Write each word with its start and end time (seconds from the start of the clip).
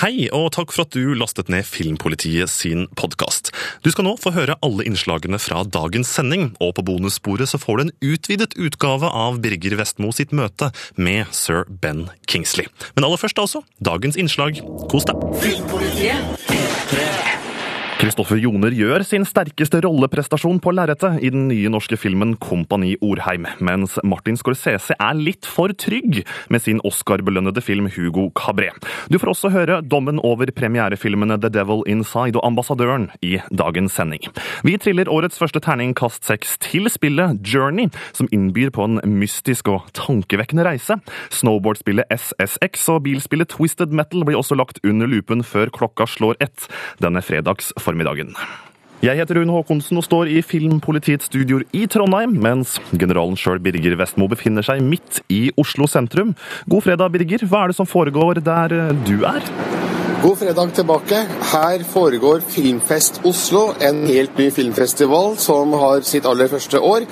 Hei, 0.00 0.30
og 0.32 0.46
takk 0.56 0.70
for 0.72 0.86
at 0.86 0.94
du 0.96 1.12
lastet 1.12 1.50
ned 1.52 1.66
Filmpolitiet 1.68 2.48
sin 2.48 2.86
podkast. 2.96 3.50
Du 3.84 3.90
skal 3.92 4.06
nå 4.06 4.14
få 4.16 4.32
høre 4.32 4.56
alle 4.64 4.86
innslagene 4.88 5.36
fra 5.36 5.60
dagens 5.68 6.08
sending, 6.08 6.46
og 6.56 6.72
på 6.78 6.86
bonussporet 6.88 7.50
så 7.50 7.60
får 7.60 7.76
du 7.76 7.82
en 7.84 7.92
utvidet 8.14 8.56
utgave 8.56 9.10
av 9.12 9.42
Birger 9.44 9.76
Vestmo 9.76 10.08
sitt 10.16 10.32
møte 10.32 10.70
med 10.96 11.28
sir 11.36 11.68
Ben 11.84 12.06
Kingsley. 12.24 12.70
Men 12.96 13.10
aller 13.10 13.20
først 13.20 13.44
altså, 13.44 13.60
dagens 13.76 14.16
innslag. 14.16 14.62
Kos 14.88 15.04
deg! 15.10 15.20
Filmpolitiet 15.44 16.48
P3. 16.48 17.29
Kristoffer 18.00 18.38
Joner 18.40 18.72
gjør 18.72 19.02
sin 19.04 19.26
sterkeste 19.28 19.82
rolleprestasjon 19.84 20.56
på 20.64 20.72
lerretet 20.72 21.18
i 21.20 21.28
den 21.34 21.50
nye 21.50 21.68
norske 21.68 21.98
filmen 22.00 22.30
Kompani 22.40 22.94
Orheim, 23.04 23.44
mens 23.60 23.98
Martin 24.08 24.38
Scorsese 24.40 24.94
er 24.96 25.18
litt 25.18 25.44
for 25.44 25.74
trygg 25.76 26.22
med 26.48 26.64
sin 26.64 26.80
Oscar-belønnede 26.88 27.60
film 27.60 27.90
Hugo 27.92 28.30
Cabret. 28.32 28.78
Du 29.12 29.18
får 29.20 29.32
også 29.34 29.50
høre 29.52 29.76
dommen 29.84 30.16
over 30.24 30.48
premierefilmene 30.48 31.36
The 31.42 31.50
Devil 31.52 31.84
Inside 31.92 32.40
og 32.40 32.46
Ambassadøren 32.48 33.10
i 33.20 33.34
dagens 33.52 33.98
sending. 34.00 34.24
Vi 34.64 34.78
triller 34.80 35.12
årets 35.12 35.36
første 35.36 35.60
terning 35.60 35.92
kast 35.92 36.24
seks 36.24 36.56
til 36.64 36.88
spillet 36.88 37.44
Journey, 37.44 37.92
som 38.16 38.32
innbyr 38.32 38.72
på 38.72 38.88
en 38.88 38.96
mystisk 39.20 39.68
og 39.68 39.92
tankevekkende 40.00 40.64
reise. 40.64 40.96
Snowboardspillet 41.36 42.08
SSX 42.16 42.88
og 42.96 43.04
bilspillet 43.10 43.52
Twisted 43.52 43.92
Metal 43.92 44.24
blir 44.24 44.40
også 44.40 44.56
lagt 44.56 44.80
under 44.88 45.12
lupen 45.12 45.44
før 45.44 45.68
klokka 45.68 46.08
slår 46.08 46.40
ett 46.40 46.64
denne 47.04 47.20
fredags 47.20 47.74
formiddagen. 47.90 48.34
Jeg 49.00 49.16
heter 49.16 49.38
Rune 49.38 49.54
Håkonsen 49.54 49.96
og 49.96 50.04
står 50.04 50.28
i 50.28 50.42
Filmpolitiets 50.44 51.30
studioer 51.30 51.64
i 51.72 51.86
Trondheim, 51.88 52.34
mens 52.44 52.76
generalen 52.92 53.38
sjøl, 53.40 53.56
Birger 53.64 53.96
Vestmo, 53.96 54.28
befinner 54.28 54.66
seg 54.66 54.84
midt 54.84 55.22
i 55.32 55.46
Oslo 55.60 55.88
sentrum. 55.88 56.34
God 56.68 56.84
fredag, 56.84 57.08
Birger. 57.16 57.48
Hva 57.48 57.64
er 57.64 57.72
det 57.72 57.80
som 57.80 57.88
foregår 57.88 58.44
der 58.44 58.76
du 59.08 59.22
er? 59.24 59.79
God 60.20 60.38
fredag 60.38 60.74
tilbake. 60.76 61.18
Her 61.52 61.82
foregår 61.88 62.42
Filmfest 62.44 63.22
Oslo, 63.24 63.70
en 63.80 64.02
helt 64.04 64.34
ny 64.38 64.50
filmfestival 64.52 65.38
som 65.40 65.72
har 65.80 66.02
sitt 66.04 66.26
aller 66.28 66.50
første 66.52 66.76
år. 66.76 67.06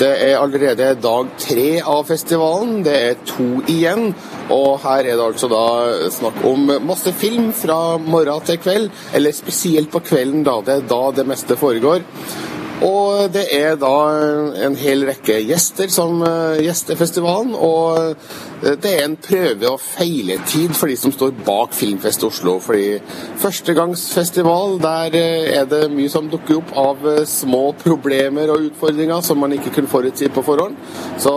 Det 0.00 0.08
er 0.08 0.38
allerede 0.38 0.94
dag 0.96 1.34
tre 1.42 1.82
av 1.82 2.06
festivalen. 2.08 2.78
Det 2.86 2.94
er 3.10 3.20
to 3.28 3.50
igjen. 3.68 4.14
Og 4.48 4.80
her 4.80 5.02
er 5.02 5.12
det 5.12 5.26
altså 5.26 5.52
da 5.52 5.66
snakk 6.08 6.40
om 6.48 6.72
masse 6.88 7.12
film 7.12 7.52
fra 7.52 7.98
morgen 8.00 8.48
til 8.48 8.62
kveld, 8.64 8.88
eller 9.12 9.36
spesielt 9.36 9.92
på 9.92 10.00
kvelden, 10.08 10.40
da 10.48 10.56
det 10.64 10.78
er 10.78 10.88
da 10.88 11.02
det 11.20 11.28
meste 11.28 11.60
foregår. 11.60 12.00
Og 12.82 13.30
det 13.32 13.44
er 13.54 13.76
da 13.78 13.94
en 14.66 14.74
hel 14.76 15.04
rekke 15.06 15.36
gjester 15.46 15.90
som 15.92 16.22
gjester 16.58 16.98
festivalen. 16.98 17.54
Og 17.54 18.16
det 18.64 18.90
er 18.90 19.04
en 19.04 19.16
prøve- 19.20 19.70
og 19.70 19.80
feiletid 19.80 20.74
for 20.74 20.90
de 20.90 20.96
som 20.96 21.12
står 21.12 21.36
bak 21.46 21.74
Filmfest 21.76 22.24
Oslo. 22.24 22.58
Fordi 22.58 22.98
førstegangsfestival, 23.42 24.78
der 24.82 25.18
er 25.60 25.64
det 25.70 25.90
mye 25.92 26.10
som 26.10 26.28
dukker 26.30 26.58
opp 26.58 26.74
av 26.76 27.24
små 27.30 27.74
problemer 27.84 28.50
og 28.50 28.70
utfordringer 28.70 29.22
som 29.22 29.38
man 29.38 29.52
ikke 29.52 29.74
kunne 29.78 29.92
forutsi 29.94 30.28
på 30.28 30.42
forhånd. 30.42 30.74
Så 31.18 31.34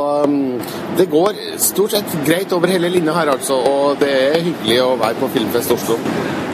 det 0.98 1.10
går 1.12 1.38
stort 1.62 1.92
sett 1.92 2.18
greit 2.26 2.54
over 2.54 2.68
hele 2.68 2.90
linja 2.90 3.14
her, 3.14 3.36
altså. 3.38 3.62
Og 3.62 4.02
det 4.02 4.12
er 4.12 4.42
hyggelig 4.42 4.82
å 4.84 4.98
være 4.98 5.22
på 5.22 5.32
Filmfest 5.38 5.78
Oslo. 5.78 6.02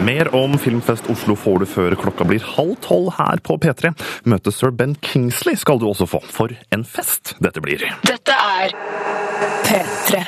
Mer 0.04 0.36
om 0.36 0.58
Filmfest 0.59 1.06
Oslo 1.08 1.36
får 1.40 1.62
du 1.62 1.66
før 1.70 1.94
klokka 1.96 2.26
blir 2.28 2.44
halv 2.58 2.73
tolv 2.84 3.14
her 3.16 3.40
på 3.40 3.56
P3. 3.64 3.94
Møte 4.28 4.52
sir 4.52 4.73
Ben 4.76 4.98
Kingsley 5.00 5.56
skal 5.56 5.80
du 5.80 5.86
også 5.88 6.10
få. 6.12 6.20
For 6.28 6.52
en 6.76 6.84
fest 6.84 7.38
dette 7.44 7.64
blir. 7.64 7.86
Dette 8.04 8.36
er 8.36 8.76
P3. 9.64 10.26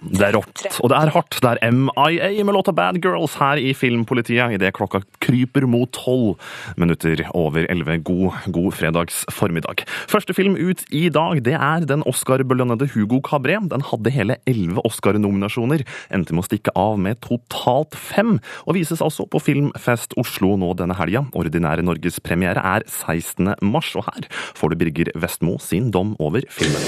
Det 0.00 0.24
er 0.26 0.34
rått, 0.36 0.64
og 0.80 0.90
det 0.92 0.98
er 0.98 1.12
hardt. 1.14 1.38
Det 1.42 1.52
er 1.52 1.74
MIA 1.74 2.44
med 2.46 2.56
låta 2.56 2.74
Bad 2.76 3.00
Girls 3.04 3.36
her 3.40 3.60
i 3.60 3.72
Filmpolitiet 3.76 4.56
idet 4.56 4.72
klokka 4.76 5.02
kryper 5.22 5.66
mot 5.68 5.90
tolv 5.94 6.36
minutter 6.80 7.24
over 7.36 7.66
elleve. 7.70 7.98
God, 8.06 8.36
god 8.54 8.76
fredags 8.76 9.24
formiddag. 9.32 9.84
Første 10.10 10.34
film 10.36 10.56
ut 10.56 10.84
i 10.94 11.06
dag, 11.12 11.42
det 11.46 11.56
er 11.56 11.86
den 11.88 12.04
Oscar-belønnede 12.08 12.88
Hugo 12.94 13.20
Cabret. 13.24 13.68
Den 13.72 13.84
hadde 13.90 14.12
hele 14.14 14.38
elleve 14.48 14.84
Oscar-nominasjoner. 14.86 15.84
Endte 16.14 16.36
med 16.36 16.44
å 16.44 16.48
stikke 16.48 16.74
av 16.78 16.98
med 17.02 17.20
totalt 17.24 17.96
fem, 17.96 18.36
og 18.66 18.78
vises 18.78 19.02
altså 19.04 19.26
på 19.30 19.42
Filmfest 19.42 20.16
Oslo 20.20 20.54
nå 20.60 20.72
denne 20.78 20.96
helga. 20.98 21.26
Ordinære 21.36 21.84
norgespremiere 21.86 22.62
er 22.76 22.86
16. 22.86 23.56
mars, 23.64 23.94
og 23.98 24.08
her 24.10 24.28
får 24.30 24.72
du 24.72 24.80
Birger 24.84 25.12
Vestmo 25.16 25.58
sin 25.62 25.90
dom 25.94 26.14
over 26.22 26.46
filmen. 26.50 26.82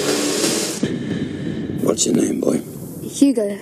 What's 1.83 2.07
your 2.07 2.17
name, 2.17 2.41
boy? 2.41 2.78
Hugo. 3.09 3.59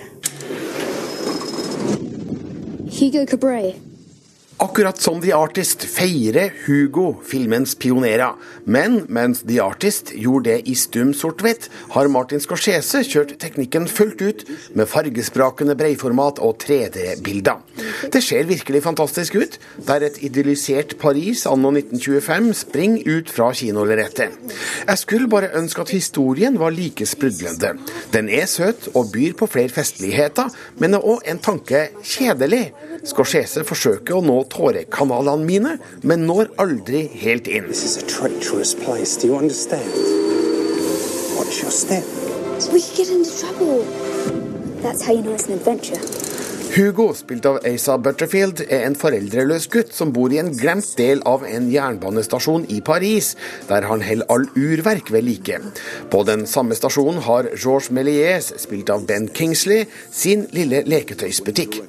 Hugo 2.91 3.25
Cabret. 3.25 3.86
Akkurat 4.59 5.01
som 5.01 5.19
The 5.21 5.35
Artist 5.37 5.83
feirer 5.85 6.49
Hugo 6.65 7.19
filmens 7.25 7.75
pionerer. 7.77 8.33
Men 8.65 9.03
mens 9.07 9.43
The 9.45 9.59
Artist 9.61 10.09
gjorde 10.17 10.49
det 10.49 10.71
i 10.71 10.73
stum 10.73 11.11
sort-hvitt, 11.13 11.67
har 11.93 12.09
Martin 12.09 12.41
Scorsese 12.41 13.03
kjørt 13.05 13.35
teknikken 13.37 13.85
fullt 13.85 14.23
ut 14.25 14.41
med 14.73 14.89
fargesprakende 14.89 15.75
breiformat 15.77 16.41
og 16.41 16.57
3D-bilder. 16.63 17.61
Det 18.09 18.23
ser 18.25 18.49
virkelig 18.49 18.81
fantastisk 18.87 19.37
ut, 19.37 19.59
der 19.85 20.07
et 20.07 20.17
idyllisert 20.25 20.97
Paris 20.97 21.45
anno 21.45 21.69
1925 21.75 22.49
springer 22.57 23.05
ut 23.19 23.29
fra 23.29 23.51
kinolerretet. 23.53 24.33
Jeg 24.87 25.03
skulle 25.03 25.29
bare 25.29 25.53
ønske 25.61 25.85
at 25.85 25.93
historien 25.93 26.57
var 26.57 26.73
like 26.73 27.05
sprudlende. 27.05 27.75
Den 28.09 28.33
er 28.33 28.49
søt 28.49 28.89
og 28.95 29.13
byr 29.13 29.37
på 29.37 29.51
flere 29.53 29.69
festligheter, 29.69 30.49
men 30.81 30.97
er 30.97 31.05
òg 31.05 31.29
en 31.29 31.45
tanke 31.45 31.91
kjedelig. 32.01 32.71
Scorsese 33.07 33.63
forsøker 33.63 34.17
å 34.17 34.23
nå 34.25 34.35
tårekanalene 34.51 35.47
mine, 35.47 35.73
men 36.03 36.25
når 36.27 36.49
aldri 36.59 37.05
helt 37.21 37.47
inn. 37.47 37.69
This 37.71 37.85
is 37.87 37.95
a 38.01 38.05
treacherous 38.05 38.73
place. 38.75 39.15
Do 39.15 39.27
you 39.27 39.37
understand? 39.37 39.87
Watch 41.39 41.61
your 41.61 41.71
step. 41.71 42.03
We 42.73 42.81
could 42.81 42.97
get 42.97 43.09
into 43.09 43.31
trouble. 43.31 43.85
That's 44.83 45.05
how 45.05 45.13
you 45.13 45.21
know 45.21 45.33
it's 45.33 45.47
an 45.47 45.53
adventure. 45.53 46.01
Hugo, 46.73 47.13
spilt 47.15 47.45
av 47.49 47.57
Asa 47.65 47.95
Butterfield, 48.01 48.61
er 48.67 48.83
en 48.85 48.95
foreldreløs 48.97 49.67
gutt 49.71 49.93
som 49.95 50.11
bor 50.13 50.33
i 50.33 50.39
en 50.41 50.49
glemt 50.55 50.89
del 50.99 51.21
av 51.29 51.45
en 51.47 51.69
jernbanestasjon 51.71 52.67
i 52.73 52.79
Paris, 52.85 53.31
der 53.69 53.87
han 53.87 54.03
holder 54.05 54.27
all 54.33 54.47
urverk 54.57 55.11
ved 55.13 55.25
like. 55.25 55.59
På 56.11 56.23
den 56.27 56.45
samme 56.49 56.75
stasjonen 56.77 57.21
har 57.25 57.49
Georges 57.53 57.89
Méliès, 57.93 58.51
spilt 58.61 58.91
av 58.93 59.07
Ben 59.09 59.29
Kingsley, 59.33 59.85
sin 60.11 60.45
lille 60.55 60.83
leketøysbutikk. 60.89 61.79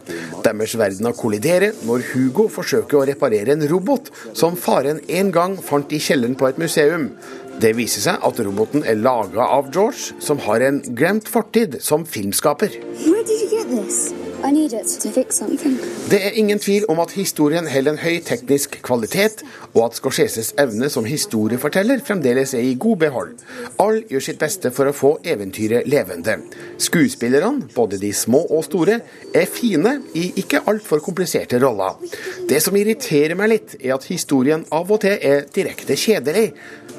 Deres 0.46 0.76
verdener 0.78 1.16
kolliderer 1.16 1.76
når 1.88 2.06
Hugo 2.12 2.46
forsøker 2.52 3.00
å 3.00 3.04
reparere 3.10 3.56
en 3.56 3.66
robot 3.72 4.12
som 4.36 4.56
faren 4.56 5.02
en 5.08 5.34
gang 5.34 5.58
fant 5.64 5.92
i 5.92 6.00
kjelleren 6.02 6.38
på 6.38 6.48
et 6.48 6.62
museum. 6.62 7.10
Det 7.58 7.74
viser 7.74 8.04
seg 8.04 8.22
at 8.22 8.40
roboten 8.46 8.86
er 8.86 9.00
laga 9.00 9.48
av 9.58 9.72
George, 9.74 10.14
som 10.22 10.38
har 10.46 10.62
en 10.62 10.78
glemt 10.94 11.26
fortid 11.26 11.80
som 11.82 12.06
filmskaper. 12.06 12.78
Where 13.02 13.26
did 13.26 13.50
get 13.50 13.70
this? 13.74 14.27
Det 14.38 16.18
er 16.26 16.36
ingen 16.38 16.60
tvil 16.62 16.84
om 16.92 17.00
at 17.02 17.10
historien 17.18 17.66
holder 17.66 17.96
en 17.96 17.98
høy 17.98 18.20
teknisk 18.22 18.76
kvalitet, 18.86 19.42
og 19.72 19.80
at 19.88 19.98
Scorseses 19.98 20.52
evne 20.62 20.86
som 20.92 21.08
historieforteller 21.08 22.04
fremdeles 22.06 22.54
er 22.54 22.62
i 22.62 22.76
god 22.78 23.00
behold. 23.02 23.32
Alle 23.82 24.04
gjør 24.06 24.24
sitt 24.28 24.38
beste 24.38 24.70
for 24.74 24.86
å 24.86 24.94
få 24.94 25.10
eventyret 25.26 25.90
levende. 25.90 26.38
Skuespillerne, 26.78 27.66
både 27.74 27.98
de 27.98 28.12
små 28.14 28.44
og 28.46 28.62
store, 28.68 29.00
er 29.34 29.50
fine 29.50 29.96
i 30.14 30.28
ikke 30.44 30.62
altfor 30.70 31.02
kompliserte 31.02 31.58
roller. 31.64 31.98
Det 32.48 32.62
som 32.62 32.78
irriterer 32.78 33.34
meg 33.38 33.52
litt, 33.56 33.78
er 33.82 33.96
at 33.98 34.06
historien 34.06 34.62
av 34.70 34.86
og 34.94 35.02
til 35.02 35.18
er 35.18 35.48
direkte 35.50 35.98
kjedelig 35.98 36.52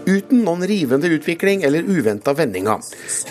uten 0.10 0.44
noen 0.46 0.66
rivende 0.68 1.12
utvikling 1.14 1.64
eller 1.68 1.86
uventa 1.86 2.34
vendinger. 2.38 2.82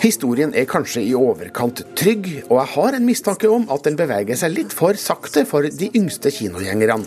Historien 0.03 0.53
er 0.55 0.69
kanskje 0.69 1.03
i 1.03 1.13
overkant 1.17 1.83
trygg, 1.99 2.29
og 2.47 2.55
jeg 2.61 2.71
har 2.75 2.97
en 2.97 3.07
mistanke 3.07 3.51
om 3.51 3.67
at 3.73 3.85
den 3.87 3.99
beveger 3.99 4.39
seg 4.39 4.55
litt 4.55 4.75
for 4.75 4.99
sakte 4.99 5.45
for 5.49 5.67
de 5.67 5.91
yngste 5.95 6.31
kinogjengerne. 6.33 7.03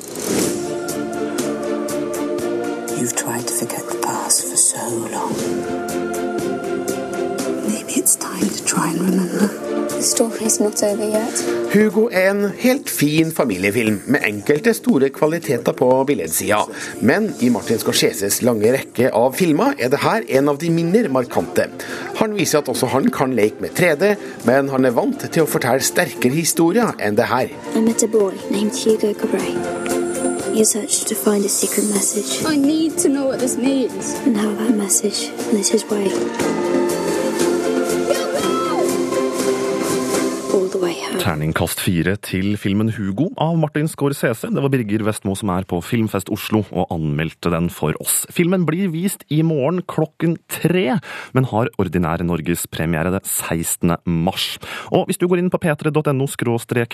You've 3.02 3.16
tried 3.16 3.48
to 3.48 3.54
forget 3.54 3.88
the 3.88 3.98
past 4.02 4.44
for 4.48 4.56
so 4.56 4.86
long. 5.10 5.34
Maybe 7.66 7.92
it's 7.98 8.14
time 8.14 8.48
to 8.48 8.64
try 8.64 8.90
and 8.90 9.00
remember. 9.00 9.71
The 10.02 10.08
story's 10.08 10.58
not 10.60 10.82
over 10.82 11.04
yet. 11.04 11.44
Hugo 11.72 12.08
er 12.10 12.30
en 12.30 12.48
helt 12.58 12.90
fin 12.90 13.28
familiefilm, 13.32 14.00
med 14.06 14.24
enkelte 14.26 14.72
store 14.74 15.12
kvaliteter 15.14 15.72
på 15.78 15.90
billedsida. 16.06 16.58
Men 17.00 17.28
i 17.40 17.50
Martin 17.54 17.78
Scorseses 17.78 18.40
lange 18.42 18.72
rekke 18.74 19.12
av 19.14 19.36
filmer 19.38 19.78
er 19.78 19.92
det 19.92 20.00
her 20.02 20.26
en 20.40 20.50
av 20.50 20.58
de 20.58 20.72
mindre 20.74 21.06
markante. 21.06 21.68
Han 22.18 22.34
viser 22.34 22.64
at 22.64 22.72
også 22.74 22.90
han 22.90 23.06
kan 23.14 23.36
leke 23.38 23.62
med 23.62 23.78
3D, 23.78 24.10
men 24.50 24.74
han 24.74 24.90
er 24.90 24.98
vant 24.98 25.22
til 25.22 25.46
å 25.46 25.52
fortelle 25.54 25.86
sterkere 25.86 26.34
historier 26.34 26.98
enn 26.98 27.14
det 27.14 27.30
her. 27.30 27.54
I 27.78 27.86
met 27.86 28.02
a 28.02 28.10
boy 28.10 28.34
named 28.50 28.74
Hugo 28.82 29.14
Cabret. 29.14 29.54
He 30.50 30.64
searched 30.64 31.06
to 31.06 31.14
find 31.14 31.44
a 31.44 31.48
secret 31.48 31.86
message. 31.94 32.42
I 32.42 32.56
need 32.58 32.98
to 32.98 33.08
know 33.08 33.28
what 33.28 33.38
this 33.38 33.56
means. 33.56 34.18
And 34.26 34.36
how 34.36 34.50
that 34.50 34.74
message 34.74 35.30
lit 35.54 35.68
his 35.68 35.86
way. 35.86 36.71
Terningkast 41.22 41.78
fire 41.78 42.16
til 42.18 42.56
filmen 42.58 42.88
Hugo 42.96 43.28
av 43.38 43.54
Martin 43.54 43.86
Scorsese. 43.86 44.48
Det 44.50 44.62
var 44.64 44.70
Birger 44.72 45.04
Vestmo 45.06 45.36
som 45.38 45.52
er 45.54 45.62
på 45.70 45.78
Filmfest 45.86 46.32
Oslo 46.34 46.64
og 46.74 46.90
anmeldte 46.90 47.52
den 47.52 47.68
for 47.70 47.94
oss. 48.02 48.24
Filmen 48.34 48.64
blir 48.66 48.88
vist 48.90 49.22
i 49.30 49.38
morgen 49.46 49.84
klokken 49.86 50.34
tre, 50.50 50.96
men 51.30 51.46
har 51.52 51.70
ordinær 51.78 52.24
norgespremiere 52.26 53.12
det 53.14 53.20
16. 53.22 53.92
mars. 54.02 54.56
Og 54.90 55.06
hvis 55.06 55.20
du 55.20 55.28
går 55.30 55.44
inn 55.44 55.52
på 55.52 55.60
p3.no 55.62 56.26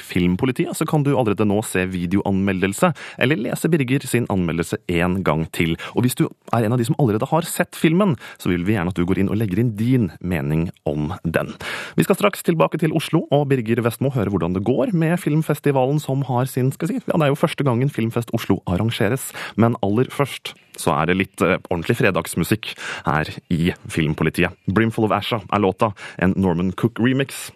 filmpolitiet, 0.05 0.77
så 0.77 0.85
kan 0.85 1.09
du 1.09 1.15
allerede 1.17 1.49
nå 1.49 1.63
se 1.65 1.87
videoanmeldelse, 1.89 2.93
eller 3.17 3.41
lese 3.41 3.73
Birger 3.73 4.05
sin 4.05 4.29
anmeldelse 4.29 4.77
en 4.93 5.23
gang 5.25 5.47
til. 5.57 5.73
Og 5.97 6.05
hvis 6.05 6.19
du 6.21 6.27
er 6.53 6.69
en 6.69 6.77
av 6.77 6.83
de 6.83 6.85
som 6.85 6.99
allerede 7.01 7.31
har 7.33 7.49
sett 7.49 7.81
filmen, 7.81 8.19
så 8.37 8.53
vil 8.53 8.69
vi 8.69 8.77
gjerne 8.77 8.93
at 8.93 9.01
du 9.01 9.09
går 9.09 9.25
inn 9.25 9.33
og 9.33 9.41
legger 9.41 9.65
inn 9.65 9.73
din 9.73 10.13
mening 10.21 10.69
om 10.85 11.15
den. 11.25 11.57
Vi 11.97 12.05
skal 12.05 12.21
straks 12.21 12.45
tilbake 12.45 12.77
til 12.77 12.93
Oslo, 12.93 13.25
og 13.33 13.49
Birger 13.49 13.81
Vestmo 13.89 14.13
høre 14.19 14.33
hvordan 14.35 14.57
det 14.57 14.65
går 14.67 14.95
med 14.99 15.19
filmfestivalen 15.21 16.01
som 16.03 16.25
har 16.29 16.49
sin 16.51 16.73
skal 16.75 16.91
si, 16.91 17.01
ja, 17.01 17.15
Det 17.15 17.27
er 17.27 17.33
jo 17.33 17.39
første 17.39 17.65
gangen 17.67 17.91
Filmfest 17.93 18.33
Oslo 18.37 18.61
arrangeres, 18.67 19.31
men 19.57 19.77
aller 19.83 20.11
først 20.13 20.55
så 20.79 20.95
er 20.95 21.11
det 21.11 21.19
litt 21.19 21.43
eh, 21.43 21.59
ordentlig 21.73 21.99
fredagsmusikk 21.99 22.73
her 23.07 23.31
i 23.51 23.73
Filmpolitiet. 23.91 24.55
'Brimful 24.71 25.09
of 25.09 25.15
Asha' 25.17 25.43
er 25.43 25.63
låta, 25.63 25.93
en 26.23 26.37
Norman 26.37 26.71
Cook-remix. 26.73 27.51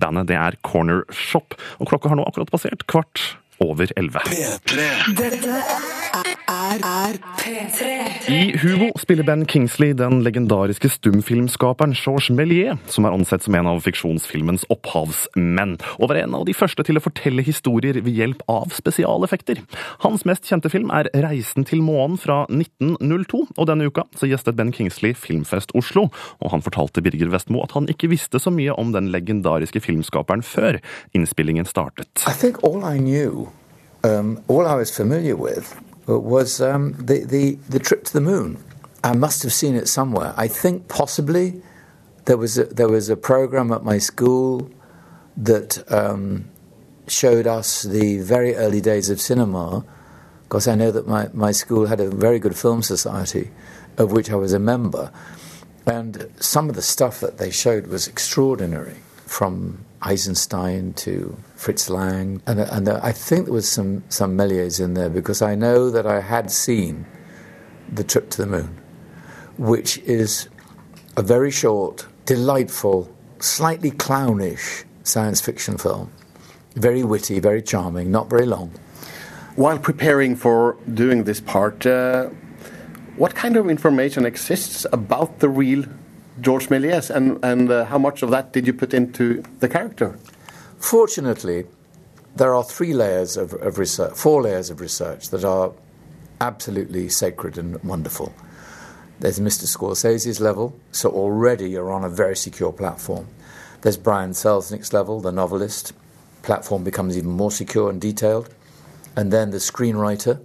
Bandet 0.00 0.26
det 0.26 0.38
er 0.40 0.58
Corner 0.66 1.04
Shop, 1.14 1.54
og 1.78 1.88
klokka 1.90 2.10
har 2.10 2.18
nå 2.18 2.26
akkurat 2.26 2.50
passert 2.50 2.86
kvart 2.90 3.36
over 3.62 3.86
elleve. 3.96 4.24
Dette 4.26 5.54
er, 5.54 5.93
er 6.82 7.16
P3. 7.38 7.90
I 8.32 8.56
Hugo 8.58 8.90
spiller 8.98 9.24
Ben 9.26 9.44
Kingsley 9.46 9.92
den 9.96 10.22
legendariske 10.24 10.88
stumfilmskaperen 10.90 11.94
Georges 11.94 12.30
Méliès, 12.34 12.80
som 12.90 13.06
er 13.06 13.14
ansett 13.14 13.44
som 13.44 13.54
en 13.54 13.68
av 13.70 13.82
fiksjonsfilmens 13.84 14.64
opphavsmenn, 14.72 15.76
og 15.98 16.10
var 16.10 16.22
en 16.22 16.36
av 16.40 16.46
de 16.48 16.54
første 16.56 16.84
til 16.86 16.98
å 16.98 17.04
fortelle 17.04 17.44
historier 17.46 18.00
ved 18.00 18.18
hjelp 18.18 18.42
av 18.50 18.74
spesialeffekter. 18.74 19.62
Hans 20.04 20.26
mest 20.28 20.48
kjente 20.50 20.72
film 20.72 20.90
er 20.94 21.10
Reisen 21.14 21.68
til 21.68 21.84
månen 21.84 22.18
fra 22.20 22.42
1902, 22.50 23.44
og 23.54 23.70
denne 23.70 23.88
uka 23.88 24.08
så 24.18 24.28
gjestet 24.30 24.58
Ben 24.58 24.74
Kingsley 24.74 25.14
Filmfest 25.14 25.74
Oslo, 25.78 26.08
og 26.40 26.54
han 26.54 26.64
fortalte 26.64 27.04
Birger 27.04 27.30
Vestmo 27.34 27.62
at 27.64 27.76
han 27.78 27.88
ikke 27.92 28.10
visste 28.12 28.42
så 28.42 28.52
mye 28.54 28.74
om 28.74 28.94
den 28.96 29.12
legendariske 29.14 29.82
filmskaperen 29.84 30.44
før 30.44 30.80
innspillingen 31.14 31.68
startet. 31.68 32.26
I 32.26 32.32
think 32.32 32.62
all 32.64 32.84
I 32.84 32.98
knew, 32.98 33.48
um, 34.02 34.38
all 34.48 34.66
I 34.66 34.74
was 34.74 34.90
familiar 34.90 35.36
with, 35.36 35.76
was 36.06 36.60
um, 36.60 36.92
the, 36.98 37.24
the, 37.24 37.54
the 37.68 37.78
trip 37.78 38.04
to 38.04 38.12
the 38.12 38.20
moon. 38.20 38.62
I 39.02 39.14
must 39.14 39.42
have 39.42 39.52
seen 39.52 39.74
it 39.74 39.88
somewhere. 39.88 40.34
I 40.36 40.48
think 40.48 40.88
possibly 40.88 41.62
there 42.24 42.36
was 42.36 42.58
a, 42.58 42.64
there 42.64 42.88
was 42.88 43.08
a 43.08 43.16
program 43.16 43.72
at 43.72 43.84
my 43.84 43.98
school 43.98 44.70
that 45.36 45.90
um, 45.92 46.48
showed 47.06 47.46
us 47.46 47.82
the 47.82 48.18
very 48.18 48.54
early 48.54 48.80
days 48.80 49.10
of 49.10 49.20
cinema, 49.20 49.84
because 50.44 50.68
I 50.68 50.74
know 50.74 50.90
that 50.90 51.06
my, 51.06 51.28
my 51.32 51.52
school 51.52 51.86
had 51.86 52.00
a 52.00 52.08
very 52.08 52.38
good 52.38 52.56
film 52.56 52.82
society, 52.82 53.50
of 53.98 54.12
which 54.12 54.30
I 54.30 54.36
was 54.36 54.52
a 54.52 54.58
member. 54.58 55.10
And 55.86 56.30
some 56.40 56.70
of 56.70 56.76
the 56.76 56.82
stuff 56.82 57.20
that 57.20 57.38
they 57.38 57.50
showed 57.50 57.88
was 57.88 58.08
extraordinary, 58.08 58.96
from 59.26 59.84
Eisenstein 60.04 60.92
to 60.94 61.36
Fritz 61.56 61.88
Lang, 61.88 62.42
and, 62.46 62.60
and 62.60 62.88
I 62.88 63.12
think 63.12 63.46
there 63.46 63.54
was 63.54 63.68
some 63.68 64.04
some 64.10 64.36
Méliès 64.36 64.78
in 64.78 64.94
there 64.94 65.08
because 65.08 65.40
I 65.40 65.54
know 65.54 65.90
that 65.90 66.06
I 66.06 66.20
had 66.20 66.50
seen 66.50 67.06
the 67.90 68.04
trip 68.04 68.30
to 68.30 68.38
the 68.38 68.46
moon, 68.46 68.78
which 69.56 69.98
is 69.98 70.48
a 71.16 71.22
very 71.22 71.50
short, 71.50 72.06
delightful, 72.26 73.10
slightly 73.38 73.90
clownish 73.90 74.84
science 75.04 75.40
fiction 75.40 75.78
film, 75.78 76.12
very 76.74 77.02
witty, 77.02 77.40
very 77.40 77.62
charming, 77.62 78.10
not 78.10 78.28
very 78.28 78.46
long. 78.46 78.72
While 79.56 79.78
preparing 79.78 80.36
for 80.36 80.76
doing 80.92 81.24
this 81.24 81.40
part, 81.40 81.86
uh, 81.86 82.28
what 83.16 83.34
kind 83.34 83.56
of 83.56 83.70
information 83.70 84.26
exists 84.26 84.84
about 84.92 85.38
the 85.38 85.48
real 85.48 85.84
George 86.40 86.68
Méliès, 86.68 87.10
and, 87.10 87.38
and 87.44 87.70
uh, 87.70 87.84
how 87.84 87.98
much 87.98 88.22
of 88.22 88.30
that 88.30 88.52
did 88.52 88.66
you 88.66 88.72
put 88.72 88.92
into 88.92 89.42
the 89.60 89.68
character? 89.68 90.18
Fortunately, 90.78 91.64
there 92.34 92.54
are 92.54 92.64
three 92.64 92.92
layers 92.92 93.36
of, 93.36 93.52
of 93.54 93.78
research, 93.78 94.14
four 94.14 94.42
layers 94.42 94.68
of 94.70 94.80
research 94.80 95.30
that 95.30 95.44
are 95.44 95.72
absolutely 96.40 97.08
sacred 97.08 97.56
and 97.56 97.82
wonderful. 97.84 98.34
There's 99.20 99.38
Mr. 99.38 99.66
Scorsese's 99.66 100.40
level, 100.40 100.78
so 100.90 101.10
already 101.10 101.70
you're 101.70 101.92
on 101.92 102.04
a 102.04 102.08
very 102.08 102.36
secure 102.36 102.72
platform. 102.72 103.28
There's 103.82 103.96
Brian 103.96 104.30
Selznick's 104.30 104.92
level, 104.92 105.20
the 105.20 105.30
novelist. 105.30 105.92
Platform 106.42 106.82
becomes 106.82 107.16
even 107.16 107.30
more 107.30 107.52
secure 107.52 107.88
and 107.88 108.00
detailed. 108.00 108.52
And 109.16 109.32
then 109.32 109.50
the 109.50 109.58
screenwriter, 109.58 110.42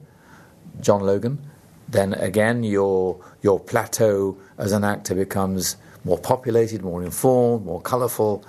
John 0.80 1.02
Logan. 1.02 1.49
Then 1.92 2.14
again, 2.14 2.64
your 2.64 3.20
your 3.42 3.60
plateau 3.60 4.38
as 4.58 4.72
an 4.72 4.84
actor 4.84 5.16
becomes 5.16 5.78
more 6.04 6.18
populated, 6.18 6.82
more 6.82 7.04
informed, 7.04 7.66
more 7.66 7.82
colourful. 7.82 8.44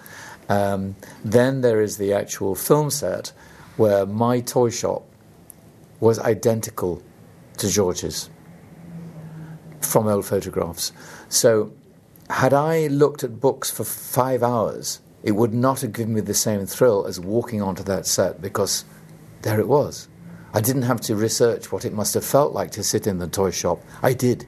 Um, 0.48 0.96
then 1.24 1.60
there 1.60 1.80
is 1.80 1.96
the 1.96 2.12
actual 2.12 2.54
film 2.54 2.90
set 2.90 3.32
where 3.76 4.04
my 4.04 4.40
toy 4.40 4.70
shop 4.70 5.04
was 6.00 6.18
identical 6.18 7.02
to 7.58 7.68
George's 7.68 8.30
from 9.80 10.06
old 10.06 10.26
photographs. 10.26 10.92
So, 11.28 11.72
had 12.28 12.52
I 12.52 12.86
looked 12.86 13.24
at 13.24 13.40
books 13.40 13.70
for 13.70 13.84
five 13.84 14.42
hours, 14.42 15.00
it 15.22 15.32
would 15.32 15.52
not 15.52 15.80
have 15.80 15.92
given 15.92 16.14
me 16.14 16.20
the 16.20 16.34
same 16.34 16.64
thrill 16.66 17.06
as 17.06 17.18
walking 17.18 17.60
onto 17.60 17.82
that 17.84 18.06
set 18.06 18.40
because 18.40 18.84
there 19.42 19.58
it 19.58 19.68
was. 19.68 20.08
I 20.52 20.60
didn't 20.60 20.82
have 20.82 21.00
to 21.02 21.14
research 21.14 21.70
what 21.70 21.84
it 21.84 21.92
must 21.92 22.14
have 22.14 22.24
felt 22.24 22.52
like 22.52 22.70
to 22.72 22.82
sit 22.82 23.06
in 23.06 23.18
the 23.18 23.28
toy 23.28 23.50
shop. 23.50 23.82
I 24.02 24.12
did. 24.12 24.46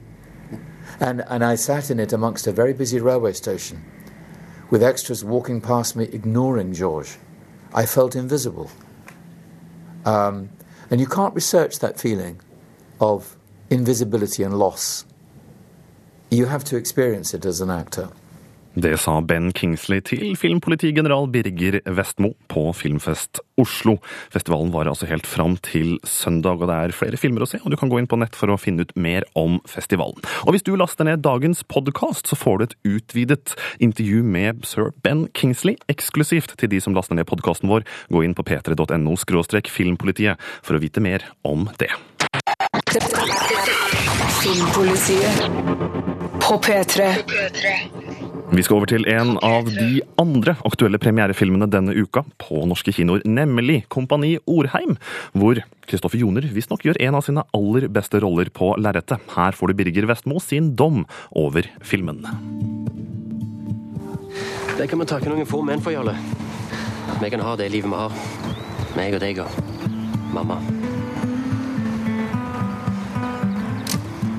And, 0.99 1.23
and 1.27 1.43
I 1.43 1.55
sat 1.55 1.89
in 1.89 1.99
it 1.99 2.13
amongst 2.13 2.45
a 2.45 2.51
very 2.51 2.73
busy 2.73 2.99
railway 2.99 3.33
station 3.33 3.83
with 4.69 4.83
extras 4.83 5.23
walking 5.23 5.61
past 5.61 5.95
me, 5.95 6.05
ignoring 6.05 6.73
George. 6.73 7.17
I 7.73 7.85
felt 7.85 8.15
invisible. 8.15 8.69
Um, 10.05 10.49
and 10.89 10.99
you 10.99 11.07
can't 11.07 11.33
research 11.33 11.79
that 11.79 11.99
feeling 11.99 12.41
of 12.99 13.37
invisibility 13.69 14.43
and 14.43 14.57
loss. 14.57 15.05
You 16.29 16.47
have 16.47 16.63
to 16.65 16.77
experience 16.77 17.33
it 17.33 17.45
as 17.45 17.61
an 17.61 17.69
actor. 17.69 18.09
Det 18.73 18.97
sa 18.97 19.19
Ben 19.21 19.51
Kingsley 19.53 20.01
til 20.01 20.33
filmpolitigeneral 20.39 21.27
Birger 21.29 21.77
Vestmo 21.93 22.31
på 22.49 22.65
Filmfest 22.73 23.37
Oslo. 23.61 23.99
Festivalen 24.33 24.71
varer 24.73 24.89
altså 24.89 25.05
helt 25.05 25.27
fram 25.29 25.59
til 25.61 25.99
søndag, 26.09 26.57
og 26.57 26.71
det 26.71 26.77
er 26.77 26.95
flere 26.97 27.19
filmer 27.21 27.45
å 27.45 27.49
se, 27.49 27.59
og 27.61 27.69
du 27.69 27.77
kan 27.77 27.91
gå 27.91 28.01
inn 28.01 28.09
på 28.09 28.17
nett 28.17 28.33
for 28.37 28.49
å 28.49 28.57
finne 28.57 28.87
ut 28.87 28.95
mer 28.97 29.27
om 29.37 29.59
festivalen. 29.69 30.17
Og 30.47 30.55
hvis 30.55 30.65
du 30.65 30.73
laster 30.79 31.05
ned 31.05 31.21
dagens 31.21 31.61
podkast, 31.69 32.31
så 32.31 32.39
får 32.39 32.57
du 32.57 32.65
et 32.65 32.77
utvidet 32.95 33.53
intervju 33.77 34.23
med 34.25 34.65
sir 34.65 34.89
Ben 35.05 35.27
Kingsley 35.37 35.77
eksklusivt 35.93 36.57
til 36.57 36.73
de 36.73 36.81
som 36.81 36.97
laster 36.97 37.17
ned 37.17 37.29
podkasten 37.29 37.69
vår. 37.69 37.85
Gå 38.09 38.25
inn 38.25 38.33
på 38.33 38.45
p3.no 38.47 39.13
filmpolitiet 39.73 40.41
for 40.65 40.77
å 40.77 40.81
vite 40.81 41.01
mer 41.03 41.29
om 41.45 41.69
det. 41.77 41.91
Filmpolitiet 44.41 45.45
på 46.41 46.57
P3. 46.57 48.42
Vi 48.53 48.61
skal 48.61 48.77
over 48.77 48.85
til 48.85 49.07
en 49.09 49.31
av 49.41 49.65
de 49.65 50.03
andre 50.21 50.53
aktuelle 50.67 50.99
premierefilmene 51.01 51.65
denne 51.73 51.95
uka 51.97 52.21
på 52.37 52.59
norske 52.69 52.93
kinoer, 52.93 53.23
nemlig 53.25 53.79
Kompani 53.89 54.35
Orheim, 54.45 54.93
hvor 55.33 55.57
Kristoffer 55.89 56.21
Joner 56.21 56.45
visstnok 56.53 56.85
gjør 56.85 56.99
en 57.01 57.17
av 57.17 57.25
sine 57.25 57.41
aller 57.57 57.87
beste 57.89 58.21
roller 58.21 58.51
på 58.53 58.75
lerretet. 58.77 59.25
Her 59.33 59.57
får 59.57 59.73
du 59.73 59.79
Birger 59.79 60.05
Vestmo 60.11 60.37
sin 60.37 60.75
dom 60.77 61.01
over 61.31 61.65
filmen. 61.81 62.21
Det 64.77 64.85
kan 64.91 65.01
vi 65.01 65.09
takke 65.09 65.33
noen 65.33 65.49
få 65.49 65.63
menn 65.65 65.81
for, 65.81 65.95
Jarle. 65.95 66.13
Vi 67.23 67.33
kan 67.33 67.41
ha 67.41 67.57
det 67.57 67.71
livet 67.73 67.89
vi 67.89 68.03
har. 68.03 68.21
Meg 68.93 69.17
og 69.17 69.25
deg 69.25 69.41
og 69.41 69.59
mamma. 70.37 70.61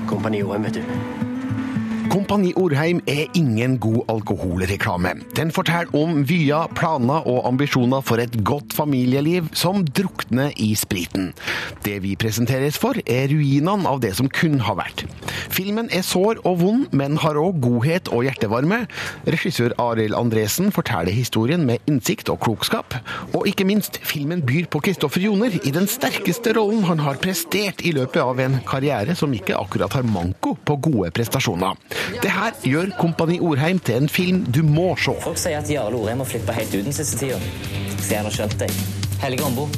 Kompani 0.07 0.45
Orheim, 0.47 0.71
vet 0.71 0.79
du. 0.79 1.24
Kompani 2.05 2.51
Orheim 2.53 2.99
er 3.09 3.25
ingen 3.33 3.77
god 3.81 4.03
alkoholreklame. 4.13 5.15
Den 5.37 5.49
forteller 5.51 5.89
om 5.97 6.21
vyer, 6.27 6.67
planer 6.77 7.25
og 7.25 7.47
ambisjoner 7.49 8.03
for 8.05 8.21
et 8.21 8.35
godt 8.45 8.75
familieliv 8.77 9.47
som 9.57 9.81
drukner 9.85 10.53
i 10.61 10.73
spriten. 10.77 11.31
Det 11.85 11.97
vi 12.03 12.15
presenteres 12.19 12.77
for, 12.81 12.99
er 13.09 13.29
ruinene 13.31 13.89
av 13.89 14.03
det 14.03 14.13
som 14.19 14.29
kun 14.29 14.59
har 14.67 14.77
vært. 14.77 15.05
Filmen 15.55 15.89
er 15.93 16.05
sår 16.05 16.43
og 16.45 16.59
vond, 16.61 16.85
men 16.93 17.17
har 17.21 17.39
òg 17.41 17.57
godhet 17.63 18.11
og 18.13 18.25
hjertevarme. 18.27 18.83
Regissør 19.25 19.75
Arild 19.81 20.17
Andresen 20.17 20.71
forteller 20.75 21.15
historien 21.15 21.65
med 21.65 21.83
innsikt 21.89 22.29
og 22.33 22.41
klokskap. 22.45 22.97
Og 23.33 23.49
ikke 23.49 23.67
minst, 23.67 23.99
filmen 24.05 24.45
byr 24.45 24.69
på 24.69 24.83
Kristoffer 24.85 25.25
Joner 25.25 25.57
i 25.63 25.73
den 25.73 25.89
sterkeste 25.89 26.53
rollen 26.57 26.85
han 26.85 27.01
har 27.01 27.21
prestert 27.23 27.81
i 27.85 27.95
løpet 27.95 28.21
av 28.21 28.41
en 28.45 28.59
karriere 28.67 29.17
som 29.17 29.33
ikke 29.33 29.57
akkurat 29.57 29.97
har 29.97 30.05
manko 30.05 30.55
på 30.65 30.79
gode 30.89 31.13
prestasjoner. 31.15 31.79
Det 32.21 32.31
her 32.31 32.55
gjør 32.63 32.93
Kompani 32.99 33.39
Orheim 33.39 33.79
til 33.79 34.03
en 34.03 34.09
film 34.09 34.45
du 34.45 34.61
må 34.67 34.93
se. 34.99 35.15
Folk 35.23 35.39
sier 35.41 35.61
at 35.61 35.71
Jarle 35.71 35.99
Orheim 35.99 36.23
har 36.23 36.29
flippa 36.29 36.55
helt 36.57 36.75
ut 36.75 36.85
den 36.87 36.95
siste 36.95 37.19
tida. 37.21 37.39
Så 37.99 38.13
jeg 38.17 38.23
har 38.27 38.33
skjønt 38.39 38.57
deg. 38.61 38.79
Helge 39.23 39.45
Ombo. 39.47 39.69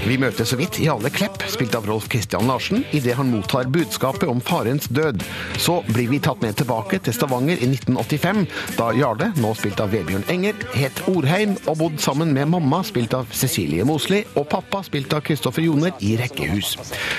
Vi 0.00 0.14
møter 0.16 0.46
så 0.48 0.56
vidt 0.56 0.78
Jale 0.80 1.10
Klepp, 1.12 1.42
spilt 1.52 1.74
av 1.76 1.84
Rolf 1.84 2.06
Kristian 2.08 2.46
Larsen, 2.48 2.86
idet 2.96 3.18
han 3.18 3.28
mottar 3.28 3.68
budskapet 3.68 4.30
om 4.32 4.38
farens 4.40 4.86
død. 4.88 5.20
Så 5.60 5.74
blir 5.90 6.08
vi 6.08 6.20
tatt 6.24 6.40
med 6.40 6.56
tilbake 6.56 6.96
til 7.04 7.12
Stavanger 7.12 7.60
i 7.60 7.68
1985, 7.68 8.46
da 8.78 8.86
Jarle, 8.96 9.28
nå 9.36 9.50
spilt 9.58 9.82
av 9.84 9.92
Vebjørn 9.92 10.24
Enger, 10.32 10.56
het 10.72 11.02
Orheim 11.12 11.52
og 11.66 11.76
bodd 11.82 11.98
sammen 12.00 12.32
med 12.32 12.48
mamma, 12.48 12.80
spilt 12.86 13.12
av 13.18 13.28
Cecilie 13.36 13.84
Mosli, 13.84 14.22
og 14.40 14.48
pappa, 14.48 14.80
spilt 14.86 15.12
av 15.12 15.20
Kristoffer 15.26 15.66
Joner, 15.66 15.92
i 16.00 16.14
rekkehus. 16.16 16.72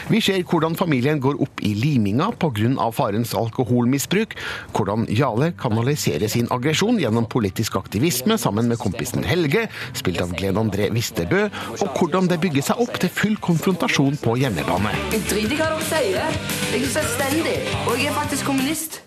Vi 0.09 0.23
ser 0.25 0.41
hvordan 0.41 0.73
familien 0.79 1.21
går 1.21 1.37
opp 1.45 1.61
i 1.61 1.75
liminga 1.77 2.31
pga. 2.41 2.89
farens 2.91 3.35
alkoholmisbruk, 3.37 4.33
hvordan 4.73 5.05
Jarle 5.13 5.51
kanaliserer 5.53 6.27
sin 6.27 6.49
aggresjon 6.49 6.97
gjennom 6.99 7.29
politisk 7.29 7.77
aktivisme 7.77 8.39
sammen 8.41 8.67
med 8.67 8.81
kompisen 8.81 9.23
Helge, 9.23 9.67
spilt 9.93 10.21
av 10.25 10.33
Glenn 10.33 10.57
André 10.57 10.89
Vistebø, 10.89 11.45
og 11.77 11.87
hvordan 11.99 12.27
det 12.27 12.41
bygger 12.41 12.70
seg 12.70 12.70
opp 12.79 12.99
til 13.01 13.11
full 13.11 13.37
konfrontasjon 13.43 14.17
på 14.23 14.35
hjemmebane. 14.39 14.93
Jeg 15.11 15.23
driter 15.29 15.55
i 15.55 15.59
hva 15.59 15.69
dere 15.73 15.87
sier. 15.91 16.41
Jeg 16.71 16.83
er 16.83 16.91
selvstendig, 16.95 17.57
og 17.85 17.95
jeg 17.97 18.11
er 18.11 18.19
faktisk 18.19 18.47
kommunist. 18.47 19.01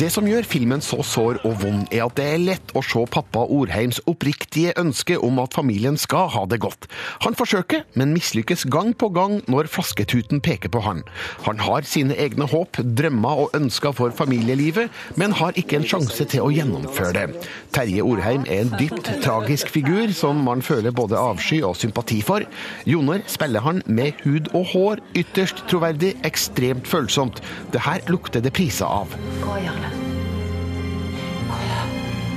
Det 0.00 0.06
som 0.08 0.24
gjør 0.24 0.46
filmen 0.48 0.80
så 0.80 1.02
sår 1.04 1.42
og 1.44 1.58
vond, 1.60 1.82
er 1.92 2.06
at 2.06 2.14
det 2.16 2.24
er 2.24 2.40
lett 2.40 2.70
å 2.72 2.80
se 2.86 3.02
pappa 3.12 3.42
Orheims 3.52 3.98
oppriktige 4.08 4.72
ønske 4.80 5.18
om 5.20 5.36
at 5.42 5.52
familien 5.52 5.98
skal 6.00 6.30
ha 6.32 6.46
det 6.48 6.62
godt. 6.64 6.86
Han 7.26 7.36
forsøker, 7.36 7.82
men 8.00 8.14
mislykkes 8.16 8.64
gang 8.72 8.94
på 8.96 9.10
gang 9.12 9.40
når 9.52 9.68
flasketuten 9.68 10.40
peker 10.44 10.72
på 10.72 10.80
han. 10.86 11.02
Han 11.44 11.60
har 11.60 11.84
sine 11.84 12.16
egne 12.16 12.48
håp, 12.48 12.80
drømmer 12.80 13.42
og 13.44 13.58
ønsker 13.58 13.92
for 13.98 14.16
familielivet, 14.16 14.88
men 15.20 15.36
har 15.36 15.60
ikke 15.60 15.82
en 15.82 15.86
sjanse 15.92 16.24
til 16.24 16.46
å 16.46 16.48
gjennomføre 16.54 17.12
det. 17.18 17.44
Terje 17.76 18.06
Orheim 18.06 18.48
er 18.48 18.64
en 18.64 18.72
dypt 18.80 19.12
tragisk 19.26 19.68
figur 19.76 20.16
som 20.16 20.40
man 20.46 20.64
føler 20.64 20.96
både 20.96 21.20
avsky 21.20 21.60
og 21.68 21.76
sympati 21.76 22.22
for. 22.24 22.48
Joner 22.88 23.20
spiller 23.28 23.60
han 23.68 23.84
med 23.86 24.24
hud 24.24 24.54
og 24.56 24.72
hår, 24.72 25.04
ytterst 25.20 25.66
troverdig, 25.68 26.16
ekstremt 26.24 26.88
følsomt. 26.88 27.44
Det 27.76 27.84
her 27.84 28.00
lukter 28.08 28.40
det 28.40 28.56
priser 28.56 28.88
av. 28.88 29.81
Carolina. 29.82 30.11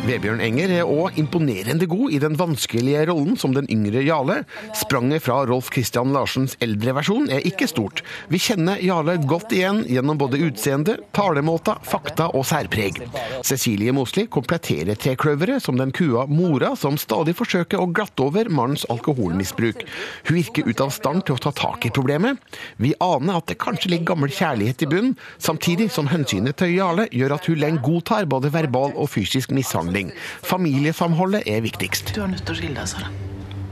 Vebjørn 0.05 0.41
Enger 0.43 0.69
er 0.69 0.85
òg 0.85 1.15
imponerende 1.17 1.87
god 1.89 2.13
i 2.13 2.19
den 2.21 2.35
vanskelige 2.37 3.07
rollen 3.09 3.33
som 3.41 3.55
den 3.55 3.65
yngre 3.73 4.03
Jarle. 4.05 4.35
Spranget 4.77 5.23
fra 5.25 5.39
Rolf 5.49 5.71
Christian 5.73 6.11
Larsens 6.13 6.53
eldre 6.61 6.93
versjon 6.93 7.25
er 7.33 7.41
ikke 7.49 7.65
stort. 7.65 8.03
Vi 8.29 8.37
kjenner 8.37 8.77
Jarle 8.85 9.15
godt 9.25 9.55
igjen 9.57 9.81
gjennom 9.89 10.19
både 10.21 10.37
utseende, 10.45 10.99
talemåter, 11.17 11.79
fakta 11.89 12.27
og 12.37 12.45
særpreg. 12.45 12.99
Cecilie 13.47 13.95
Mosli 13.97 14.27
kompletterer 14.29 14.99
trekløveret 15.01 15.65
som 15.65 15.79
den 15.81 15.93
kua 15.95 16.27
mora 16.29 16.75
som 16.77 16.99
stadig 17.01 17.33
forsøker 17.39 17.81
å 17.81 17.89
glatte 17.89 18.27
over 18.27 18.51
mannens 18.53 18.85
alkoholmisbruk. 18.93 19.81
Hun 20.29 20.37
virker 20.37 20.69
ut 20.69 20.85
av 20.85 20.93
stand 20.93 21.25
til 21.25 21.39
å 21.39 21.43
ta 21.47 21.55
tak 21.55 21.89
i 21.89 21.93
problemet. 21.95 22.37
Vi 22.77 22.93
aner 23.01 23.41
at 23.41 23.49
det 23.49 23.57
kanskje 23.63 23.95
ligger 23.95 24.11
gammel 24.13 24.29
kjærlighet 24.29 24.85
i 24.85 24.91
bunnen, 24.93 25.17
samtidig 25.41 25.89
som 25.97 26.13
hensynet 26.13 26.61
til 26.61 26.77
Jarle 26.77 27.09
gjør 27.09 27.39
at 27.39 27.49
hun 27.49 27.61
lenge 27.63 27.81
godtar 27.89 28.29
både 28.29 28.53
verbal 28.53 28.93
og 28.93 29.09
fysisk 29.17 29.49
mishandling. 29.55 29.94
Familiesamholdet 30.43 31.43
er 31.47 31.61
viktigst. 31.65 32.15
Du 32.15 32.23
er 32.23 32.31
nødt 32.33 32.45
til 32.45 32.55
å 32.55 32.59
skille 32.59 32.75
deg, 32.77 32.89
Sara. 32.91 33.11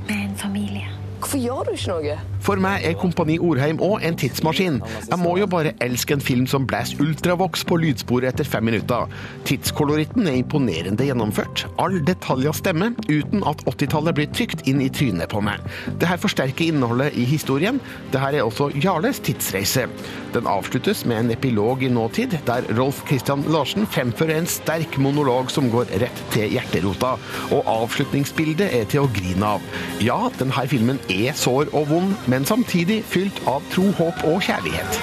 Er 0.09 0.21
en 0.23 0.37
familie. 0.37 0.87
Hvorfor 1.19 1.39
gjør 1.39 1.69
du 1.69 1.75
ikke 1.77 1.95
noe? 1.95 2.17
For 2.43 2.59
meg 2.59 2.83
er 2.83 2.97
Kompani 2.99 3.37
Orheim 3.39 3.79
òg 3.83 4.03
en 4.03 4.17
tidsmaskin. 4.19 4.81
Jeg 5.07 5.19
må 5.21 5.37
jo 5.39 5.47
bare 5.47 5.71
elske 5.83 6.17
en 6.17 6.23
film 6.23 6.43
som 6.49 6.65
blæs 6.67 6.91
ultravox 6.99 7.63
på 7.69 7.77
lydsporet 7.79 8.33
etter 8.33 8.47
fem 8.47 8.65
minutter. 8.67 9.07
Tidskoloritten 9.47 10.27
er 10.27 10.41
imponerende 10.41 11.07
gjennomført. 11.07 11.63
All 11.79 12.01
detaljer 12.03 12.55
stemmer, 12.57 12.91
uten 13.07 13.45
at 13.47 13.63
80-tallet 13.69 14.17
blir 14.17 14.31
trykt 14.35 14.65
inn 14.67 14.83
i 14.83 14.89
trynet 14.91 15.31
på 15.31 15.39
meg. 15.45 15.63
Det 16.01 16.09
her 16.09 16.19
forsterker 16.19 16.67
innholdet 16.67 17.15
i 17.15 17.23
historien. 17.27 17.79
Det 18.11 18.19
her 18.19 18.35
er 18.35 18.43
også 18.43 18.73
Jarles 18.75 19.23
tidsreise. 19.23 19.87
Den 20.35 20.49
avsluttes 20.49 21.05
med 21.07 21.21
en 21.21 21.31
epilog 21.37 21.83
i 21.85 21.91
nåtid, 21.93 22.35
der 22.47 22.67
Rolf 22.75 23.03
Christian 23.07 23.45
Larsen 23.53 23.87
fremfører 23.87 24.41
en 24.41 24.49
sterk 24.49 24.97
monolog 24.99 25.51
som 25.53 25.71
går 25.71 25.95
rett 26.03 26.23
til 26.35 26.51
hjerterota. 26.57 27.15
Og 27.55 27.71
avslutningsbildet 27.77 28.67
er 28.81 28.87
til 28.91 29.05
å 29.05 29.11
grine 29.15 29.55
av. 29.55 29.71
Ja, 30.03 30.19
denne 30.39 30.67
filmen 30.67 30.99
er 31.07 31.31
sår 31.37 31.71
og 31.71 31.87
vond, 31.93 32.15
men 32.33 32.45
samtidig 32.49 33.03
fylt 33.05 33.37
av 33.45 33.61
tro, 33.69 33.83
håp 33.93 34.23
og 34.25 34.39
kjærlighet. 34.41 34.95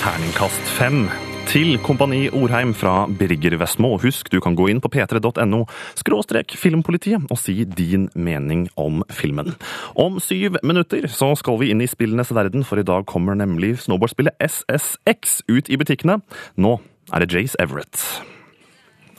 Terningkast 0.00 0.74
fem 0.74 1.06
til 1.46 1.76
Kompani 1.86 2.24
Orheim 2.34 2.74
fra 2.74 3.06
Birger 3.06 3.54
Vestmo. 3.60 3.92
Husk, 4.02 4.32
du 4.32 4.40
kan 4.42 4.58
gå 4.58 4.66
inn 4.72 4.82
på 4.82 4.90
p3.no 4.90 5.62
skråstrek 5.94 6.56
filmpolitiet 6.58 7.30
og 7.30 7.38
si 7.38 7.60
din 7.62 8.08
mening 8.18 8.66
om 8.74 9.04
filmen. 9.06 9.54
Om 9.94 10.18
syv 10.18 10.58
minutter 10.66 11.06
så 11.06 11.30
skal 11.38 11.62
vi 11.62 11.70
inn 11.70 11.84
i 11.84 11.90
spillenes 11.90 12.34
verden, 12.34 12.66
for 12.66 12.82
i 12.82 12.86
dag 12.86 13.06
kommer 13.06 13.38
nemlig 13.38 13.76
snowboardspillet 13.86 14.34
SSX 14.42 15.44
ut 15.46 15.70
i 15.70 15.78
butikkene. 15.78 16.24
Nå 16.58 16.80
er 17.14 17.22
det 17.22 17.36
Jace 17.38 17.62
Everett. 17.62 18.02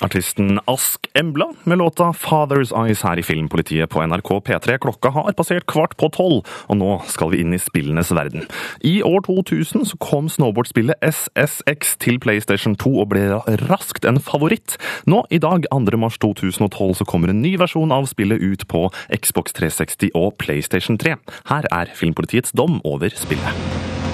Artisten 0.02 0.60
Ask 0.66 1.08
Embla 1.14 1.54
med 1.64 1.78
låta 1.78 2.12
Father's 2.12 2.86
Eyes 2.86 3.02
her 3.02 3.20
i 3.20 3.24
Filmpolitiet 3.24 3.90
på 3.90 4.04
NRK 4.06 4.30
P3. 4.46 4.78
Klokka 4.78 5.10
har 5.10 5.34
passert 5.34 5.66
kvart 5.66 5.96
på 5.98 6.10
tolv, 6.14 6.46
og 6.70 6.78
nå 6.78 6.92
skal 7.10 7.32
vi 7.34 7.42
inn 7.42 7.56
i 7.56 7.62
spillenes 7.62 8.12
verden. 8.14 8.46
I 8.86 9.02
år 9.02 9.26
2000 9.26 9.88
så 9.90 9.98
kom 9.98 10.30
snowboardspillet 10.30 11.02
SSX 11.02 11.96
til 12.04 12.22
PlayStation 12.22 12.78
2 12.78 12.94
og 13.02 13.10
ble 13.16 13.26
raskt 13.66 14.06
en 14.06 14.22
favoritt. 14.22 14.78
Nå 15.10 15.24
i 15.34 15.42
dag, 15.42 15.66
2. 15.74 15.98
mars 15.98 16.20
2012, 16.22 17.00
så 17.02 17.10
kommer 17.10 17.34
en 17.34 17.42
ny 17.42 17.56
versjon 17.58 17.92
av 17.92 18.06
spillet 18.12 18.44
ut 18.44 18.68
på 18.70 18.88
Xbox 19.10 19.58
360 19.58 20.14
og 20.14 20.38
PlayStation 20.38 21.02
3. 21.02 21.18
Her 21.50 21.72
er 21.74 21.98
Filmpolitiets 21.98 22.54
dom 22.54 22.84
over 22.86 23.10
spillet. 23.18 24.07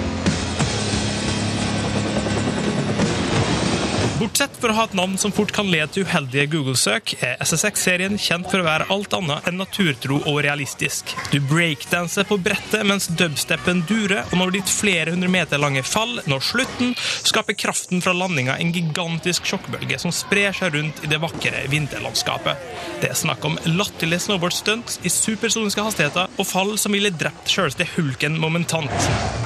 Bortsett 4.23 4.53
for 4.55 4.71
å 4.71 4.75
ha 4.77 4.83
et 4.87 4.93
navn 4.95 5.17
som 5.19 5.33
fort 5.35 5.51
kan 5.51 5.67
lede 5.67 5.89
til 5.91 6.05
uheldige 6.07 6.45
Google-søk, 6.53 7.11
er 7.27 7.41
SSX-serien 7.43 8.13
kjent 8.15 8.47
for 8.47 8.61
å 8.61 8.63
være 8.63 8.85
alt 8.93 9.11
annet 9.17 9.49
enn 9.49 9.57
naturtro 9.59 10.21
og 10.21 10.37
realistisk. 10.45 11.11
Du 11.33 11.41
breakdanser 11.49 12.23
på 12.29 12.37
brettet 12.39 12.87
mens 12.87 13.09
dubstepen 13.19 13.81
durer, 13.89 14.23
og 14.29 14.39
når 14.39 14.55
ditt 14.55 14.71
flere 14.71 15.11
hundre 15.11 15.27
meter 15.33 15.59
lange 15.59 15.83
fall 15.83 16.21
når 16.23 16.47
slutten, 16.53 16.95
skaper 17.27 17.59
kraften 17.65 17.99
fra 18.05 18.15
landinga 18.15 18.55
en 18.63 18.71
gigantisk 18.71 19.51
sjokkbølge 19.51 19.99
som 19.99 20.15
sprer 20.15 20.55
seg 20.55 20.77
rundt 20.77 21.03
i 21.03 21.11
det 21.11 21.19
vakre 21.19 21.67
vinterlandskapet. 21.73 22.63
Det 23.03 23.11
er 23.11 23.23
snakk 23.25 23.43
om 23.43 23.59
latterlige 23.73 24.29
snowboardstunt 24.29 25.01
i 25.03 25.11
supersoniske 25.11 25.83
hastigheter 25.83 26.31
og 26.39 26.47
fall 26.47 26.77
som 26.79 26.95
ville 26.95 27.11
drept 27.11 27.51
sjølste 27.51 27.91
hulken 27.97 28.39
momentant. 28.39 29.42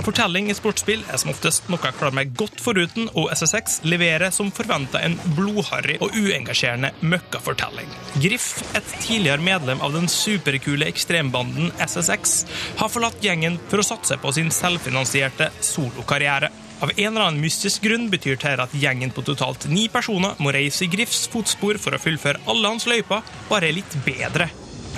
Fortelling 0.00 0.48
i 0.50 0.54
sportsspill 0.56 1.02
er 1.12 1.18
som 1.20 1.30
oftest 1.32 1.66
noe 1.68 1.82
jeg 1.84 1.96
klarer 1.98 2.16
meg 2.16 2.30
godt 2.38 2.60
foruten, 2.62 3.10
og 3.18 3.28
SSX 3.34 3.80
leverer 3.84 4.32
som 4.32 4.48
forventa 4.54 5.02
en 5.04 5.16
blodharry 5.36 5.98
og 6.00 6.16
uengasjerende 6.16 6.92
møkkafortelling. 7.04 7.90
Griff, 8.22 8.54
et 8.76 8.94
tidligere 9.02 9.44
medlem 9.44 9.82
av 9.84 9.92
den 9.96 10.08
superkule 10.10 10.88
ekstrembanden 10.88 11.74
SSX, 11.84 12.34
har 12.80 12.92
forlatt 12.92 13.20
gjengen 13.24 13.60
for 13.68 13.82
å 13.82 13.86
satse 13.86 14.16
på 14.22 14.32
sin 14.36 14.48
selvfinansierte 14.54 15.50
solokarriere. 15.64 16.48
Av 16.80 16.94
en 16.94 17.10
eller 17.10 17.26
annen 17.26 17.44
mystisk 17.44 17.84
grunn 17.84 18.08
betyr 18.08 18.40
dette 18.40 18.64
at 18.64 18.74
gjengen 18.80 19.12
på 19.12 19.24
totalt 19.26 19.68
ni 19.68 19.90
personer 19.92 20.38
må 20.40 20.54
reise 20.56 20.86
i 20.86 20.90
Griffs 20.92 21.26
fotspor 21.28 21.76
for 21.82 21.92
å 21.92 22.00
fullføre 22.00 22.40
alle 22.48 22.72
hans 22.72 22.88
løyper, 22.88 23.20
bare 23.52 23.74
litt 23.76 24.00
bedre. 24.06 24.48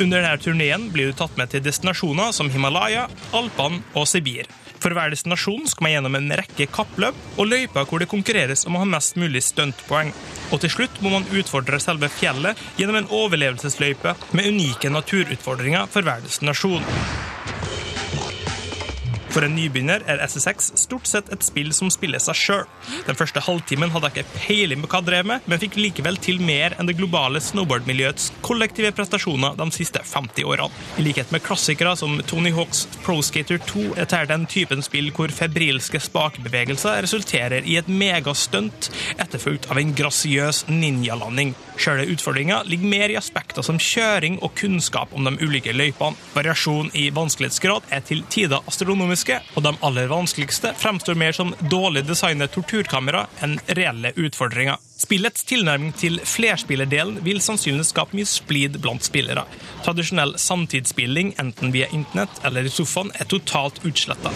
Under 0.00 0.22
denne 0.22 0.38
turneen 0.40 0.86
blir 0.94 1.10
du 1.10 1.18
tatt 1.18 1.34
med 1.36 1.50
til 1.52 1.64
destinasjoner 1.66 2.30
som 2.32 2.48
Himalaya, 2.54 3.08
Alpene 3.36 3.82
og 3.98 4.06
Sibir. 4.08 4.46
For 4.82 4.94
hver 4.96 5.12
destinasjon 5.14 5.68
skal 5.70 5.86
man 5.86 5.92
gjennom 5.94 6.16
en 6.18 6.32
rekke 6.42 6.66
kappløp 6.74 7.38
og 7.38 7.46
løyper 7.46 7.86
hvor 7.86 8.02
det 8.02 8.10
konkurreres 8.10 8.66
om 8.66 8.76
å 8.76 8.82
ha 8.82 8.88
mest 8.96 9.18
mulig 9.20 9.44
stuntpoeng. 9.46 10.10
Og 10.50 10.62
til 10.64 10.74
slutt 10.74 10.98
må 11.04 11.12
man 11.14 11.28
utfordre 11.30 11.78
selve 11.82 12.10
fjellet 12.10 12.58
gjennom 12.80 12.98
en 12.98 13.12
overlevelsesløype 13.22 14.16
med 14.34 14.50
unike 14.50 14.90
naturutfordringer 14.90 15.86
for 15.92 16.06
hver 16.06 16.24
destinasjon. 16.26 16.82
For 19.32 19.46
en 19.46 19.54
nybegynner 19.56 20.02
er 20.12 20.20
SSX 20.26 20.74
stort 20.76 21.08
sett 21.08 21.30
et 21.32 21.44
spill 21.44 21.70
som 21.72 21.88
spiller 21.92 22.20
seg 22.20 22.36
sjøl. 22.36 22.66
Den 23.06 23.16
første 23.16 23.40
halvtimen 23.40 23.92
hadde 23.94 24.10
jeg 24.10 24.26
ikke 24.26 24.40
peiling 24.42 24.82
på 24.84 24.90
hva 24.92 25.00
jeg 25.00 25.08
drev 25.08 25.28
med, 25.30 25.46
men 25.48 25.62
fikk 25.62 25.78
likevel 25.80 26.18
til 26.20 26.42
mer 26.44 26.76
enn 26.76 26.90
det 26.90 26.98
globale 26.98 27.40
snowboardmiljøets 27.40 28.28
kollektive 28.44 28.90
prestasjoner 28.92 29.56
de 29.56 29.68
siste 29.72 30.02
50 30.04 30.44
årene. 30.44 30.68
I 31.00 31.06
likhet 31.06 31.32
med 31.32 31.44
klassikere 31.46 31.94
som 31.96 32.18
Tony 32.28 32.52
Hawks 32.52 32.84
Pro 33.06 33.16
Skater 33.24 33.62
2 33.70 33.86
er 33.94 34.02
dette 34.02 34.20
den 34.28 34.44
typen 34.52 34.84
spill 34.84 35.08
hvor 35.16 35.32
febrilske 35.32 36.02
spakebevegelser 36.02 37.00
resulterer 37.06 37.64
i 37.64 37.78
et 37.80 37.88
megastunt, 37.88 38.90
etterfulgt 39.16 39.70
av 39.72 39.80
en 39.80 39.96
grasiøs 39.96 40.66
ninjalanding. 40.68 41.54
Sjøle 41.80 42.04
utfordringa 42.12 42.60
ligger 42.68 42.92
mer 42.92 43.10
i 43.10 43.16
aspekter 43.16 43.64
som 43.64 43.80
kjøring 43.80 44.36
og 44.44 44.52
kunnskap 44.60 45.16
om 45.16 45.24
de 45.24 45.32
ulike 45.40 45.72
løypene. 45.72 46.20
Variasjon 46.36 46.92
i 47.00 47.08
vanskelighetsgrad 47.16 47.88
er 47.96 48.04
til 48.06 48.20
tider 48.30 48.60
astronomisk 48.68 49.21
realistiske, 49.22 49.40
og 49.56 49.62
de 49.62 49.72
aller 49.82 50.08
vanskeligste 50.08 50.74
fremstår 50.76 51.14
mer 51.14 51.32
som 51.32 51.54
dårlig 51.70 52.04
designet 52.06 52.52
torturkamera 52.52 53.26
enn 53.42 53.58
reelle 53.68 54.12
utfordringer. 54.16 54.76
Spillets 54.96 55.44
tilnærming 55.44 55.92
til 55.92 56.20
flerspillerdelen 56.24 57.22
vil 57.24 57.40
sannsynligvis 57.40 57.92
skape 57.92 58.16
mye 58.16 58.26
splid 58.26 58.80
blant 58.80 59.02
spillere. 59.04 59.44
Tradisjonell 59.84 60.36
samtidsspilling, 60.38 61.34
enten 61.38 61.72
via 61.72 61.88
internett 61.92 62.42
eller 62.44 62.64
i 62.64 62.70
sofaen, 62.70 63.12
er 63.18 63.26
totalt 63.26 63.82
utsletta. 63.84 64.32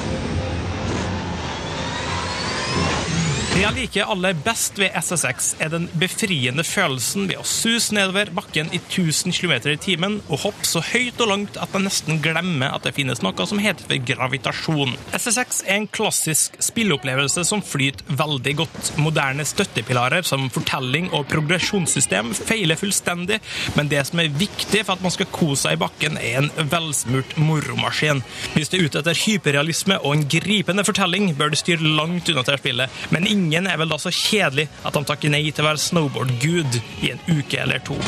Det 3.56 3.62
jeg 3.62 3.72
liker 3.72 4.10
aller 4.12 4.34
best 4.44 4.76
ved 4.76 4.92
SSX, 5.00 5.46
er 5.64 5.70
den 5.72 5.86
befriende 5.96 6.60
følelsen 6.60 7.24
ved 7.30 7.38
å 7.40 7.44
suse 7.48 7.94
nedover 7.96 8.28
bakken 8.36 8.68
i 8.68 8.76
1000 8.82 9.32
km 9.32 9.54
i 9.72 9.78
timen 9.80 10.18
og 10.26 10.42
hoppe 10.42 10.68
så 10.68 10.82
høyt 10.84 11.22
og 11.24 11.30
langt 11.30 11.56
at 11.56 11.72
man 11.72 11.86
nesten 11.88 12.20
glemmer 12.20 12.74
at 12.76 12.84
det 12.84 12.92
finnes 12.98 13.22
noe 13.24 13.46
som 13.48 13.62
heter 13.64 13.88
for 13.88 14.02
gravitasjon. 14.10 14.92
SSX 15.16 15.62
er 15.64 15.78
en 15.78 15.86
klassisk 15.88 16.58
spilleopplevelse 16.66 17.46
som 17.48 17.62
flyter 17.64 18.04
veldig 18.18 18.54
godt. 18.58 18.90
Moderne 19.00 19.48
støttepilarer 19.48 20.28
som 20.28 20.50
fortelling 20.52 21.08
og 21.16 21.24
progresjonssystem 21.32 22.34
feiler 22.36 22.76
fullstendig, 22.76 23.40
men 23.78 23.88
det 23.88 24.04
som 24.10 24.20
er 24.20 24.36
viktig 24.36 24.84
for 24.84 24.98
at 24.98 25.06
man 25.08 25.16
skal 25.16 25.32
kose 25.32 25.62
seg 25.62 25.78
i 25.78 25.82
bakken, 25.86 26.20
er 26.20 26.42
en 26.42 26.52
velsmurt 26.74 27.32
moromaskin. 27.40 28.20
Hvis 28.52 28.68
du 28.68 28.76
er 28.82 28.84
ute 28.90 29.00
etter 29.00 29.24
hyperrealisme 29.24 29.96
og 30.02 30.18
en 30.18 30.28
gripende 30.36 30.84
fortelling, 30.84 31.32
bør 31.40 31.56
du 31.56 31.60
styre 31.64 31.96
langt 31.96 32.28
unna 32.28 32.44
til 32.44 32.60
spillet, 32.60 33.02
men 33.16 33.24
ingen 33.24 33.45
Ingen 33.46 33.68
er 33.70 33.78
vel 33.78 33.92
da 33.92 33.98
så 34.02 34.10
kjedelig 34.10 34.66
at 34.82 34.96
de 34.96 35.04
takker 35.06 35.30
nei 35.30 35.44
til 35.52 35.62
å 35.62 35.68
være 35.68 35.84
snowboard-gud 35.84 36.80
i 37.06 37.12
en 37.14 37.22
uke 37.30 37.62
eller 37.62 37.78
to. 37.86 37.98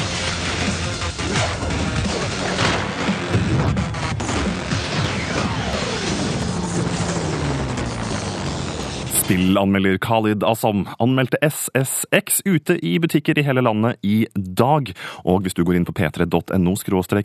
Spillanmelder 9.28 9.98
Khalid 10.00 10.40
Asam 10.40 10.86
anmeldte 11.04 11.36
SSX 11.44 12.38
ute 12.46 12.78
i 12.80 12.94
butikker 12.96 13.36
i 13.36 13.42
hele 13.44 13.60
landet 13.60 14.00
i 14.00 14.22
dag. 14.32 14.88
Og 15.28 15.42
hvis 15.44 15.52
du 15.52 15.60
går 15.68 15.76
inn 15.76 15.84
på 15.84 15.92
p3.no 15.98 16.72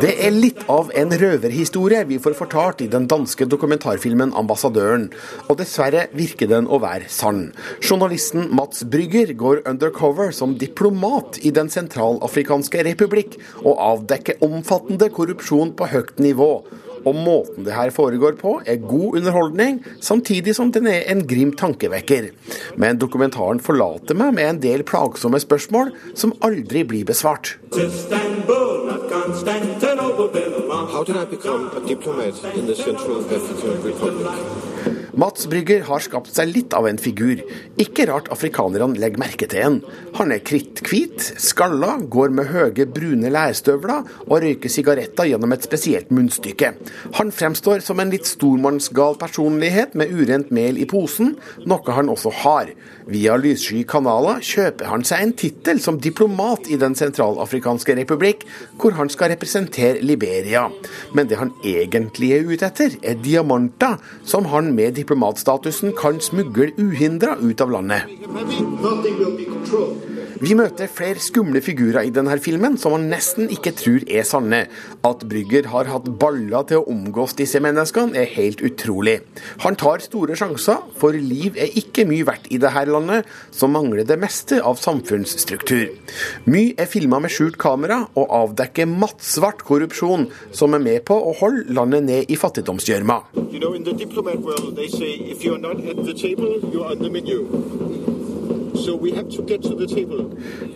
Det 0.01 0.11
er 0.27 0.33
litt 0.35 0.59
av 0.67 0.91
en 0.99 1.15
røverhistorie 1.21 2.03
vi 2.09 2.19
får 2.19 2.35
fortalt 2.35 2.83
i 2.83 2.89
den 2.91 3.07
danske 3.07 3.47
dokumentarfilmen 3.47 4.33
'Ambassadøren'. 4.35 5.07
Og 5.47 5.57
dessverre 5.57 6.07
virker 6.11 6.51
den 6.51 6.67
å 6.67 6.81
være 6.83 7.07
sann. 7.07 7.53
Journalisten 7.79 8.49
Mats 8.51 8.83
Brygger 8.83 9.33
går 9.33 9.63
undercover 9.69 10.31
som 10.31 10.57
diplomat 10.59 11.39
i 11.41 11.49
Den 11.55 11.69
sentralafrikanske 11.69 12.83
republikk 12.83 13.39
og 13.63 13.79
avdekker 13.79 14.43
omfattende 14.43 15.09
korrupsjon 15.09 15.71
på 15.71 15.87
høyt 15.95 16.19
nivå. 16.19 16.65
Og 17.05 17.15
måten 17.17 17.65
det 17.65 17.75
her 17.75 17.91
foregår 17.93 18.37
på, 18.39 18.57
er 18.65 18.81
god 18.81 19.19
underholdning, 19.19 19.81
samtidig 20.01 20.55
som 20.57 20.71
den 20.73 20.89
er 20.89 21.05
en 21.11 21.23
grim 21.27 21.53
tankevekker. 21.57 22.31
Men 22.81 22.99
dokumentaren 23.01 23.61
forlater 23.63 24.17
meg 24.17 24.33
med 24.37 24.49
en 24.49 24.63
del 24.63 24.85
plagsomme 24.87 25.39
spørsmål 25.41 25.93
som 26.17 26.33
aldri 26.45 26.83
blir 26.87 27.05
besvart. 27.07 27.55
How 30.95 31.03
did 31.03 31.17
I 31.17 31.25
become 31.25 31.75
a 31.75 31.85
diplomat 31.85 32.41
in 32.55 32.67
the 32.67 32.73
Central 32.73 33.19
African 33.19 33.83
Republic? 33.83 34.75
Mats 35.15 35.47
Brygger 35.47 35.85
har 35.87 36.01
skapt 36.03 36.33
seg 36.35 36.49
litt 36.51 36.73
av 36.75 36.89
en 36.89 36.97
figur. 36.99 37.39
Ikke 37.79 38.03
rart 38.09 38.27
afrikanerne 38.35 38.99
legger 38.99 39.21
merke 39.21 39.47
til 39.47 39.61
en. 39.63 39.77
Han 40.17 40.33
er 40.35 40.41
kritthvit, 40.43 41.21
skalla, 41.39 41.93
går 42.11 42.33
med 42.35 42.49
høye, 42.51 42.83
brune 42.91 43.31
lærstøvler 43.31 44.09
og 44.25 44.33
røyker 44.43 44.71
sigaretter 44.71 45.29
gjennom 45.29 45.55
et 45.55 45.63
spesielt 45.63 46.11
munnstykke. 46.11 46.73
Han 47.15 47.31
fremstår 47.31 47.85
som 47.85 48.03
en 48.03 48.11
litt 48.11 48.27
stormannsgal 48.27 49.15
personlighet 49.21 49.95
med 49.95 50.11
urent 50.11 50.51
mel 50.55 50.81
i 50.83 50.87
posen, 50.91 51.37
noe 51.63 51.95
han 51.95 52.11
også 52.11 52.33
har. 52.43 52.73
Via 53.07 53.39
lyssky 53.39 53.85
kanaler 53.87 54.43
kjøper 54.43 54.91
han 54.91 55.07
seg 55.07 55.23
en 55.23 55.35
tittel 55.39 55.79
som 55.79 56.01
diplomat 56.01 56.67
i 56.67 56.79
Den 56.81 56.97
sentralafrikanske 56.99 57.95
republikk, 58.01 58.43
hvor 58.81 58.99
han 58.99 59.07
skal 59.13 59.31
representere 59.31 60.03
Liberia. 60.03 60.67
Men 61.15 61.29
det 61.29 61.39
han 61.39 61.53
egentlig 61.63 62.31
er 62.35 62.47
ute 62.49 62.69
etter, 62.69 62.97
er 63.03 63.19
diamanter, 63.21 63.99
som 64.27 64.49
han 64.51 64.73
med 64.77 64.97
diplomatstatusen 64.99 65.95
kan 65.97 66.21
smugle 66.23 66.71
uhindra 66.81 67.37
ut 67.41 67.61
av 67.61 67.73
landet. 67.73 68.09
Vi 70.35 70.51
møter 70.57 70.89
flere 70.91 71.21
skumle 71.23 71.61
figurer 71.63 72.03
i 72.03 72.11
denne 72.13 72.35
filmen 72.43 72.75
som 72.79 72.91
man 72.91 73.05
nesten 73.07 73.47
ikke 73.53 73.71
tror 73.79 74.03
er 74.11 74.25
sanne. 74.27 74.65
At 75.07 75.23
Brygger 75.31 75.69
har 75.71 75.87
hatt 75.87 76.09
baller 76.19 76.65
til 76.67 76.81
å 76.81 76.89
omgås 76.91 77.37
disse 77.39 77.61
menneskene, 77.63 78.17
er 78.19 78.27
helt 78.35 78.59
utrolig. 78.65 79.21
Han 79.63 79.77
tar 79.79 80.03
store 80.03 80.35
sjanser, 80.37 80.83
for 80.99 81.15
liv 81.15 81.55
er 81.55 81.71
ikke 81.79 82.03
mye 82.09 82.27
verdt 82.27 82.49
i 82.51 82.59
dette 82.61 82.83
landet, 82.89 83.29
som 83.55 83.71
mangler 83.73 84.03
det 84.07 84.19
meste 84.19 84.59
av 84.59 84.75
samfunnsstruktur. 84.81 85.95
Mye 86.51 86.75
er 86.77 86.91
filma 86.91 87.21
med 87.23 87.31
skjult 87.31 87.57
kamera 87.61 88.01
og 88.13 88.35
avdekker 88.41 88.91
mattsvart 88.91 89.63
korrupsjon, 89.65 90.27
som 90.51 90.74
er 90.75 90.83
med 90.83 91.05
på 91.07 91.17
å 91.17 91.33
holde 91.39 91.73
landet 91.73 92.07
ned 92.07 92.31
i 92.31 92.39
fattigdomsgjørma. 92.39 93.21
You 93.51 93.59
know. 93.59 93.75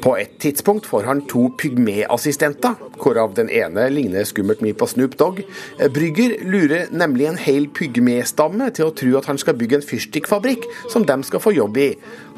På 0.02 0.16
et 0.18 0.32
tidspunkt 0.40 0.88
får 0.90 1.04
han 1.06 1.22
to 1.30 1.50
pygmeassistenter, 1.60 2.78
hvorav 2.98 3.36
den 3.38 3.52
ene 3.54 3.86
ligner 3.94 4.26
skummelt 4.26 4.64
mye 4.66 4.78
på 4.78 4.88
Snoop 4.90 5.18
Dogg. 5.20 5.42
Brygger 5.94 6.38
lurer 6.42 6.90
nemlig 6.96 7.28
en 7.30 7.38
hel 7.38 7.68
pygmestamme 7.76 8.72
til 8.74 8.90
å 8.90 8.96
tro 8.98 9.14
at 9.20 9.30
han 9.30 9.42
skal 9.42 9.58
bygge 9.60 9.82
en 9.82 9.86
fyrstikkfabrikk 9.86 10.66
som 10.90 11.06
de 11.06 11.20
skal 11.28 11.44
få 11.44 11.54
jobb 11.58 11.78
i. 11.78 11.90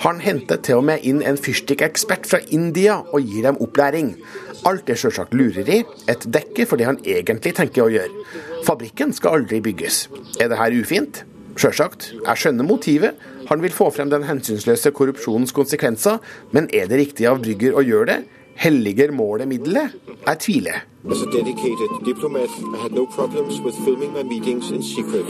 Han 0.04 0.20
henter 0.24 0.60
til 0.66 0.82
og 0.82 0.88
med 0.90 1.06
inn 1.08 1.22
en 1.24 1.40
fyrstikkekspert 1.40 2.28
fra 2.28 2.42
India 2.50 3.00
og 3.12 3.22
gir 3.22 3.48
dem 3.48 3.62
opplæring. 3.62 4.16
Alt 4.70 4.90
er 4.90 5.00
selvsagt 5.00 5.34
lureri, 5.34 5.82
et 6.12 6.26
dekke 6.34 6.68
for 6.70 6.78
det 6.78 6.86
han 6.86 7.00
egentlig 7.02 7.56
tenker 7.58 7.88
å 7.88 7.92
gjøre. 7.92 8.26
Fabrikken 8.68 9.14
skal 9.18 9.40
aldri 9.40 9.62
bygges. 9.64 10.04
Er 10.40 10.52
det 10.52 10.60
her 10.60 10.76
ufint? 10.78 11.24
Sjølsagt. 11.58 12.12
Jeg 12.14 12.42
skjønner 12.44 12.68
motivet. 12.68 13.18
Han 13.50 13.64
vil 13.64 13.74
få 13.76 13.90
frem 13.92 14.12
den 14.12 14.28
hensynsløse 14.28 14.94
korrupsjonens 14.96 15.52
konsekvenser, 15.56 16.22
men 16.56 16.70
er 16.74 16.88
det 16.88 17.02
riktig 17.02 17.28
av 17.28 17.42
Brygger 17.44 17.76
å 17.76 17.84
gjøre 17.86 18.08
det? 18.12 18.20
Helliger 18.62 19.12
målet 19.16 19.50
middelet? 19.50 19.98
Jeg 20.28 20.40
tviler. 20.46 20.86
As 21.10 21.22
a 21.22 21.26
dedicated 21.34 21.90
diplomat, 22.06 22.50
no 22.92 23.08
problems 23.08 23.60
with 23.66 23.76
filming 23.84 24.14
my 24.14 24.22
meetings 24.24 24.70
in 24.70 24.84
secret. 24.84 25.26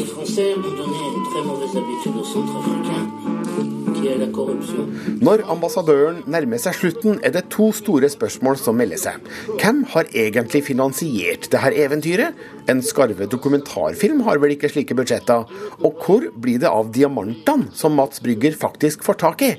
Når 4.02 5.44
ambassadøren 5.52 6.22
nærmer 6.30 6.62
seg 6.62 6.78
slutten, 6.78 7.20
er 7.22 7.34
det 7.36 7.44
to 7.54 7.70
store 7.76 8.10
spørsmål 8.10 8.58
som 8.60 8.78
melder 8.80 9.00
seg. 9.02 9.30
Hvem 9.62 9.84
har 9.94 10.10
egentlig 10.10 10.64
finansiert 10.68 11.50
dette 11.52 11.74
eventyret? 11.84 12.38
En 12.72 12.82
skarve 12.86 13.28
dokumentarfilm 13.30 14.24
har 14.26 14.42
vel 14.42 14.56
ikke 14.56 14.72
slike 14.72 14.98
budsjetter? 14.98 15.46
Og 15.82 16.02
hvor 16.02 16.28
blir 16.42 16.62
det 16.62 16.72
av 16.72 16.90
diamantene 16.96 17.70
som 17.78 17.96
Mats 17.98 18.24
Brygger 18.24 18.58
faktisk 18.58 19.06
får 19.06 19.22
tak 19.22 19.46
i? 19.46 19.52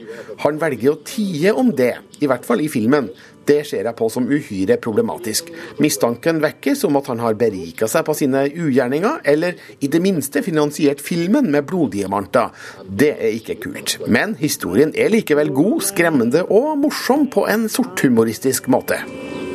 Han 0.43 0.59
velger 0.63 0.95
å 0.95 1.01
tie 1.07 1.55
om 1.55 1.71
det, 1.79 1.95
i 2.23 2.31
hvert 2.31 2.47
fall 2.47 2.63
i 2.65 2.71
filmen. 2.73 3.11
Det 3.49 3.61
ser 3.67 3.87
jeg 3.89 3.97
på 3.99 4.09
som 4.13 4.29
uhyre 4.31 4.77
problematisk. 4.83 5.51
Mistanken 5.83 6.41
vekkes 6.43 6.85
om 6.89 6.99
at 7.01 7.11
han 7.11 7.23
har 7.23 7.39
berika 7.39 7.89
seg 7.91 8.07
på 8.07 8.15
sine 8.17 8.45
ugjerninger, 8.51 9.23
eller 9.35 9.59
i 9.83 9.91
det 9.91 10.03
minste 10.05 10.45
finansiert 10.47 11.03
filmen 11.03 11.51
med 11.53 11.67
bloddiamanter. 11.71 12.53
Det 12.87 13.13
er 13.19 13.37
ikke 13.39 13.59
kult. 13.67 13.99
Men 14.07 14.37
historien 14.41 14.95
er 14.95 15.13
likevel 15.13 15.53
god, 15.55 15.81
skremmende 15.93 16.45
og 16.49 16.77
morsom 16.85 17.29
på 17.33 17.47
en 17.51 17.69
sorthumoristisk 17.73 18.71
måte. 18.73 19.03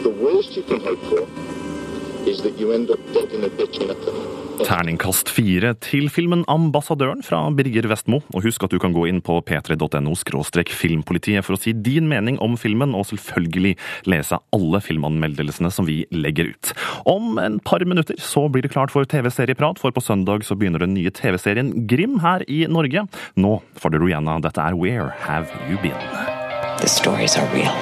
The 0.04 0.14
worst 0.22 0.58
you 0.58 0.64
can 0.68 0.82
hope 0.82 1.04
for 1.10 1.28
is 2.28 2.42
that 2.44 2.60
you 2.60 2.74
end 2.76 2.90
up 2.92 3.00
dead 3.14 3.32
in 3.32 3.44
a 3.44 3.50
ditch 3.50 3.80
in 3.82 3.90
a 3.90 3.94
tunnel. 3.94 4.37
Terningkast 4.66 5.30
fire 5.30 5.74
til 5.84 6.08
filmen 6.10 6.44
'Ambassadøren' 6.50 7.24
fra 7.26 7.40
Birger 7.54 7.88
Vestmo. 7.92 8.22
Og 8.34 8.44
husk 8.44 8.64
at 8.64 8.72
du 8.72 8.80
kan 8.80 8.94
gå 8.94 9.06
inn 9.08 9.22
på 9.22 9.38
p3.no 9.46 10.16
filmpolitiet 10.74 11.46
for 11.46 11.54
å 11.54 11.62
si 11.62 11.74
din 11.74 12.08
mening 12.10 12.40
om 12.40 12.58
filmen, 12.58 12.96
og 12.96 13.06
selvfølgelig 13.06 13.76
lese 14.06 14.40
alle 14.54 14.82
filmanmeldelsene 14.82 15.72
som 15.72 15.86
vi 15.86 16.06
legger 16.12 16.54
ut. 16.54 16.74
Om 17.06 17.38
en 17.38 17.60
par 17.60 17.86
minutter 17.86 18.16
så 18.18 18.50
blir 18.50 18.64
det 18.64 18.72
klart 18.72 18.92
for 18.92 19.06
TV-serieprat, 19.06 19.80
for 19.80 19.92
på 19.92 20.02
søndag 20.02 20.44
så 20.44 20.56
begynner 20.58 20.80
den 20.80 20.94
nye 20.94 21.12
TV-serien 21.12 21.88
Grim 21.88 22.20
her 22.20 22.44
i 22.48 22.66
Norge. 22.66 23.08
Nå 23.36 23.62
får 23.76 23.90
du 23.92 24.00
Rihanna. 24.00 24.40
Dette 24.42 24.62
er 24.62 24.76
Where 24.76 25.14
Have 25.22 25.48
You 25.70 25.78
Been? 25.82 25.98
The 26.80 26.88
stories 26.88 27.38
are 27.38 27.48
real. 27.54 27.74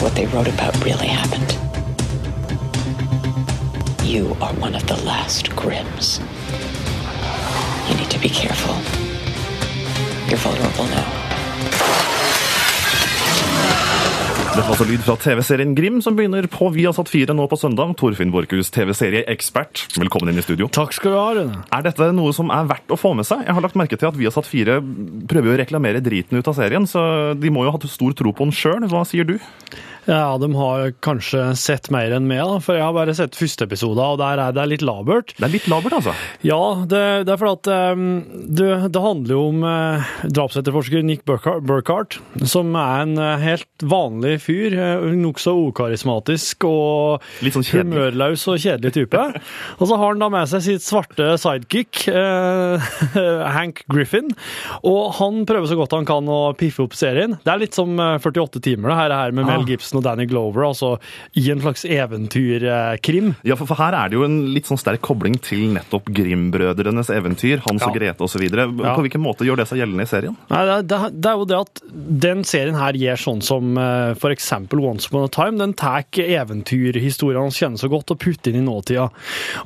What 0.00 0.14
they 0.14 0.26
wrote 0.26 0.48
about 0.48 0.84
really 0.84 1.08
happened. 1.08 1.65
You 4.06 4.36
are 4.40 4.54
one 4.54 4.76
of 4.76 4.86
the 4.86 4.96
last 5.02 5.46
Grims. 5.56 6.20
You 7.90 7.96
need 7.96 8.08
to 8.08 8.20
be 8.20 8.28
careful. 8.28 8.74
You're 10.28 10.38
vulnerable 10.38 10.84
now. 10.84 12.05
Dette 14.56 14.70
var 14.70 14.72
altså 14.72 14.86
lyd 14.88 15.02
fra 15.04 15.14
TV-serien 15.20 15.72
Grim, 15.76 15.96
som 16.00 16.14
begynner 16.16 16.46
på 16.48 16.70
Viasat 16.72 17.10
4 17.12 17.34
nå 17.36 17.44
på 17.50 17.58
søndag. 17.60 17.90
Torfinn 18.00 18.30
Borchhus, 18.32 18.70
TV-serieekspert, 18.72 19.82
velkommen 20.00 20.30
inn 20.32 20.40
i 20.40 20.44
studio. 20.46 20.70
Takk 20.72 20.96
skal 20.96 21.12
du 21.12 21.16
ha, 21.18 21.26
Rune. 21.36 21.58
Er 21.76 21.84
dette 21.84 22.08
noe 22.16 22.32
som 22.32 22.48
er 22.48 22.70
verdt 22.70 22.94
å 22.94 22.96
få 22.96 23.10
med 23.18 23.28
seg? 23.28 23.42
Jeg 23.44 23.52
har 23.52 23.66
lagt 23.66 23.76
merke 23.76 23.98
til 24.00 24.08
at 24.08 24.16
Viasat 24.16 24.48
4 24.48 24.78
prøver 25.28 25.52
å 25.52 25.58
reklamere 25.60 26.00
driten 26.00 26.40
ut 26.40 26.48
av 26.48 26.56
serien, 26.56 26.88
så 26.88 27.04
de 27.36 27.52
må 27.52 27.66
jo 27.66 27.74
ha 27.74 27.76
hatt 27.76 27.84
stor 27.92 28.16
tro 28.16 28.32
på 28.32 28.48
den 28.48 28.56
sjøl. 28.56 28.88
Hva 28.88 29.04
sier 29.04 29.28
du? 29.28 29.36
Ja, 30.06 30.38
de 30.38 30.48
har 30.54 30.92
kanskje 31.02 31.40
sett 31.58 31.88
mer 31.90 32.12
enn 32.14 32.28
meg, 32.30 32.44
da, 32.46 32.60
for 32.62 32.78
jeg 32.78 32.84
har 32.86 32.94
bare 32.94 33.14
sett 33.18 33.36
første 33.36 33.66
episode, 33.66 33.98
og 33.98 34.20
der 34.20 34.38
er 34.38 34.54
det 34.54 34.66
litt 34.70 34.84
labert. 34.86 35.34
Det 35.34 35.42
er 35.48 35.52
litt 35.52 35.66
labert, 35.70 35.96
altså? 35.98 36.14
Ja, 36.46 36.60
det, 36.86 37.02
det 37.26 37.34
er 37.34 37.40
fordi 37.40 37.56
at 37.58 37.96
um, 37.98 38.04
det, 38.46 38.70
det, 38.94 39.02
handler 39.02 39.34
jo 39.34 39.42
om 39.50 39.66
uh, 39.66 40.12
drapsetterforsker 40.30 41.02
Nick 41.06 41.26
Burkhardt, 41.26 42.20
som 42.46 42.70
er 42.78 43.02
en 43.02 43.16
uh, 43.18 43.34
helt 43.42 43.66
vanlig 43.82 44.36
fyr. 44.46 44.76
Uh, 44.76 45.12
Nokså 45.16 45.54
ukarismatisk 45.68 46.66
og 46.68 47.24
sånn 47.42 47.68
humørløs 47.72 48.46
og 48.52 48.60
kjedelig 48.62 48.94
type. 48.96 49.26
og 49.80 49.84
så 49.84 49.98
har 49.98 50.12
han 50.14 50.22
da 50.22 50.30
med 50.32 50.50
seg 50.50 50.64
sitt 50.64 50.86
svarte 50.86 51.34
sidekick, 51.40 52.06
Hank 53.56 53.82
Griffin, 53.90 54.32
og 54.86 55.16
han 55.20 55.44
prøver 55.48 55.70
så 55.70 55.78
godt 55.78 55.96
han 55.96 56.08
kan 56.08 56.28
å 56.30 56.40
piffe 56.58 56.84
opp 56.84 56.96
serien. 56.98 57.36
Det 57.44 57.52
er 57.52 57.62
litt 57.62 57.76
som 57.76 57.96
48 57.98 58.62
timer, 58.64 58.92
det 58.92 58.98
her, 59.00 59.16
her 59.20 59.36
med 59.36 59.48
Mel 59.48 59.66
Gibson 59.68 60.00
og 60.00 60.06
Danny 60.06 60.26
Glover, 60.30 60.66
altså 60.68 60.96
i 61.36 61.46
en 61.52 61.62
slags 61.62 61.84
eventyrkrim. 61.88 63.34
Ja, 63.46 63.56
for, 63.58 63.68
for, 63.68 63.78
her 63.80 63.96
er 63.96 64.10
det 64.10 64.18
jo 64.18 64.24
en 64.26 64.38
litt 64.54 64.68
sånn 64.68 64.80
sterk 64.80 65.02
kobling 65.04 65.38
til 65.42 65.68
nettopp 65.74 66.10
Grim-brødrenes 66.16 67.10
eventyr, 67.14 67.62
Hans 67.66 67.84
ja. 67.84 67.90
og 67.90 67.98
Grete 67.98 68.26
osv. 68.26 68.46
Ja. 68.46 68.94
På 68.94 69.04
hvilken 69.04 69.24
måte 69.24 69.46
gjør 69.46 69.62
det 69.62 69.68
seg 69.70 69.82
gjeldende 69.82 70.06
i 70.06 70.10
serien? 70.10 70.36
Nei, 70.52 70.62
det, 70.68 70.78
det, 70.90 71.00
det, 71.16 71.32
er 71.32 71.40
jo 71.40 71.48
det 71.50 71.60
at 71.60 71.82
den 72.26 72.44
serien 72.48 72.78
her 72.78 72.98
gjør 72.98 73.22
sånn 73.26 73.42
som 73.44 73.76
uh, 73.80 74.12
for 74.20 74.34
eksempel 74.36 74.84
Once 74.84 75.10
Upon 75.10 75.26
a 75.26 75.32
Time. 75.32 75.58
Den 75.60 75.74
tar 75.76 76.04
eventyrhistoriene 76.22 77.46
hans 77.46 77.58
kjenner 77.60 77.80
så 77.80 77.90
godt 77.92 78.12
og 78.14 78.20
putter 78.22 78.52
inn 78.52 78.62
i 78.62 78.66
nåtida. 78.66 79.08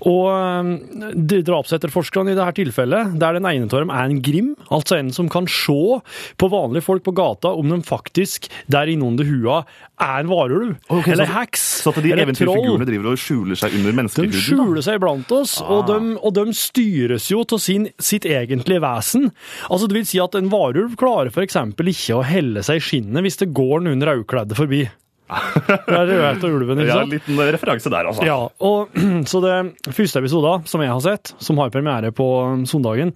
Og 0.09 0.73
de 1.15 1.43
drapsetterforskerne 1.47 2.35
i 2.35 2.39
dette 2.39 2.57
tilfellet, 2.61 3.15
der 3.21 3.39
den 3.39 3.49
ene 3.51 3.69
av 3.69 3.85
dem 3.85 3.95
er 3.95 4.09
en 4.09 4.23
Grim, 4.25 4.55
altså 4.71 4.99
en 4.99 5.13
som 5.15 5.29
kan 5.33 5.49
se 5.51 6.01
på 6.41 6.51
vanlige 6.53 6.85
folk 6.87 7.05
på 7.07 7.15
gata 7.17 7.53
om 7.57 7.71
de 7.73 7.81
faktisk 7.87 8.51
der 8.71 8.91
innunder 8.91 9.29
hua 9.29 9.63
er 10.01 10.23
en 10.23 10.31
varulv. 10.31 10.77
Okay, 10.89 11.13
eller 11.13 11.29
heks. 11.29 11.63
Så 11.85 11.93
at 11.93 12.01
de 12.03 12.13
eventyrfigurene 12.15 12.87
driver 12.89 13.13
og 13.13 13.21
skjuler 13.21 13.59
seg 13.59 13.75
under 13.79 13.97
menneskehuden? 13.97 14.33
De 14.33 14.43
skjuler 14.45 14.85
seg 14.85 15.01
blant 15.03 15.33
oss, 15.37 15.59
ah. 15.61 15.73
og, 15.77 15.91
de, 15.91 16.15
og, 16.19 16.33
de, 16.37 16.47
styres 16.57 17.29
jo 17.31 17.43
til 17.49 17.89
sitt 18.01 18.27
egentlige 18.29 18.83
vesen. 18.83 19.31
Altså, 19.69 19.89
det 19.91 19.99
vil 19.99 20.09
si 20.09 20.21
at 20.23 20.37
en 20.39 20.51
varulv 20.53 20.97
klarer 21.01 21.33
f.eks. 21.33 21.59
ikke 21.77 22.19
å 22.19 22.25
helle 22.27 22.65
seg 22.67 22.81
i 22.81 22.85
skinnet 22.85 23.27
hvis 23.27 23.41
det 23.43 23.51
går 23.57 23.85
noen 23.87 24.05
rødkledde 24.07 24.57
forbi. 24.61 24.85
Det 25.31 25.95
er 25.95 26.09
Rødhette 26.09 26.49
og 26.49 26.57
ulven, 26.59 26.81
ikke 26.83 26.91
sant? 26.91 26.99
Ja, 26.99 27.05
en 27.07 27.13
liten 27.15 27.43
referanse 27.55 27.93
der, 27.93 28.09
altså. 28.11 28.25
Ja, 28.27 28.39
og 28.67 28.97
Så 29.31 29.43
det 29.45 29.95
første 29.95 30.23
episoden 30.25 30.67
som 30.71 30.83
jeg 30.83 30.91
har 30.91 31.05
sett, 31.05 31.35
som 31.39 31.61
har 31.63 31.71
premiere 31.71 32.11
på 32.15 32.27
søndagen, 32.67 33.15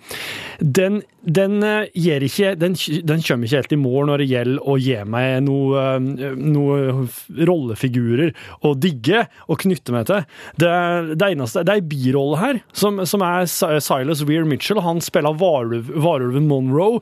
den 0.61 1.02
den, 1.24 1.58
gir 1.96 2.24
ikke, 2.24 2.54
den, 2.60 2.76
den, 2.76 3.22
kommer 3.24 3.48
ikke 3.48 3.62
helt 3.62 3.74
i 3.74 3.80
mål 3.80 4.08
når 4.10 4.22
det 4.22 4.28
gjelder 4.30 4.68
å 4.68 4.76
gi 4.80 4.98
meg 5.08 5.44
noen 5.46 6.08
eh, 6.20 6.34
noe 6.54 7.06
rollefigurer 7.48 8.32
å 8.64 8.74
digge 8.76 9.24
og 9.48 9.60
knytte 9.64 9.94
meg 9.94 10.08
til. 10.10 10.24
Det, 10.60 10.72
det 11.16 11.30
eneste, 11.32 11.64
det 11.64 11.74
er 11.74 11.82
ei 11.82 11.87
birolle 11.94 12.40
her, 12.40 12.60
som, 12.76 13.00
som, 13.08 13.24
er 13.24 13.48
Silas 13.48 14.24
Weir 14.28 14.46
Mitchell. 14.48 14.82
Han 14.84 15.02
spiller 15.04 15.37
varulven 15.38 16.48
Monroe. 16.50 17.00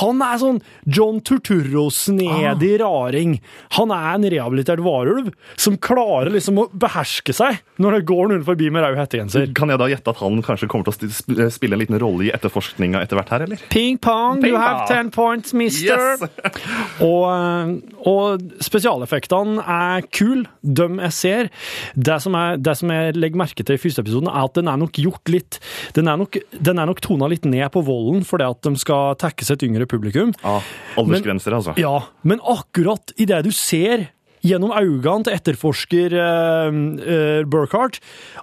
Han 0.00 0.22
er 0.24 0.40
sånn 0.42 0.62
John 0.84 1.20
Turturro-snedig 1.26 2.72
ah. 2.76 2.84
raring. 2.84 3.38
Han 3.78 3.94
er 3.94 4.08
en 4.14 4.28
rehabilitert 4.36 4.84
varulv 4.84 5.32
som 5.60 5.78
klarer 5.82 6.32
liksom 6.34 6.62
å 6.62 6.68
beherske 6.72 7.34
seg 7.36 7.60
når 7.82 7.98
det 7.98 8.06
går 8.08 8.30
noen 8.30 8.46
forbi 8.46 8.70
med 8.72 8.84
rød 8.84 9.00
hettegenser. 9.00 9.50
Kan 9.56 9.72
jeg 9.72 9.80
da 9.80 9.90
gjette 9.90 10.12
at 10.12 10.22
han 10.22 10.40
kanskje 10.44 10.70
kommer 10.70 10.88
til 10.88 11.10
å 11.10 11.50
spille 11.52 11.76
en 11.76 11.82
liten 11.82 12.00
rolle 12.00 12.28
i 12.28 12.32
etterforskninga 12.34 13.02
etter 13.04 13.18
hvert 13.18 13.32
her, 13.34 13.46
eller? 13.46 13.55
Ping 13.70 13.98
pong, 13.98 14.40
Ping 14.42 14.52
you 14.52 14.60
have 14.60 14.86
ten 14.88 15.10
points, 15.10 15.54
mister. 15.56 16.16
Yes. 16.16 16.22
og, 17.08 17.24
eh, 17.30 17.72
og, 18.06 18.46
spesialeffektene 18.64 19.62
er 19.62 20.06
kule, 20.14 20.46
de 20.62 20.88
jeg 21.06 21.16
ser. 21.16 21.50
Det 21.94 22.18
som, 22.24 22.36
er, 22.38 22.60
det 22.60 22.76
som, 22.80 22.92
jeg 22.92 23.16
legger 23.16 23.42
merke 23.42 23.66
til 23.66 23.78
i 23.78 23.82
første 23.82 24.04
episoden, 24.04 24.30
er 24.32 24.48
at 24.48 24.56
den 24.58 24.70
er 24.72 24.80
nok 24.80 24.96
gjort 24.96 25.32
litt 25.32 25.60
Den 25.96 26.08
er 26.10 26.18
nok, 26.20 26.36
den 26.52 26.80
er 26.80 26.88
nok 26.88 27.00
tona 27.04 27.28
litt 27.30 27.46
ned 27.48 27.68
på 27.74 27.82
volden 27.86 28.24
fordi 28.26 28.46
at 28.48 28.60
de 28.66 28.74
skal 28.80 29.16
tekkes 29.20 29.52
et 29.54 29.64
yngre 29.66 29.86
publikum. 29.90 30.34
Ja, 30.42 30.58
Aldersgrenser, 31.00 31.56
altså. 31.56 31.76
Ja, 31.80 31.98
men 32.26 32.42
akkurat 32.42 33.14
i 33.16 33.28
det 33.28 33.44
du 33.46 33.52
ser 33.54 34.08
gjennom 34.46 34.74
øynene 34.76 35.26
til 35.26 35.36
etterforsker 35.36 36.16
uh, 36.16 36.70
uh, 36.70 37.42
Burkhardt 37.50 38.00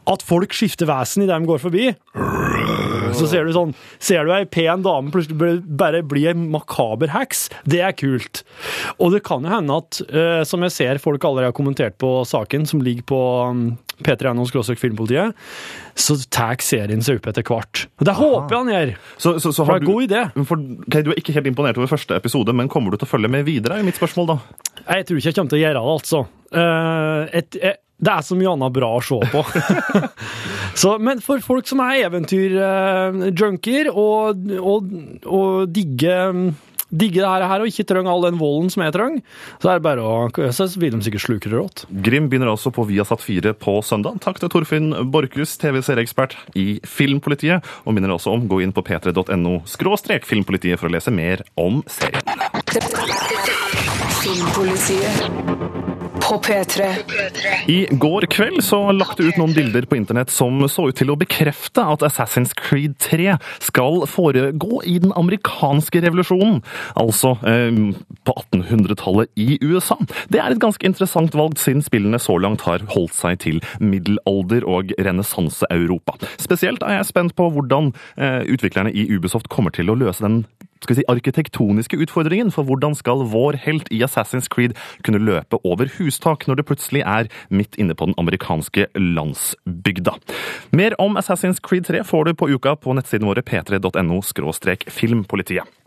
at 0.10 0.26
folk 0.26 0.56
skifter 0.56 0.89
vesen 0.89 1.26
idet 1.26 1.39
de 1.39 1.49
går 1.49 1.63
forbi. 1.63 1.91
Så 3.17 3.30
ser 3.32 3.47
du 3.47 3.54
sånn 3.56 3.73
Ser 4.04 4.26
du 4.28 4.34
ei 4.36 4.43
pen 4.49 4.84
dame 4.86 5.13
plutselig 5.13 5.62
bare 5.80 6.04
bli 6.08 6.26
en 6.32 6.47
makaber 6.54 7.12
heks, 7.13 7.47
det 7.69 7.82
er 7.86 7.95
kult. 7.95 8.43
Og 8.97 9.13
det 9.13 9.23
kan 9.28 9.45
jo 9.45 9.52
hende 9.52 9.80
at, 9.84 10.02
uh, 10.12 10.41
som 10.47 10.63
jeg 10.65 10.76
ser 10.76 11.02
folk 11.04 11.23
allerede 11.28 11.52
har 11.52 11.58
kommentert 11.58 11.97
på 12.02 12.12
saken, 12.28 12.67
som 12.69 12.84
ligger 12.84 13.06
på 13.13 13.21
um, 13.49 13.63
P3NO 14.04 14.45
Filmpolitiet, 14.80 15.38
så 15.95 16.17
tar 16.34 16.58
serien 16.63 17.04
seg 17.06 17.19
opp 17.19 17.30
etter 17.32 17.45
hvert. 17.47 17.86
Det 18.02 18.15
håper 18.17 18.56
jeg 18.56 18.60
han 18.60 18.73
gjør. 18.73 18.93
Så, 19.17 19.36
så, 19.39 19.54
så 19.54 19.65
for 19.65 19.73
det 19.73 19.84
er 19.84 19.86
en 19.86 19.91
god 19.91 20.08
idé. 20.08 20.23
For, 20.49 20.65
okay, 20.88 21.06
du 21.06 21.13
er 21.13 21.21
ikke 21.21 21.36
helt 21.38 21.49
imponert 21.52 21.80
over 21.80 21.91
første 21.91 22.17
episode, 22.17 22.56
men 22.58 22.71
kommer 22.71 22.93
du 22.93 22.99
til 22.99 23.10
å 23.10 23.13
følge 23.13 23.32
med 23.32 23.47
videre? 23.47 23.80
er 23.80 23.88
mitt 23.88 23.99
spørsmål 23.99 24.34
da. 24.34 24.39
Jeg 24.84 25.08
tror 25.08 25.19
ikke 25.19 25.30
jeg 25.30 25.38
kommer 25.38 25.54
til 25.54 25.62
å 25.62 25.63
gjøre 25.63 25.80
det, 25.80 25.95
altså. 25.97 26.26
Uh, 26.54 27.21
et, 27.34 27.60
et, 27.62 27.80
det 28.04 28.13
er 28.13 28.26
så 28.26 28.38
mye 28.38 28.52
annet 28.54 28.76
bra 28.76 28.89
å 28.98 29.02
se 29.04 29.20
på. 29.32 29.44
så, 30.82 30.98
men 31.00 31.24
for 31.24 31.44
folk 31.46 31.70
som 31.70 31.82
er 31.86 32.04
eventyrjunkier 32.10 33.92
uh, 33.92 34.04
og, 34.04 34.46
og, 34.60 34.94
og 35.24 35.74
digger 35.74 36.54
digge 36.94 37.24
det 37.24 37.50
her 37.50 37.63
og 37.63 37.70
ikke 37.70 37.86
trenger 37.89 38.12
all 38.13 38.26
den 38.28 38.39
volden 38.39 38.70
som 38.74 38.84
jeg 38.86 38.94
trenger, 38.96 39.22
så 39.62 39.72
er 39.72 39.80
det 39.80 39.86
bare 39.88 40.04
å 40.04 40.52
Så 40.54 40.68
vil 40.80 40.94
de 40.94 41.02
sikkert 41.06 41.26
sluke 41.26 41.50
det 41.50 41.58
rått. 41.58 41.86
Grim 42.06 42.30
begynner 42.30 42.52
også 42.54 42.74
på 42.74 42.86
Viasat 42.89 43.24
4 43.24 43.56
på 43.58 43.80
søndag. 43.86 44.20
Takk 44.24 44.42
til 44.42 44.52
Torfinn 44.54 44.94
Borchhus, 45.13 45.58
TV-serieekspert 45.62 46.38
i 46.60 46.80
Filmpolitiet, 46.86 47.66
og 47.86 47.98
minner 47.98 48.13
også 48.13 48.36
om 48.36 48.48
gå 48.50 48.62
inn 48.63 48.76
på 48.76 48.86
p3.no 48.86 49.63
skråstrek 49.70 50.28
filmpolitiet 50.30 50.80
for 50.82 50.89
å 50.89 50.94
lese 50.94 51.13
mer 51.13 51.46
om 51.60 51.82
serien. 51.89 52.22
Filmpolitiet 54.24 55.92
på 56.23 56.38
P3. 56.39 56.88
I 57.67 57.88
går 57.91 58.25
kveld 58.31 58.62
så 58.63 58.79
lagt 58.95 59.19
ut 59.19 59.36
noen 59.39 59.53
bilder 59.55 59.86
på 59.89 59.97
internett 59.97 60.31
som 60.31 60.62
så 60.71 60.88
ut 60.89 60.97
til 60.97 61.12
å 61.12 61.17
bekrefte 61.19 61.83
at 61.83 62.05
Assassin's 62.05 62.53
Creed 62.57 62.95
3 63.03 63.36
skal 63.63 64.03
foregå 64.09 64.79
i 64.88 64.97
den 65.03 65.13
amerikanske 65.19 66.03
revolusjonen, 66.05 66.62
altså 66.99 67.36
eh, 67.49 67.75
på 68.23 68.36
1800-tallet 68.45 69.31
i 69.36 69.57
USA. 69.63 69.97
Det 70.31 70.39
er 70.39 70.55
et 70.55 70.63
ganske 70.63 70.88
interessant 70.88 71.36
valg, 71.36 71.59
siden 71.59 71.83
spillene 71.83 72.21
så 72.21 72.38
langt 72.39 72.63
har 72.67 72.86
holdt 72.93 73.15
seg 73.17 73.41
til 73.43 73.62
middelalder- 73.83 74.67
og 74.69 74.95
renessanse-Europa. 74.97 76.17
Spesielt 76.41 76.86
er 76.88 76.99
jeg 76.99 77.12
spent 77.12 77.36
på 77.39 77.49
hvordan 77.51 77.91
eh, 78.15 78.43
utviklerne 78.47 78.93
i 78.95 79.09
Ubisoft 79.12 79.51
kommer 79.51 79.75
til 79.75 79.91
å 79.91 79.99
løse 79.99 80.23
den 80.23 80.43
skal 80.84 80.96
vi 80.96 81.02
si, 81.02 81.08
arkitektoniske 81.12 82.00
utfordringen, 82.06 82.52
for 82.54 82.67
hvordan 82.67 82.96
skal 82.98 83.26
vår 83.34 83.60
helt 83.65 83.91
i 83.93 84.04
Assassin's 84.06 84.50
Creed 84.52 84.76
kunne 85.06 85.22
løpe 85.24 85.60
over 85.63 85.91
hustak 85.98 86.48
når 86.48 86.60
det 86.60 86.67
plutselig 86.69 87.04
er 87.04 87.30
midt 87.50 87.78
inne 87.80 87.98
på 87.98 88.10
den 88.10 88.17
amerikanske 88.22 88.89
landsbygda? 88.98 90.17
Mer 90.76 90.98
om 91.02 91.19
Assassin's 91.19 91.62
Creed 91.63 91.88
3 91.89 92.04
får 92.08 92.30
du 92.30 92.36
på 92.38 92.52
uka 92.54 92.76
på 92.76 92.98
nettsiden 92.98 93.30
våre 93.30 93.46
p3.no 93.46 94.22
filmpolitiet. 94.93 95.80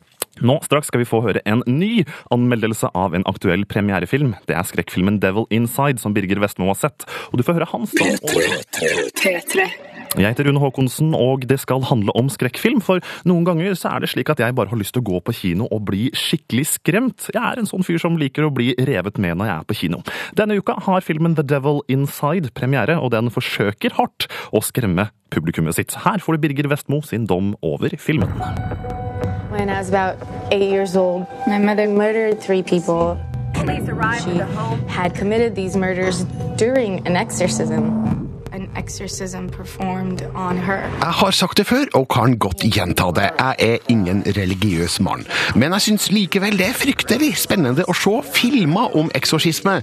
Nå 0.44 0.58
straks 0.64 0.90
skal 0.90 1.00
vi 1.00 1.08
få 1.08 1.22
høre 1.24 1.40
en 1.48 1.62
ny 1.66 2.04
anmeldelse 2.34 2.90
av 2.94 3.14
en 3.16 3.24
aktuell 3.28 3.64
premierefilm. 3.68 4.34
Det 4.48 4.56
er 4.56 4.68
skrekkfilmen 4.68 5.20
Devil 5.22 5.48
Inside, 5.50 6.00
som 6.02 6.14
Birger 6.16 6.40
Vestmo 6.42 6.68
har 6.68 6.80
sett. 6.80 7.06
Og 7.32 7.40
du 7.40 7.46
får 7.46 7.60
høre 7.60 7.72
hans 7.72 7.94
P3. 7.96 9.70
Jeg 10.14 10.30
heter 10.30 10.46
Rune 10.48 10.60
Haakonsen, 10.62 11.14
og 11.18 11.44
det 11.48 11.58
skal 11.60 11.84
handle 11.88 12.14
om 12.16 12.30
skrekkfilm. 12.32 12.80
For 12.84 13.02
noen 13.28 13.44
ganger 13.48 13.74
så 13.76 13.90
er 13.94 14.04
det 14.04 14.12
slik 14.12 14.30
at 14.32 14.40
jeg 14.40 14.54
bare 14.56 14.70
har 14.70 14.80
lyst 14.80 14.94
til 14.96 15.02
å 15.02 15.08
gå 15.10 15.20
på 15.26 15.34
kino 15.36 15.66
og 15.68 15.84
bli 15.90 16.08
skikkelig 16.16 16.66
skremt. 16.76 17.28
Jeg 17.34 17.42
er 17.42 17.60
en 17.60 17.68
sånn 17.68 17.84
fyr 17.86 18.00
som 18.02 18.16
liker 18.20 18.46
å 18.46 18.52
bli 18.54 18.72
revet 18.88 19.20
med 19.22 19.36
når 19.40 19.50
jeg 19.50 19.56
er 19.56 19.68
på 19.68 19.78
kino. 19.82 20.02
Denne 20.38 20.56
uka 20.60 20.78
har 20.86 21.04
filmen 21.04 21.36
The 21.36 21.44
Devil 21.46 21.82
Inside 21.92 22.54
premiere, 22.56 22.98
og 23.00 23.12
den 23.16 23.32
forsøker 23.34 23.96
hardt 23.98 24.28
å 24.54 24.62
skremme 24.64 25.10
publikummet 25.34 25.76
sitt. 25.76 25.96
Her 26.06 26.22
får 26.22 26.36
du 26.36 26.46
Birger 26.46 26.70
Vestmo 26.70 27.02
sin 27.04 27.26
dom 27.26 27.54
over 27.62 27.92
filmen. 27.98 28.30
When 29.50 29.70
I 29.70 29.78
was 29.78 29.88
about 29.88 30.16
eight 30.52 30.70
years 30.70 30.96
old, 30.96 31.26
my 31.46 31.58
mother 31.58 31.88
murdered 31.88 32.40
three 32.40 32.62
people. 32.62 33.16
She 33.56 34.38
had 34.86 35.14
committed 35.14 35.54
these 35.56 35.76
murders 35.76 36.24
during 36.56 37.06
an 37.06 37.16
exorcism. 37.16 38.35
An 38.56 38.70
exorcism 38.78 39.48
performed 39.48 40.22
on 40.34 40.56
her. 40.56 40.80
Jeg 41.00 41.14
har 41.20 41.30
sagt 41.30 41.58
det 41.58 41.66
før, 41.66 41.84
og 41.94 42.08
kan 42.08 42.38
godt 42.38 42.62
gjenta 42.64 43.10
det. 43.16 43.26
Jeg 43.38 43.54
er 43.58 43.76
ingen 43.92 44.22
religiøs 44.36 45.00
mann. 45.00 45.26
Men 45.54 45.72
jeg 45.72 45.84
syns 45.86 46.06
likevel 46.10 46.56
det 46.56 46.70
er 46.70 46.78
fryktelig 46.78 47.34
spennende 47.36 47.84
å 47.84 47.92
se 47.92 48.14
filmer 48.32 48.96
om 48.96 49.10
eksorsisme. 49.18 49.74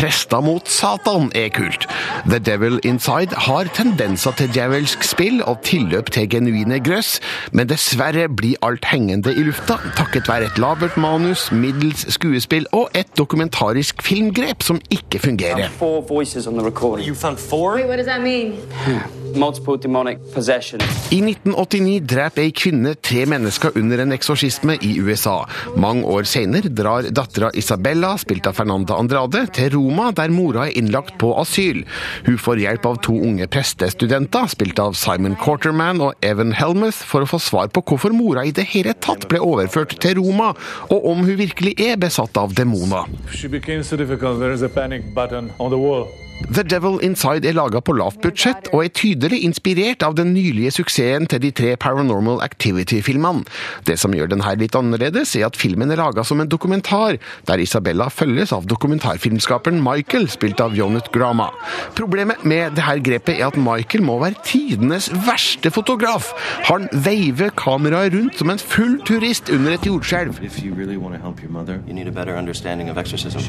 Prester 0.00 0.40
mot 0.40 0.64
Satan 0.68 1.28
er 1.36 1.50
kult. 1.52 1.84
The 2.24 2.38
Devil 2.38 2.80
Inside 2.88 3.36
har 3.48 3.68
tendenser 3.76 4.32
til 4.40 4.48
djevelsk 4.54 5.04
spill 5.04 5.42
og 5.44 5.60
tilløp 5.68 6.08
til 6.16 6.30
genuine 6.32 6.80
grøss, 6.80 7.18
men 7.52 7.68
dessverre 7.68 8.30
blir 8.32 8.56
alt 8.64 8.88
hengende 8.88 9.36
i 9.36 9.44
lufta 9.44 9.76
takket 9.98 10.32
være 10.32 10.48
et 10.48 10.62
labert 10.62 10.96
manus, 10.96 11.50
middels 11.52 12.06
skuespill 12.16 12.64
og 12.72 12.88
et 12.96 13.12
dokumentarisk 13.18 14.00
filmgrep 14.02 14.64
som 14.64 14.80
ikke 14.90 15.20
fungerer. 15.20 15.68
Four 15.76 16.00
voices 16.08 16.46
on 16.46 16.56
the 16.56 16.64
recording. 16.64 17.06
You 17.06 17.14
found 17.14 17.36
four? 17.36 17.76
Wait, 17.76 18.21
mean? 18.22 18.56
Multiple 19.34 19.76
demonic 19.76 20.18
possession. 20.34 20.80
I 21.10 21.20
1989 21.24 22.00
dreper 22.08 22.42
ei 22.44 22.52
kvinne 22.52 22.94
tre 23.00 23.24
mennesker 23.28 23.72
under 23.80 24.02
en 24.02 24.12
eksorsisme 24.12 24.76
i 24.84 24.92
USA. 25.00 25.42
Mange 25.80 26.04
år 26.08 26.26
senere 26.28 26.68
drar 26.68 27.08
dattera 27.08 27.50
Isabella, 27.56 28.12
spilt 28.20 28.46
av 28.48 28.58
Fernanda 28.58 28.98
Andrade, 29.00 29.46
til 29.56 29.72
Roma, 29.76 30.10
der 30.16 30.32
mora 30.34 30.66
er 30.68 30.76
innlagt 30.78 31.16
på 31.20 31.32
asyl. 31.40 31.82
Hun 32.28 32.38
får 32.40 32.62
hjelp 32.64 32.88
av 32.88 33.00
to 33.06 33.16
unge 33.16 33.48
prestestudenter, 33.52 34.48
spilt 34.52 34.82
av 34.82 34.96
Simon 35.00 35.36
Quarterman 35.40 36.02
og 36.04 36.12
Evan 36.24 36.52
Helmuth, 36.56 37.00
for 37.00 37.24
å 37.24 37.30
få 37.32 37.40
svar 37.42 37.72
på 37.72 37.84
hvorfor 37.88 38.12
mora 38.16 38.44
i 38.44 38.52
det 38.54 38.68
hele 38.74 38.92
tatt 38.94 39.28
ble 39.32 39.40
overført 39.40 39.96
til 40.02 40.18
Roma, 40.20 40.52
og 40.90 41.08
om 41.08 41.24
hun 41.24 41.40
virkelig 41.40 41.76
er 41.80 41.96
besatt 42.00 42.36
av 42.40 42.52
demoner. 42.56 43.08
The 46.50 46.64
Devil 46.64 46.98
Inside 47.00 47.46
er 47.46 47.54
laga 47.54 47.80
på 47.80 47.94
lavt 47.94 48.18
budsjett, 48.24 48.66
og 48.74 48.82
er 48.84 48.90
tydelig 48.96 49.38
inspirert 49.46 50.02
av 50.04 50.16
den 50.18 50.32
nylige 50.34 50.72
suksessen 50.74 51.28
til 51.30 51.40
de 51.44 51.50
tre 51.54 51.70
Paranormal 51.80 52.42
Activity-filmene. 52.44 53.46
Det 53.86 53.94
som 54.00 54.14
gjør 54.16 54.32
den 54.32 54.42
her 54.44 54.58
litt 54.60 54.74
annerledes, 54.76 55.36
er 55.38 55.46
at 55.46 55.56
filmen 55.56 55.92
er 55.92 56.00
laga 56.00 56.24
som 56.26 56.42
en 56.42 56.50
dokumentar, 56.50 57.18
der 57.48 57.62
Isabella 57.62 58.08
følges 58.12 58.52
av 58.52 58.66
dokumentarfilmskaperen 58.70 59.80
Michael, 59.84 60.26
spilt 60.32 60.60
av 60.60 60.74
Jonet 60.76 61.12
Grama. 61.14 61.50
Problemet 61.98 62.44
med 62.48 62.74
dette 62.76 62.98
grepet 63.06 63.38
er 63.38 63.48
at 63.48 63.60
Michael 63.60 64.04
må 64.04 64.18
være 64.22 64.40
tidenes 64.44 65.08
verste 65.28 65.70
fotograf. 65.72 66.32
Han 66.68 66.88
veiver 66.92 67.54
kameraet 67.56 68.16
rundt 68.16 68.40
som 68.42 68.52
en 68.52 68.60
full 68.60 68.98
turist 69.08 69.52
under 69.52 69.76
et 69.76 69.86
jordskjelv. 69.86 70.40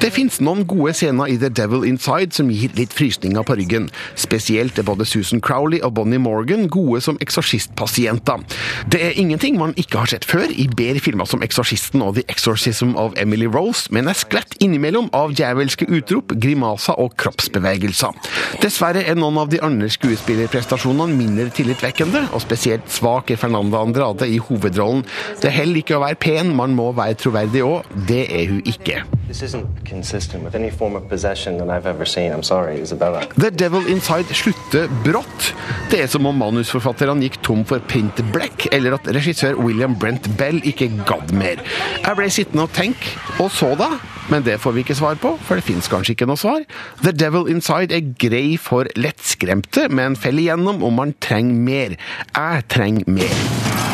Det 0.04 0.14
fins 0.14 0.42
noen 0.44 0.66
gode 0.68 0.94
scener 0.96 1.32
i 1.32 1.40
The 1.42 1.50
Devil 1.50 1.88
Inside 1.90 2.36
som 2.36 2.52
gir 2.54 2.72
litt 2.78 2.83
frysninger 2.92 3.46
på 3.48 3.56
ryggen. 3.56 3.88
Spesielt 4.20 4.80
er 4.80 4.84
både 4.84 5.06
Susan 5.08 5.40
Crowley 5.40 5.80
og 5.80 5.94
Bonnie 5.96 6.20
Morgan 6.20 6.68
gode 6.68 7.00
som 7.06 7.18
eksorsistpasienter. 7.24 8.44
Det 8.92 9.00
er 9.06 9.16
ingenting 9.16 9.56
man 9.62 9.74
ikke 9.80 10.02
har 10.02 10.12
sett 10.12 10.28
før 10.28 10.52
i 10.52 10.68
bedre 10.68 11.00
filmer 11.00 11.30
som 11.30 11.44
Eksorsisten 11.46 12.04
og 12.04 12.18
The 12.18 12.26
Exorcism 12.34 12.96
of 13.00 13.14
Emily 13.18 13.48
Rose, 13.48 13.88
men 13.94 14.10
er 14.10 14.18
sklett 14.18 14.58
innimellom 14.64 15.10
av 15.14 15.36
djevelske 15.38 15.88
utrop, 15.88 16.34
grimaser 16.42 17.00
og 17.00 17.16
kroppsbevegelser. 17.22 18.18
Dessverre 18.64 19.06
er 19.06 19.18
noen 19.20 19.38
av 19.44 19.52
de 19.54 19.62
andre 19.64 19.90
skuespillerprestasjonene 19.94 21.16
mindre 21.16 21.50
tillitvekkende, 21.54 22.26
og 22.34 22.44
spesielt 22.44 22.90
svak 22.92 23.32
er 23.34 23.42
Fernanda 23.42 23.84
Andrade 23.84 24.28
i 24.30 24.40
hovedrollen. 24.42 25.06
Det 25.42 25.54
heller 25.54 25.84
ikke 25.84 25.98
å 26.00 26.04
være 26.04 26.20
pen, 26.20 26.54
man 26.58 26.76
må 26.78 26.90
være 26.98 27.20
troverdig 27.22 27.64
òg. 27.68 27.92
Det 28.10 28.24
er 28.32 28.50
hun 28.50 28.64
ikke. 28.66 29.04
This 29.28 29.42
isn't 29.42 29.68
consistent 29.86 30.44
with 30.44 30.56
any 30.56 30.70
form 30.70 30.96
of 30.96 31.08
possession 31.10 31.58
that 31.58 31.70
I've 31.70 31.88
ever 31.88 32.06
seen. 32.06 32.32
I'm 32.32 32.44
sorry. 32.44 32.73
The 32.74 33.52
Devil 33.52 33.88
Inside 33.92 34.34
slutter 34.36 34.90
brått. 35.06 35.52
Det 35.92 36.02
er 36.04 36.10
som 36.12 36.26
om 36.30 36.38
manusforfatterne 36.42 37.24
gikk 37.26 37.40
tom 37.46 37.64
for 37.68 37.84
print 37.90 38.20
black, 38.34 38.68
eller 38.74 38.98
at 38.98 39.08
regissør 39.16 39.60
William 39.62 39.96
Brent 40.00 40.28
Bell 40.40 40.62
ikke 40.68 40.90
gadd 41.08 41.34
mer. 41.38 41.62
Jeg 42.04 42.20
ble 42.20 42.30
sittende 42.34 42.68
og 42.68 42.76
tenke, 42.76 43.16
og 43.40 43.52
så 43.54 43.74
da. 43.80 43.94
Men 44.32 44.46
det 44.46 44.60
får 44.64 44.76
vi 44.76 44.84
ikke 44.86 44.96
svar 44.96 45.18
på, 45.20 45.36
for 45.44 45.60
det 45.60 45.66
fins 45.68 45.90
kanskje 45.92 46.16
ikke 46.16 46.28
noe 46.30 46.40
svar. 46.40 46.64
The 47.04 47.12
Devil 47.12 47.50
Inside 47.52 47.96
er 47.96 48.14
grei 48.20 48.56
for 48.62 48.88
lettskremte, 48.96 49.90
men 49.92 50.18
faller 50.20 50.48
igjennom 50.48 50.84
om 50.86 51.02
man 51.02 51.16
trenger 51.24 51.60
mer. 51.68 51.98
Jeg 52.32 52.70
trenger 52.72 53.12
mer. 53.20 53.93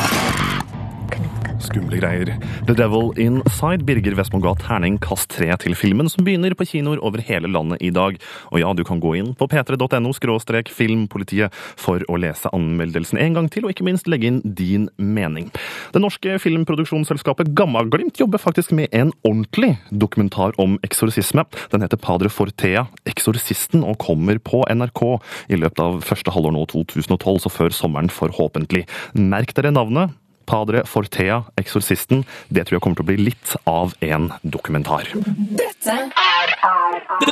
Skumle 1.60 2.00
greier. 2.00 2.32
The 2.67 2.74
Devil 2.78 3.12
Inside. 3.19 3.84
Birger 3.88 4.15
Vestmo 4.17 4.39
ga 4.43 4.54
terningkast 4.60 5.30
tre 5.34 5.50
til 5.60 5.76
filmen, 5.78 6.08
som 6.12 6.24
begynner 6.26 6.56
på 6.58 6.67
kinoer 6.67 7.02
over 7.06 7.22
hele 7.26 7.50
landet 7.52 7.82
i 7.84 7.91
dag. 7.93 8.15
Og 8.54 8.62
ja, 8.62 8.72
du 8.76 8.84
kan 8.88 9.02
gå 9.04 9.15
inn 9.19 9.34
på 9.38 9.48
p3.no 9.52 10.13
skråstrek 10.15 10.72
filmpolitiet 10.72 11.56
for 11.80 12.04
å 12.08 12.19
lese 12.22 12.52
anmeldelsen 12.56 13.19
en 13.22 13.36
gang 13.38 13.50
til, 13.52 13.67
og 13.67 13.74
ikke 13.74 13.88
minst 13.88 14.08
legge 14.12 14.30
inn 14.30 14.39
din 14.43 14.88
mening. 14.98 15.50
Det 15.93 16.04
norske 16.04 16.38
filmproduksjonsselskapet 16.43 17.52
Gammaglimt 17.58 18.22
jobber 18.22 18.41
faktisk 18.41 18.72
med 18.78 18.93
en 18.95 19.12
ordentlig 19.28 19.76
dokumentar 19.91 20.56
om 20.62 20.78
eksorsisme. 20.86 21.43
Den 21.74 21.84
heter 21.84 22.00
Padre 22.00 22.32
Fortea, 22.32 22.88
eksorsisten, 23.10 23.84
og 23.84 24.00
kommer 24.02 24.39
på 24.39 24.63
NRK 24.69 25.04
i 25.52 25.60
løpet 25.60 25.84
av 25.84 26.00
første 26.08 26.34
halvår 26.34 26.56
nå 26.56 26.65
2012, 26.72 27.43
så 27.45 27.54
før 27.54 27.76
sommeren 27.76 28.12
forhåpentlig. 28.13 28.86
Merk 29.19 29.56
dere 29.58 29.76
navnet. 29.76 30.15
Padre 30.50 30.84
Fortea, 30.90 31.44
eksorsisten. 31.62 32.24
Det 32.50 32.66
tror 32.66 32.80
jeg 32.80 32.84
kommer 32.86 33.00
til 33.00 33.06
å 33.06 33.10
bli 33.12 33.20
litt 33.30 33.54
av 33.70 33.94
en 34.02 34.32
dokumentar. 34.42 35.12
Dette 35.60 36.00
er 36.10 36.56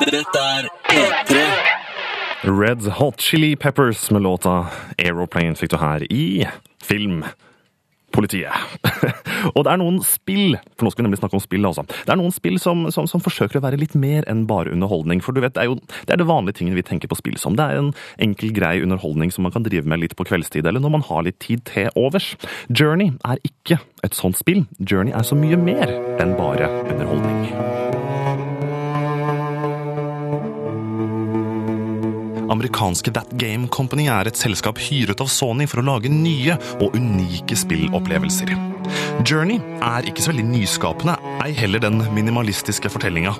Dette 0.05 0.43
er 0.43 0.69
P3. 0.91 1.41
Red 2.47 2.85
Hot 2.99 3.21
Chili 3.21 3.55
Peppers 3.55 4.11
med 4.13 4.21
låta 4.21 4.67
Aeroplane 5.01 5.57
fikk 5.57 5.73
du 5.73 5.79
her 5.81 6.05
i 6.13 6.45
Film. 6.83 7.23
Politiet. 8.15 8.53
og 9.55 9.63
det 9.65 9.71
er 9.71 9.79
noen 9.81 9.99
spill 10.05 10.55
for 10.77 10.87
nå 10.87 10.91
skal 10.93 11.03
vi 11.03 11.07
nemlig 11.07 11.19
snakke 11.19 11.37
om 11.37 11.43
spill 11.43 11.67
også, 11.67 11.83
Det 11.87 12.13
er 12.13 12.19
noen 12.19 12.33
spill 12.33 12.57
som, 12.61 12.85
som, 12.93 13.07
som 13.09 13.23
forsøker 13.23 13.59
å 13.59 13.63
være 13.65 13.79
litt 13.81 13.97
mer 13.99 14.25
enn 14.31 14.45
bare 14.49 14.71
underholdning. 14.73 15.21
For 15.23 15.35
du 15.35 15.41
vet, 15.43 15.55
det 15.57 15.65
er 15.65 15.71
jo 15.71 15.77
det, 15.77 16.15
er 16.15 16.21
det 16.21 16.29
vanlige 16.29 16.61
tingene 16.61 16.79
vi 16.79 16.85
tenker 16.87 17.11
på 17.11 17.19
spill 17.19 17.37
som. 17.41 17.57
Det 17.59 17.67
er 17.67 17.81
en 17.81 17.93
enkel, 18.23 18.53
grei 18.55 18.77
underholdning 18.85 19.33
som 19.33 19.47
man 19.47 19.55
kan 19.55 19.65
drive 19.67 19.89
med 19.89 20.01
litt 20.03 20.17
på 20.17 20.27
kveldstid, 20.27 20.65
eller 20.65 20.83
når 20.83 20.97
man 20.97 21.07
har 21.09 21.25
litt 21.27 21.39
tid 21.43 21.65
til 21.69 21.91
overs. 21.99 22.33
Journey 22.71 23.13
er 23.27 23.41
ikke 23.47 23.81
et 24.05 24.17
sånt 24.17 24.39
spill. 24.39 24.65
Journey 24.79 25.15
er 25.15 25.27
så 25.27 25.37
mye 25.37 25.59
mer 25.59 25.91
enn 26.21 26.37
bare 26.39 26.71
underholdning. 26.87 28.46
Amerikanske 32.51 33.11
That 33.15 33.31
Game 33.39 33.67
Company 33.67 34.07
er 34.11 34.29
et 34.29 34.39
selskap 34.39 34.79
hyret 34.79 35.21
av 35.23 35.29
Sony 35.31 35.67
for 35.69 35.81
å 35.81 35.87
lage 35.87 36.11
nye 36.11 36.55
og 36.79 36.95
unike 36.95 37.57
spillopplevelser. 37.59 38.53
Journey 39.27 39.59
er 39.83 40.07
ikke 40.07 40.23
så 40.23 40.31
veldig 40.31 40.45
nyskapende, 40.47 41.17
ei 41.43 41.51
heller 41.57 41.83
den 41.83 41.99
minimalistiske 42.15 42.91
fortellinga. 42.93 43.33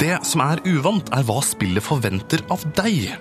Det 0.00 0.18
som 0.26 0.42
er 0.44 0.62
uvant, 0.68 1.08
er 1.14 1.24
hva 1.24 1.40
spillet 1.44 1.84
forventer 1.84 2.44
av 2.52 2.66
deg. 2.76 3.14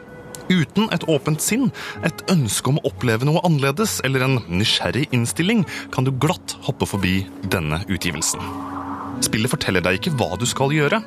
Uten 0.52 0.90
et 0.92 1.08
åpent 1.08 1.40
sinn, 1.42 1.70
et 2.04 2.26
ønske 2.32 2.74
om 2.74 2.82
å 2.82 2.88
oppleve 2.92 3.28
noe 3.30 3.44
annerledes 3.48 4.02
eller 4.04 4.26
en 4.28 4.40
nysgjerrig 4.52 5.08
innstilling, 5.16 5.64
kan 5.94 6.04
du 6.04 6.12
glatt 6.12 6.58
hoppe 6.68 6.90
forbi 6.90 7.22
denne 7.48 7.84
utgivelsen. 7.88 8.83
Spillet 9.24 9.52
forteller 9.52 9.84
deg 9.86 10.00
ikke 10.00 10.14
hva 10.20 10.34
du 10.40 10.46
skal 10.50 10.74
gjøre. 10.76 11.00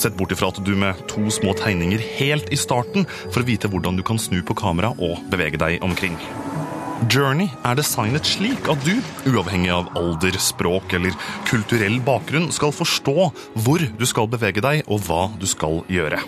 Sett 0.00 0.16
bort 0.18 0.32
ifra 0.32 0.50
at 0.52 0.60
du 0.64 0.72
med 0.78 1.00
to 1.10 1.26
små 1.34 1.52
tegninger 1.58 2.02
helt 2.18 2.48
i 2.54 2.58
starten 2.60 3.08
for 3.26 3.42
å 3.42 3.48
vite 3.48 3.70
hvordan 3.70 3.98
du 3.98 4.04
kan 4.06 4.20
snu 4.20 4.40
på 4.46 4.56
kamera 4.58 4.94
og 4.96 5.20
bevege 5.32 5.60
deg 5.60 5.84
omkring. 5.84 6.16
Journey 7.10 7.50
er 7.66 7.76
designet 7.76 8.24
slik 8.24 8.68
at 8.70 8.80
du, 8.86 8.94
uavhengig 9.28 9.72
av 9.74 9.90
alder, 9.98 10.38
språk 10.40 10.94
eller 10.96 11.12
kulturell 11.50 11.98
bakgrunn, 12.06 12.48
skal 12.54 12.72
forstå 12.72 13.16
hvor 13.66 13.82
du 13.84 14.06
skal 14.08 14.30
bevege 14.30 14.64
deg 14.64 14.86
og 14.86 15.04
hva 15.08 15.26
du 15.36 15.44
skal 15.50 15.82
gjøre. 15.92 16.22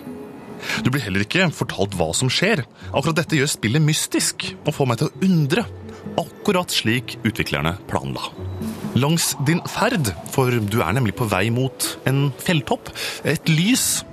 Du 0.85 0.91
blir 0.91 1.05
heller 1.05 1.25
ikke 1.25 1.49
fortalt 1.55 1.97
hva 1.97 2.11
som 2.17 2.31
skjer. 2.33 2.65
Akkurat 2.91 3.23
dette 3.23 3.39
gjør 3.39 3.51
spillet 3.51 3.85
mystisk 3.85 4.51
og 4.65 4.75
får 4.75 4.91
meg 4.91 5.01
til 5.01 5.09
å 5.11 5.27
undre. 5.29 5.67
Akkurat 6.21 6.73
slik 6.73 7.17
utviklerne 7.27 7.77
planla. 7.91 8.31
Langs 8.97 9.35
din 9.49 9.61
ferd, 9.69 10.13
for 10.33 10.51
du 10.51 10.79
er 10.81 10.97
nemlig 10.97 11.17
på 11.19 11.29
vei 11.29 11.49
mot 11.53 11.91
en 12.09 12.31
fjelltopp, 12.41 12.93
et 13.27 13.51
lys, 13.53 14.05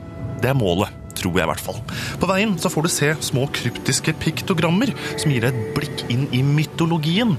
det 0.41 0.51
er 0.51 0.59
målet 0.59 0.99
tror 1.13 1.37
jeg 1.37 1.45
i 1.45 1.51
hvert 1.51 1.63
fall. 1.63 1.79
På 2.21 2.27
veien 2.29 2.55
så 2.59 2.71
får 2.73 2.85
du 2.85 2.91
se 2.91 3.09
små 3.29 3.47
kryptiske 3.53 4.15
piktogrammer 4.21 4.93
som 5.13 5.31
gir 5.31 5.45
deg 5.45 5.53
et 5.53 5.73
blikk 5.77 6.05
inn 6.13 6.25
i 6.35 6.43
mytologien. 6.45 7.35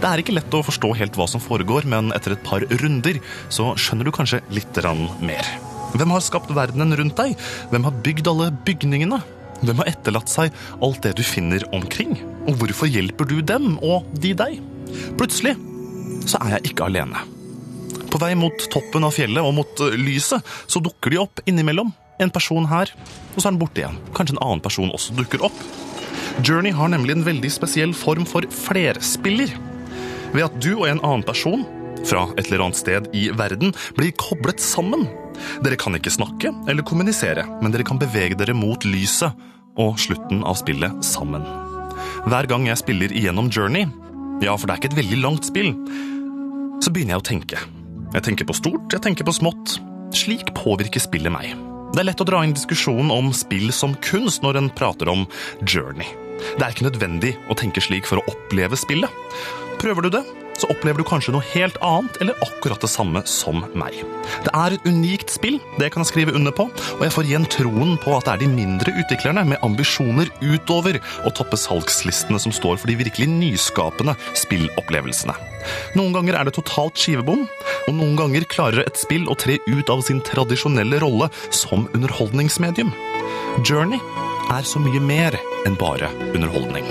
Det 0.00 0.08
er 0.08 0.22
ikke 0.22 0.34
lett 0.34 0.54
å 0.56 0.62
forstå 0.64 0.94
helt 0.96 1.18
hva 1.20 1.26
som 1.28 1.42
foregår, 1.44 1.84
men 1.84 2.08
etter 2.16 2.34
et 2.34 2.46
par 2.46 2.64
runder 2.80 3.20
så 3.52 3.74
skjønner 3.76 4.08
du 4.08 4.14
kanskje 4.16 4.40
litt 4.54 4.80
mer. 5.20 5.50
Hvem 5.90 6.14
har 6.14 6.22
skapt 6.24 6.52
verdenen 6.54 6.96
rundt 6.96 7.18
deg? 7.18 7.36
Hvem 7.70 7.84
har 7.84 8.00
bygd 8.06 8.30
alle 8.30 8.48
bygningene? 8.64 9.20
Hvem 9.60 9.82
har 9.82 9.90
etterlatt 9.92 10.30
seg 10.32 10.54
alt 10.80 11.02
det 11.04 11.16
du 11.18 11.24
finner 11.26 11.64
omkring? 11.76 12.16
Og 12.48 12.56
hvorfor 12.60 12.88
hjelper 12.90 13.28
du 13.28 13.40
dem 13.44 13.76
og 13.84 14.08
de 14.22 14.32
deg? 14.36 14.60
Plutselig 15.20 15.56
så 16.28 16.40
er 16.44 16.56
jeg 16.56 16.72
ikke 16.72 16.88
alene. 16.88 17.22
På 18.10 18.18
vei 18.18 18.32
mot 18.38 18.64
toppen 18.72 19.06
av 19.06 19.14
fjellet 19.14 19.44
og 19.44 19.54
mot 19.60 19.82
lyset 19.94 20.46
så 20.66 20.82
dukker 20.82 21.12
de 21.12 21.20
opp 21.22 21.42
innimellom 21.46 21.92
en 22.20 22.32
person 22.32 22.66
her, 22.68 22.90
og 23.34 23.38
så 23.38 23.48
er 23.48 23.54
den 23.54 23.60
borte 23.62 23.80
igjen. 23.80 24.00
Kanskje 24.16 24.36
en 24.36 24.42
annen 24.44 24.62
person 24.64 24.92
også 24.92 25.16
dukker 25.16 25.44
opp. 25.46 25.56
Journey 26.44 26.72
har 26.76 26.90
nemlig 26.92 27.16
en 27.16 27.26
veldig 27.26 27.50
spesiell 27.52 27.94
form 27.96 28.26
for 28.28 28.44
flerspiller. 28.52 29.52
Ved 30.34 30.46
at 30.46 30.58
du 30.62 30.72
og 30.74 30.86
en 30.90 31.00
annen 31.00 31.24
person 31.26 31.64
fra 32.06 32.26
et 32.36 32.46
eller 32.46 32.66
annet 32.66 32.80
sted 32.80 33.08
i 33.16 33.28
verden 33.36 33.74
blir 33.96 34.14
koblet 34.20 34.62
sammen. 34.62 35.08
Dere 35.64 35.78
kan 35.80 35.96
ikke 35.96 36.12
snakke 36.12 36.52
eller 36.70 36.86
kommunisere, 36.86 37.46
men 37.62 37.74
dere 37.74 37.86
kan 37.86 38.00
bevege 38.00 38.38
dere 38.38 38.56
mot 38.56 38.84
lyset 38.88 39.36
og 39.80 39.98
slutten 40.02 40.44
av 40.46 40.58
spillet 40.60 41.04
sammen. 41.06 41.44
Hver 42.28 42.48
gang 42.50 42.66
jeg 42.68 42.80
spiller 42.80 43.12
igjennom 43.16 43.50
Journey, 43.52 43.86
ja, 44.40 44.54
for 44.56 44.66
det 44.66 44.74
er 44.74 44.80
ikke 44.80 44.92
et 44.92 45.00
veldig 45.02 45.20
langt 45.20 45.48
spill, 45.48 45.74
så 46.80 46.92
begynner 46.92 47.16
jeg 47.16 47.22
å 47.22 47.28
tenke. 47.30 47.60
Jeg 48.10 48.26
tenker 48.26 48.48
på 48.48 48.56
stort, 48.56 48.88
jeg 48.90 49.04
tenker 49.04 49.26
på 49.28 49.36
smått. 49.36 49.76
Slik 50.16 50.48
påvirker 50.56 51.02
spillet 51.02 51.30
meg. 51.30 51.52
Det 51.94 52.02
er 52.02 52.08
lett 52.08 52.22
å 52.22 52.26
dra 52.26 52.40
inn 52.46 52.54
diskusjonen 52.54 53.12
om 53.14 53.30
spill 53.34 53.70
som 53.74 53.94
kunst 54.02 54.42
når 54.42 54.58
en 54.58 54.70
prater 54.74 55.10
om 55.12 55.24
journey. 55.62 56.08
Det 56.56 56.64
er 56.64 56.72
ikke 56.72 56.88
nødvendig 56.88 57.34
å 57.50 57.56
tenke 57.58 57.82
slik 57.84 58.08
for 58.08 58.20
å 58.20 58.32
oppleve 58.32 58.78
spillet. 58.78 59.10
Prøver 59.80 60.06
du 60.06 60.14
det, 60.16 60.22
så 60.60 60.68
opplever 60.72 61.00
du 61.00 61.06
kanskje 61.08 61.32
noe 61.34 61.46
helt 61.52 61.78
annet 61.84 62.20
eller 62.20 62.38
akkurat 62.44 62.82
det 62.82 62.90
samme 62.92 63.22
som 63.28 63.62
meg. 63.78 64.02
Det 64.44 64.52
er 64.52 64.76
et 64.76 64.86
unikt 64.88 65.32
spill, 65.32 65.58
det 65.80 65.90
kan 65.92 66.04
jeg 66.04 66.10
skrive 66.12 66.34
under 66.36 66.54
på, 66.54 66.68
og 66.68 67.04
jeg 67.04 67.14
får 67.14 67.28
igjen 67.28 67.48
troen 67.50 67.96
på 68.02 68.14
at 68.16 68.28
det 68.28 68.34
er 68.34 68.42
de 68.44 68.50
mindre 68.52 68.94
utviklerne 69.00 69.46
med 69.52 69.64
ambisjoner 69.66 70.30
utover 70.42 71.00
å 71.26 71.32
toppe 71.36 71.58
salgslistene 71.60 72.40
som 72.42 72.54
står 72.54 72.80
for 72.80 72.90
de 72.90 72.98
virkelig 73.00 73.28
nyskapende 73.32 74.16
spillopplevelsene. 74.38 75.36
Noen 75.98 76.14
ganger 76.16 76.38
er 76.38 76.48
det 76.48 76.56
totalt 76.56 77.00
skivebom, 77.00 77.46
og 77.88 77.96
noen 77.96 78.16
ganger 78.18 78.48
klarer 78.52 78.84
et 78.84 79.00
spill 79.00 79.28
å 79.30 79.38
tre 79.38 79.58
ut 79.68 79.92
av 79.92 80.04
sin 80.06 80.22
tradisjonelle 80.24 81.00
rolle 81.02 81.30
som 81.54 81.88
underholdningsmedium. 81.96 82.92
Journey 83.66 84.00
er 84.50 84.66
så 84.66 84.82
mye 84.82 85.02
mer 85.02 85.36
enn 85.66 85.78
bare 85.78 86.10
underholdning. 86.34 86.88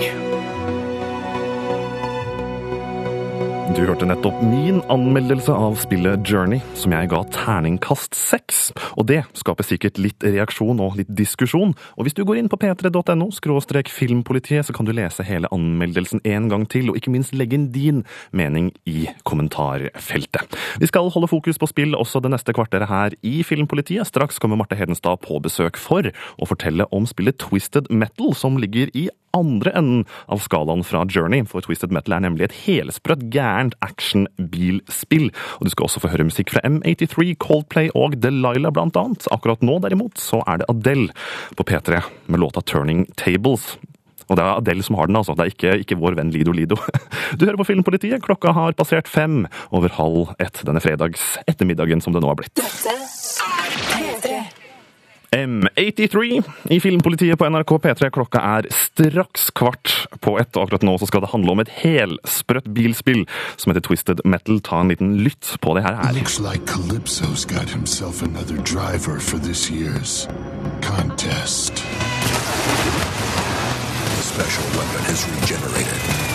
Du 3.70 3.84
hørte 3.86 4.02
nettopp 4.02 4.40
min 4.42 4.80
anmeldelse 4.90 5.54
av 5.54 5.76
spillet 5.78 6.24
Journey, 6.26 6.58
som 6.74 6.90
jeg 6.90 7.06
ga 7.12 7.20
terningkast 7.30 8.16
seks. 8.18 8.72
Og 8.98 9.06
det 9.06 9.20
skaper 9.38 9.62
sikkert 9.62 10.00
litt 10.02 10.26
reaksjon 10.26 10.82
og 10.82 10.96
litt 10.98 11.12
diskusjon. 11.14 11.76
Og 11.94 12.02
hvis 12.02 12.16
du 12.18 12.24
går 12.26 12.40
inn 12.40 12.50
på 12.50 12.58
p3.no 12.58 13.28
skråstrek 13.36 13.86
filmpolitiet, 13.94 14.66
så 14.66 14.74
kan 14.74 14.88
du 14.88 14.92
lese 14.96 15.22
hele 15.28 15.48
anmeldelsen 15.54 16.18
en 16.26 16.48
gang 16.50 16.66
til, 16.66 16.90
og 16.90 16.98
ikke 16.98 17.14
minst 17.14 17.36
legge 17.36 17.60
inn 17.60 17.68
din 17.70 18.02
mening 18.34 18.72
i 18.90 19.06
kommentarfeltet. 19.22 20.58
Vi 20.82 20.90
skal 20.90 21.12
holde 21.14 21.30
fokus 21.30 21.62
på 21.62 21.70
spill 21.70 21.94
også 21.94 22.24
det 22.24 22.34
neste 22.34 22.56
kvarteret 22.56 22.90
her 22.90 23.14
i 23.22 23.44
Filmpolitiet. 23.46 24.10
Straks 24.10 24.42
kommer 24.42 24.58
Marte 24.58 24.78
Hedenstad 24.80 25.22
på 25.22 25.38
besøk 25.46 25.78
for 25.78 26.10
å 26.10 26.50
fortelle 26.50 26.90
om 26.90 27.06
spillet 27.06 27.38
Twisted 27.38 27.86
Metal, 27.94 28.34
som 28.34 28.58
ligger 28.58 28.90
i 28.98 29.06
andre 29.36 29.74
enden 29.78 30.04
av 30.32 30.42
skalaen 30.44 30.84
fra 30.86 31.04
Journey, 31.10 31.44
for 31.48 31.64
Twisted 31.64 31.94
Metal 31.94 32.16
er 32.16 32.24
nemlig 32.26 32.48
et 32.48 32.56
helsprøtt 32.64 33.26
gærent 33.34 33.76
action-bilspill. 33.84 35.30
Og 35.58 35.68
du 35.68 35.74
skal 35.74 35.88
også 35.88 36.02
få 36.04 36.12
høre 36.14 36.28
musikk 36.30 36.54
fra 36.54 36.64
M83, 36.66 37.34
Coldplay 37.42 37.92
og 37.98 38.18
Delilah 38.20 38.74
blant 38.74 38.98
annet. 39.00 39.28
Akkurat 39.34 39.62
nå, 39.66 39.78
derimot, 39.84 40.18
så 40.20 40.42
er 40.50 40.62
det 40.62 40.70
Adele 40.72 41.14
på 41.58 41.66
P3 41.66 42.02
med 42.30 42.42
låta 42.42 42.64
Turning 42.64 43.06
Tables. 43.20 43.74
Og 44.30 44.38
det 44.38 44.44
er 44.44 44.60
Adele 44.60 44.84
som 44.86 44.94
har 44.98 45.10
den, 45.10 45.18
altså. 45.18 45.34
Det 45.34 45.46
er 45.46 45.54
ikke, 45.54 45.72
ikke 45.84 45.98
vår 45.98 46.18
venn 46.20 46.30
Lido 46.34 46.54
Lido. 46.54 46.78
Du 47.38 47.46
hører 47.46 47.58
på 47.60 47.66
Filmpolitiet. 47.68 48.22
Klokka 48.22 48.54
har 48.54 48.74
passert 48.78 49.10
fem 49.10 49.44
over 49.74 49.92
halv 49.98 50.34
ett 50.42 50.62
denne 50.66 50.82
fredags 50.82 51.36
ettermiddagen 51.50 52.02
som 52.02 52.14
det 52.14 52.22
nå 52.22 52.30
har 52.30 52.38
blitt. 52.38 52.54
Dette 52.58 52.80
P3. 52.90 53.19
M83 55.36 56.42
i 56.74 56.80
Filmpolitiet 56.80 57.38
på 57.38 57.46
NRK 57.46 57.76
P3. 57.84 58.10
Klokka 58.10 58.40
er 58.58 58.66
straks 58.74 59.50
kvart 59.54 59.92
på 60.24 60.34
ett, 60.40 60.56
og 60.56 60.66
akkurat 60.66 60.86
nå 60.86 60.96
så 60.98 61.06
skal 61.06 61.22
det 61.22 61.30
handle 61.30 61.54
om 61.54 61.62
et 61.62 61.70
helsprøtt 61.80 62.66
bilspill 62.74 63.22
som 63.54 63.70
heter 63.70 63.84
Twisted 63.86 64.24
Metal. 64.24 64.58
Ta 64.66 64.82
en 64.82 64.90
liten 64.90 65.14
lytt 65.22 65.54
på 65.62 65.76
det 65.78 65.84
her. 65.86 65.94
her. 66.02 66.12
Looks 66.18 66.40
like 66.40 66.66
Calypso's 66.66 67.44
got 67.44 67.70
himself 67.70 68.22
another 68.22 68.58
driver 68.66 69.20
for 69.20 69.38
this 69.38 69.70
year's 69.70 70.26
contest. 70.82 71.84
The 74.16 74.22
special 74.34 74.66
weapon 74.74 75.04
has 75.06 75.26
regenerated. 75.28 76.29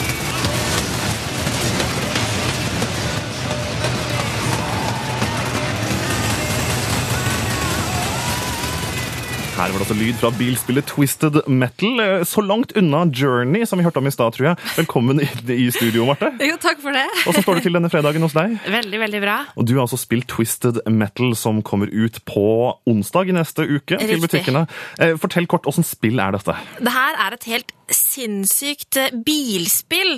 Her 9.56 9.72
var 9.72 9.80
det 9.80 9.86
også 9.86 9.96
lyd 9.96 10.18
fra 10.20 10.30
bilspillet 10.36 10.84
Twisted 10.90 11.38
Metal. 11.48 12.00
Eh, 12.04 12.24
Så 12.28 12.42
langt 12.44 12.74
unna 12.76 13.06
Journey, 13.08 13.64
som 13.66 13.80
vi 13.80 13.86
hørte 13.86 14.02
om 14.02 14.08
i 14.10 14.12
stad, 14.12 14.34
tror 14.36 14.50
jeg. 14.50 14.58
Velkommen 14.76 15.22
i, 15.24 15.70
studio, 15.72 16.04
Marte. 16.10 16.34
Jo, 16.44 16.58
takk 16.60 16.82
for 16.84 16.92
det. 16.92 17.06
Hvordan 17.24 17.46
står 17.46 17.56
det 17.56 17.64
til 17.64 17.78
denne 17.78 17.92
fredagen 17.94 18.26
hos 18.28 18.36
deg? 18.36 18.58
Veldig, 18.76 19.00
veldig 19.06 19.22
bra. 19.24 19.38
Og 19.56 19.64
Du 19.70 19.72
har 19.78 19.86
altså 19.86 20.00
spilt 20.02 20.28
Twisted 20.28 20.82
Metal, 20.92 21.32
som 21.40 21.62
kommer 21.64 21.88
ut 21.88 22.20
på 22.28 22.44
onsdag 22.86 23.32
i 23.32 23.38
neste 23.38 23.64
uke 23.64 23.96
til 24.02 24.20
butikkene. 24.26 24.66
Eh, 25.00 25.16
Fortell 25.24 25.48
kort, 25.48 25.72
åssen 25.72 25.88
spill 25.88 26.20
er 26.20 26.36
dette? 26.36 26.58
Det 26.84 26.92
her 26.92 27.16
er 27.24 27.38
et 27.40 27.48
helt 27.54 27.72
sinnssykt 27.96 28.98
eh, 29.00 29.12
bilspill, 29.24 30.18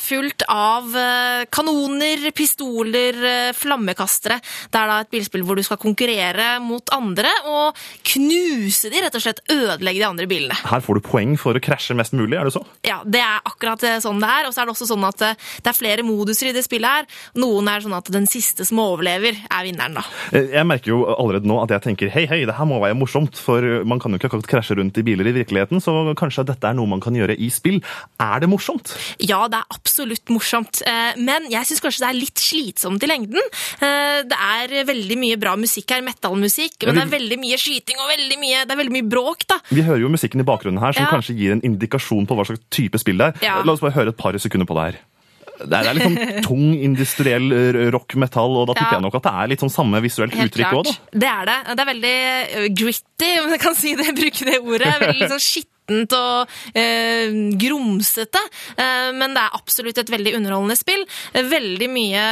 fullt 0.00 0.42
av 0.50 0.90
kanoner, 1.52 2.24
pistoler, 2.34 3.18
flammekastere. 3.54 4.38
Det 4.72 4.80
er 4.80 4.90
da 4.90 4.98
et 5.04 5.10
bilspill 5.12 5.44
hvor 5.46 5.58
du 5.58 5.62
skal 5.66 5.78
konkurrere 5.82 6.56
mot 6.64 6.88
andre 6.96 7.30
og 7.46 7.78
knuse 8.14 8.71
de, 8.92 9.00
rett 9.04 9.14
og 9.18 9.22
slett 9.24 9.40
ødelegge 9.52 10.00
de 10.00 10.06
andre 10.08 10.26
bilene. 10.30 10.56
Her 10.70 10.82
får 10.84 10.98
du 10.98 11.02
poeng 11.06 11.34
for 11.40 11.58
å 11.58 11.62
krasje 11.62 11.96
mest 11.98 12.14
mulig, 12.16 12.38
er 12.38 12.48
det 12.48 12.54
så? 12.54 12.62
Ja, 12.86 13.00
det 13.04 13.20
er 13.22 13.40
akkurat 13.48 13.82
eh, 13.86 13.98
sånn 14.02 14.20
det 14.22 14.30
er. 14.30 14.48
Og 14.48 14.54
så 14.54 14.62
er 14.62 14.68
det 14.70 14.74
også 14.74 14.88
sånn 14.90 15.06
at 15.08 15.24
eh, 15.26 15.36
det 15.62 15.72
er 15.72 15.76
flere 15.78 16.06
moduser 16.06 16.50
i 16.50 16.54
det 16.56 16.64
spillet 16.66 16.88
her. 17.02 17.06
Noen 17.42 17.68
er 17.70 17.84
sånn 17.84 17.96
at 17.96 18.08
den 18.14 18.26
siste 18.30 18.66
som 18.68 18.80
overlever, 18.82 19.36
er 19.50 19.66
vinneren, 19.66 19.98
da. 20.00 20.04
Eh, 20.32 20.50
Jeg 20.56 20.68
merker 20.68 20.94
jo 20.94 21.02
allerede 21.12 21.48
nå 21.50 21.58
at 21.62 21.74
jeg 21.76 21.84
tenker 21.86 22.12
hei, 22.14 22.24
hei, 22.30 22.42
det 22.48 22.56
her 22.58 22.68
må 22.68 22.80
være 22.82 22.96
morsomt, 22.98 23.38
for 23.38 23.62
man 23.88 24.00
kan 24.02 24.12
jo 24.14 24.20
ikke 24.20 24.30
akkurat 24.32 24.50
krasje 24.54 24.78
rundt 24.78 24.98
i 25.00 25.04
biler 25.06 25.28
i 25.30 25.34
virkeligheten, 25.36 25.82
så 25.82 25.94
kanskje 26.18 26.46
dette 26.48 26.68
er 26.68 26.76
noe 26.78 26.90
man 26.90 27.02
kan 27.02 27.16
gjøre 27.16 27.36
i 27.36 27.50
spill. 27.52 27.80
Er 28.22 28.42
det 28.42 28.50
morsomt? 28.50 28.94
Ja, 29.22 29.44
det 29.50 29.60
er 29.60 29.76
absolutt 29.76 30.30
morsomt, 30.32 30.82
men 31.18 31.48
jeg 31.52 31.68
syns 31.68 31.82
kanskje 31.84 32.04
det 32.04 32.08
er 32.10 32.18
litt 32.18 32.42
slitsomt 32.42 33.02
i 33.02 33.10
lengden. 33.10 33.50
Det 33.80 34.38
er 34.38 34.74
veldig 34.88 35.18
mye 35.20 35.38
bra 35.40 35.54
musikk 35.60 35.94
her, 35.94 36.02
metallmusikk, 36.06 36.78
men 36.86 36.98
det 36.98 37.04
er 37.06 37.12
veldig 37.16 37.38
mye 37.42 37.58
skyting 37.60 38.00
og 38.02 38.10
veldig 38.12 38.38
mye, 38.42 38.61
det 38.66 38.74
er 38.76 38.80
veldig 38.82 38.92
mye 38.98 39.08
bråk, 39.08 39.46
da. 39.48 39.58
Vi 39.70 39.82
hører 39.86 40.00
jo 40.04 40.08
musikken 40.12 40.40
i 40.40 40.46
bakgrunnen 40.48 40.80
her, 40.82 40.92
som 40.92 41.04
Ja. 41.06 41.10
kanskje 41.10 41.36
gir 41.38 41.52
en 41.52 41.60
indikasjon 41.62 42.26
på 42.26 42.36
hva 42.36 42.44
slags 42.46 42.60
type 42.70 42.98
spill 42.98 43.18
det 43.18 43.32
er. 43.32 43.34
Ja. 43.46 43.62
La 43.62 43.72
oss 43.72 43.80
bare 43.80 43.92
høre 43.96 44.08
et 44.14 44.16
par 44.16 44.32
sekunder 44.38 44.66
på 44.66 44.74
det 44.78 44.84
her. 44.92 45.00
Det 45.62 45.78
er, 45.78 45.94
litt 45.94 46.02
sånn 46.08 46.42
tung, 46.48 46.72
industriell 46.74 47.52
rock, 47.94 48.16
metall, 48.18 48.56
og 48.62 48.66
da 48.66 48.74
tipper 48.74 48.96
Ja. 48.96 48.98
jeg 48.98 49.02
nok 49.04 49.14
at 49.20 49.22
det 49.28 49.32
er 49.32 49.50
litt 49.52 49.60
sånn 49.62 49.70
samme 49.70 50.00
visuelt 50.02 50.34
Helt 50.34 50.50
uttrykk 50.50 50.72
òg, 50.74 50.84
da. 50.88 50.94
Det 51.12 51.28
er 51.30 51.44
det. 51.46 51.58
Det 51.76 51.84
er 51.84 51.90
veldig 51.92 52.14
eh, 52.64 52.68
gritty, 52.74 53.28
om 53.44 53.50
jeg 53.54 53.60
kan 53.62 53.74
si 53.78 53.94
det, 53.94 54.08
bruke 54.16 54.44
det 54.48 54.58
ordet. 54.58 54.94
Veldig 55.06 55.28
sånn 55.34 55.44
skittent 55.82 56.12
og 56.14 56.48
eh, 56.78 57.32
grumsete, 57.58 58.38
eh, 58.76 59.10
men 59.16 59.34
det 59.34 59.42
er 59.42 59.56
absolutt 59.56 59.98
et 59.98 60.10
veldig 60.12 60.34
underholdende 60.38 60.76
spill. 60.78 61.04
Eh, 61.34 61.42
Veldig 61.52 61.88
mye 61.92 62.22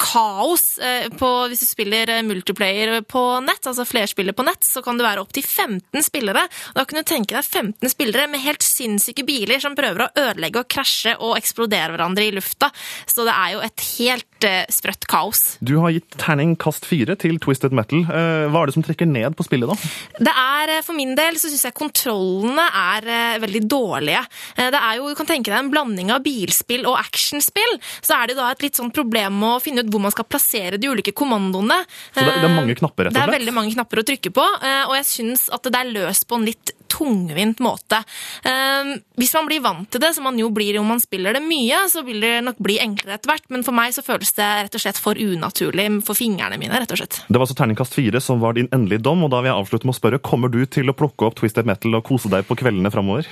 kaos 0.00 0.78
eh, 0.80 1.08
på, 1.18 1.28
hvis 1.50 1.60
du 1.60 1.66
spiller 1.68 2.08
eh, 2.08 2.22
multiplayer 2.24 3.02
på 3.04 3.22
nett, 3.44 3.66
altså 3.66 3.84
flerspiller 3.84 4.32
på 4.36 4.44
nett, 4.46 4.64
så 4.64 4.82
kan 4.84 4.98
det 4.98 5.04
være 5.04 5.22
opptil 5.24 5.44
15 5.44 6.02
spillere. 6.06 6.46
Da 6.74 6.84
kan 6.88 7.00
du 7.00 7.04
tenke 7.08 7.36
deg 7.36 7.44
15 7.44 7.90
spillere 7.92 8.28
med 8.30 8.40
helt 8.44 8.62
sinnssyke 8.64 9.24
biler 9.28 9.60
som 9.62 9.76
prøver 9.78 10.06
å 10.06 10.10
ødelegge 10.28 10.62
og 10.62 10.70
krasje 10.70 11.16
og 11.18 11.36
eksplodere 11.38 11.92
hverandre 11.96 12.28
i 12.28 12.32
lufta. 12.36 12.70
Så 13.10 13.26
det 13.28 13.34
er 13.34 13.56
jo 13.56 13.62
et 13.66 13.84
helt 13.98 14.48
eh, 14.48 14.62
sprøtt 14.72 15.08
kaos. 15.10 15.42
Du 15.60 15.76
har 15.82 15.92
gitt 15.96 16.16
terning 16.20 16.54
kast 16.60 16.86
fire 16.88 17.18
til 17.20 17.38
Twisted 17.42 17.74
Metal. 17.76 18.04
Hva 18.08 18.62
er 18.62 18.70
det 18.70 18.76
som 18.78 18.84
trekker 18.86 19.08
ned 19.08 19.34
på 19.36 19.44
spillet, 19.46 19.68
da? 19.68 19.92
Det 20.28 20.32
er, 20.32 20.72
For 20.86 20.96
min 20.96 21.14
del 21.18 21.36
så 21.40 21.50
syns 21.50 21.66
jeg 21.68 21.76
kontrollene 21.76 22.67
er 22.70 23.08
eh, 23.08 23.38
veldig 23.42 23.62
dårlige. 23.70 24.22
Eh, 24.56 24.70
Det 24.74 24.80
er 24.80 24.96
jo, 24.98 25.08
du 25.10 25.18
kan 25.18 25.28
tenke 25.28 25.50
deg 25.52 25.58
en 25.58 25.70
blanding 25.72 26.12
av 26.14 26.22
bilspill 26.24 26.86
og 26.86 26.98
actionspill. 27.00 27.78
Så 28.00 28.16
er 28.18 28.30
det 28.32 28.38
da 28.38 28.50
et 28.52 28.62
litt 28.62 28.78
sånn 28.78 28.92
problem 28.94 29.38
med 29.40 29.56
å 29.56 29.62
finne 29.62 29.84
ut 29.84 29.92
hvor 29.92 30.02
man 30.04 30.14
skal 30.14 30.28
plassere 30.28 30.78
de 30.80 30.90
ulike 30.90 31.12
kommandoene. 31.16 31.80
Så 32.14 32.24
det, 32.24 32.34
det 32.42 32.48
er 32.50 32.56
mange 32.56 32.78
knapper, 32.78 33.08
rett 33.08 33.16
Det 33.16 33.22
er 33.24 33.34
veldig 33.38 33.54
mange 33.56 33.74
knapper 33.76 34.02
å 34.02 34.06
trykke 34.12 34.34
på, 34.34 34.48
eh, 34.62 34.82
og 34.88 34.96
jeg 35.00 35.08
syns 35.12 35.48
at 35.54 35.62
det 35.68 35.78
er 35.80 35.94
løst 35.94 36.28
på 36.28 36.38
en 36.38 36.46
litt 36.48 36.74
tungvint 36.90 37.60
måte. 37.64 38.00
Eh, 38.44 38.94
Hvis 39.18 39.34
man 39.34 39.48
blir 39.48 39.62
vant 39.64 39.88
til 39.90 40.00
det, 40.02 40.14
som 40.14 40.24
man 40.28 40.38
jo 40.38 40.50
blir 40.54 40.78
om 40.80 40.86
man 40.86 41.00
spiller 41.02 41.36
det 41.36 41.42
mye, 41.44 41.84
så 41.90 42.04
vil 42.06 42.20
det 42.22 42.34
nok 42.46 42.58
bli 42.62 42.78
enklere 42.82 43.18
etter 43.18 43.32
hvert, 43.32 43.46
men 43.52 43.64
for 43.66 43.76
meg 43.76 43.94
så 43.96 44.04
føles 44.06 44.32
det 44.36 44.48
rett 44.64 44.78
og 44.78 44.84
slett 44.84 45.00
for 45.02 45.18
unaturlig 45.18 45.88
for 46.06 46.18
fingrene 46.18 46.58
mine, 46.60 46.74
rett 46.78 46.92
og 46.94 47.00
slett. 47.00 47.20
Det 47.28 47.36
var 47.36 47.46
altså 47.46 47.58
terningkast 47.58 47.96
fire 47.98 48.22
som 48.24 48.40
var 48.40 48.56
din 48.58 48.70
endelige 48.72 49.02
dom, 49.04 49.24
og 49.26 49.32
da 49.34 49.42
vil 49.42 49.52
jeg 49.52 49.60
avslutte 49.62 49.88
med 49.88 49.96
å 49.96 50.00
spørre, 50.00 50.22
kommer 50.22 50.52
du 50.52 50.60
til 50.66 50.88
å 50.90 50.96
plukke 50.96 51.28
opp 51.28 51.38
Twisted 51.40 51.68
Metal 51.68 51.98
og 51.98 52.06
kose 52.08 52.30
deg 52.32 52.46
på 52.48 52.58
kveldene 52.58 52.92
framover? 52.94 53.28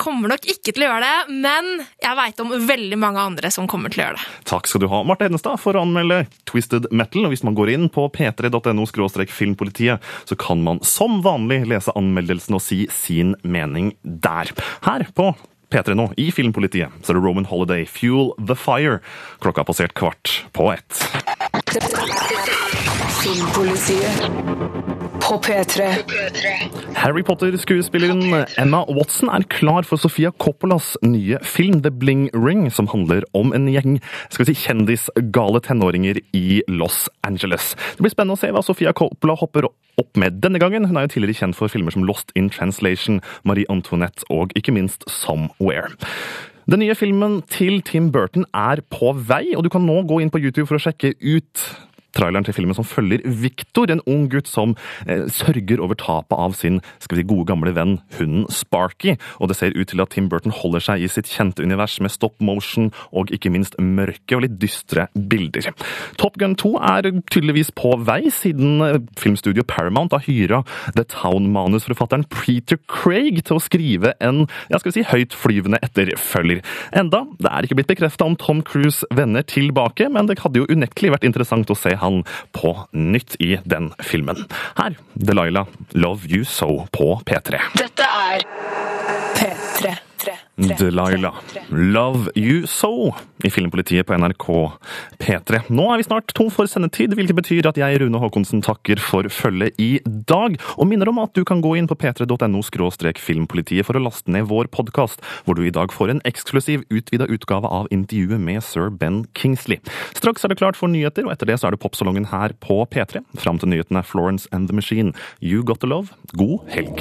Kommer 0.00 0.32
nok 0.32 0.46
ikke 0.48 0.72
til 0.72 0.86
å 0.86 0.88
gjøre 0.88 1.04
det, 1.04 1.34
men 1.44 1.66
jeg 2.00 2.16
veit 2.16 2.38
om 2.40 2.54
veldig 2.70 2.98
mange 3.00 3.20
andre 3.20 3.50
som 3.52 3.68
kommer 3.68 3.92
til 3.92 4.00
å 4.00 4.06
gjøre 4.06 4.16
det. 4.16 4.24
Takk 4.48 4.70
skal 4.70 4.80
du 4.80 4.88
ha, 4.88 5.02
Marte 5.04 5.26
Hedenstad, 5.26 5.60
for 5.60 5.76
å 5.76 5.82
anmelde 5.84 6.22
Twisted 6.48 6.88
Metal. 6.88 7.26
Og 7.26 7.34
hvis 7.34 7.44
man 7.44 7.58
går 7.58 7.74
inn 7.74 7.88
på 7.92 8.06
p3.no 8.14 8.86
filmpolitiet, 9.28 10.00
så 10.24 10.38
kan 10.40 10.64
man 10.64 10.80
som 10.86 11.20
vanlig 11.24 11.66
lese 11.68 11.92
anmeldelsen 11.98 12.56
og 12.56 12.64
si 12.64 12.86
sin 12.94 13.36
mening 13.44 13.92
der. 14.02 14.48
Her 14.86 15.04
på 15.12 15.34
P3 15.70 15.94
nå, 15.94 16.08
i 16.18 16.30
Filmpolitiet, 16.34 16.90
så 17.04 17.12
er 17.12 17.20
det 17.20 17.22
Roman 17.22 17.46
Holiday, 17.46 17.84
Fuel 17.86 18.32
the 18.40 18.56
Fire. 18.58 18.98
Klokka 19.44 19.62
har 19.62 19.68
passert 19.68 19.94
kvart 19.94 20.40
på 20.56 20.72
ett. 20.72 21.04
Filmpolitiet 23.20 24.89
på 25.30 25.36
P3. 25.38 25.84
Harry 26.94 27.22
Potter-skuespilleren 27.22 28.46
Emma 28.58 28.80
Watson 28.88 29.28
er 29.30 29.44
klar 29.46 29.86
for 29.86 30.00
Sofia 30.02 30.32
Coppolas 30.42 30.96
nye 31.06 31.38
film 31.46 31.84
The 31.84 31.92
Bling 31.94 32.24
Ring, 32.34 32.64
som 32.74 32.88
handler 32.90 33.22
om 33.38 33.52
en 33.54 33.68
gjeng 33.70 34.00
skal 34.26 34.42
vi 34.42 34.48
si, 34.50 34.64
kjendisgale 34.64 35.62
tenåringer 35.62 36.18
i 36.34 36.64
Los 36.66 37.04
Angeles. 37.22 37.76
Det 37.94 38.02
blir 38.02 38.14
spennende 38.16 38.34
å 38.34 38.42
se 38.42 38.50
hva 38.50 38.64
Sofia 38.66 38.94
Coppola 38.96 39.38
hopper 39.38 39.70
opp 39.70 40.18
med 40.18 40.42
denne 40.42 40.58
gangen. 40.58 40.88
Hun 40.90 40.98
er 40.98 41.06
jo 41.06 41.14
tidligere 41.14 41.44
kjent 41.44 41.58
for 41.60 41.70
filmer 41.70 41.94
som 41.94 42.08
Lost 42.08 42.34
in 42.34 42.50
Translation, 42.50 43.22
Marie 43.46 43.70
Antoinette 43.70 44.26
og 44.34 44.56
ikke 44.58 44.74
minst 44.74 45.06
Somewhere. 45.06 45.94
Den 46.70 46.82
nye 46.82 46.94
filmen 46.94 47.40
til 47.50 47.80
Tim 47.86 48.10
Burton 48.14 48.44
er 48.54 48.82
på 48.94 49.14
vei, 49.14 49.54
og 49.54 49.64
du 49.66 49.70
kan 49.72 49.86
nå 49.86 50.02
gå 50.06 50.20
inn 50.22 50.30
på 50.30 50.42
YouTube 50.42 50.68
for 50.68 50.78
å 50.78 50.82
sjekke 50.82 51.14
ut 51.18 51.64
traileren 52.16 52.46
til 52.46 52.56
filmen 52.56 52.76
som 52.76 52.86
følger 52.86 53.22
Victor, 53.24 53.90
en 53.90 54.02
ung 54.10 54.26
gutt 54.32 54.50
som 54.50 54.74
eh, 55.06 55.26
sørger 55.30 55.82
over 55.82 55.98
tapet 55.98 56.36
av 56.36 56.54
sin 56.58 56.80
skal 57.00 57.16
vi 57.16 57.22
si, 57.22 57.28
gode 57.30 57.48
gamle 57.50 57.72
venn, 57.76 57.98
hunden 58.18 58.46
Sparky. 58.52 59.16
Og 59.38 59.50
det 59.50 59.58
ser 59.58 59.76
ut 59.76 59.90
til 59.90 60.02
at 60.02 60.12
Tim 60.14 60.28
Burton 60.30 60.54
holder 60.54 60.84
seg 60.84 61.04
i 61.04 61.10
sitt 61.10 61.30
kjente 61.30 61.64
univers 61.64 61.98
med 62.02 62.12
stop 62.12 62.36
motion 62.44 62.90
og 63.16 63.32
ikke 63.34 63.52
minst 63.52 63.76
mørke 63.80 64.36
og 64.36 64.44
litt 64.44 64.58
dystre 64.62 65.08
bilder. 65.14 65.70
Top 66.20 66.38
Gun 66.40 66.56
2 66.58 66.74
er 66.92 67.10
tydeligvis 67.30 67.72
på 67.76 67.94
vei, 68.06 68.22
siden 68.34 68.84
eh, 68.86 69.00
filmstudio 69.20 69.64
Paramount 69.68 70.14
har 70.16 70.24
hyra 70.26 70.62
The 70.96 71.06
Town-manusforfatteren 71.10 72.26
Peter 72.32 72.80
Craig 72.90 73.42
til 73.46 73.58
å 73.58 73.62
skrive 73.62 74.14
en 74.24 74.44
ja, 74.70 74.78
skal 74.78 74.90
vi 74.90 74.98
si, 74.98 75.06
høytflyvende 75.10 75.80
etterfølger. 75.84 76.62
Enda, 76.96 77.24
det 77.40 77.50
er 77.50 77.66
ikke 77.66 77.80
blitt 77.80 77.92
bekrefta 77.92 78.26
om 78.26 78.36
Tom 78.40 78.64
Cruise 78.66 79.06
vender 79.14 79.44
tilbake, 79.46 80.08
men 80.12 80.28
det 80.28 80.40
hadde 80.42 80.62
jo 80.62 80.68
unektelig 80.70 81.14
vært 81.14 81.26
interessant 81.28 81.70
å 81.70 81.78
se 81.78 81.94
han 82.02 82.22
på 82.56 82.74
nytt 82.92 83.36
i 83.40 83.54
den 83.64 83.92
filmen. 84.04 84.44
Her, 84.80 84.96
Delilah, 85.14 85.70
Love 85.92 86.28
You 86.30 86.44
So 86.48 86.86
på 86.96 87.12
P3. 87.28 87.62
Dette 87.78 88.06
er 88.06 88.44
P3. 88.44 88.89
Delilah, 90.60 91.34
Love 91.70 92.30
You 92.36 92.66
So 92.66 93.14
i 93.44 93.50
Filmpolitiet 93.50 94.06
på 94.06 94.16
NRK 94.18 94.46
P3. 95.18 95.62
Nå 95.72 95.86
er 95.92 96.00
vi 96.00 96.06
snart 96.06 96.34
tom 96.36 96.50
for 96.52 96.68
sendetid, 96.68 97.14
hvilket 97.16 97.38
betyr 97.38 97.68
at 97.70 97.78
jeg, 97.80 98.00
Rune 98.02 98.20
Håkonsen, 98.20 98.60
takker 98.64 99.00
for 99.00 99.28
følget 99.32 99.78
i 99.80 99.90
dag, 100.04 100.58
og 100.76 100.88
minner 100.90 101.08
om 101.10 101.22
at 101.22 101.32
du 101.36 101.42
kan 101.48 101.62
gå 101.64 101.76
inn 101.80 101.88
på 101.90 101.96
p3.no 101.96 102.60
filmpolitiet 103.20 103.86
for 103.86 103.96
å 103.96 104.04
laste 104.04 104.32
ned 104.32 104.48
vår 104.50 104.68
podkast, 104.74 105.24
hvor 105.44 105.56
du 105.56 105.64
i 105.64 105.72
dag 105.74 105.92
får 105.92 106.14
en 106.14 106.22
eksklusiv 106.28 106.84
utvida 106.90 107.28
utgave 107.30 107.68
av 107.68 107.88
intervjuet 107.90 108.40
med 108.40 108.62
sir 108.64 108.90
Ben 108.90 109.24
Kingsley. 109.34 109.80
Straks 110.16 110.44
er 110.44 110.52
det 110.52 110.60
klart 110.60 110.78
for 110.78 110.92
nyheter, 110.92 111.24
og 111.26 111.34
etter 111.34 111.48
det 111.48 111.60
så 111.60 111.70
er 111.70 111.76
det 111.76 111.82
popsalongen 111.82 112.28
her 112.34 112.54
på 112.60 112.82
P3. 112.92 113.24
Fram 113.40 113.60
til 113.60 113.72
nyhetene 113.72 114.04
Florence 114.04 114.48
and 114.52 114.68
the 114.68 114.76
Machine. 114.76 115.14
You 115.40 115.64
Got 115.64 115.80
The 115.80 115.88
Love. 115.88 116.12
God 116.36 116.68
helg. 116.68 117.00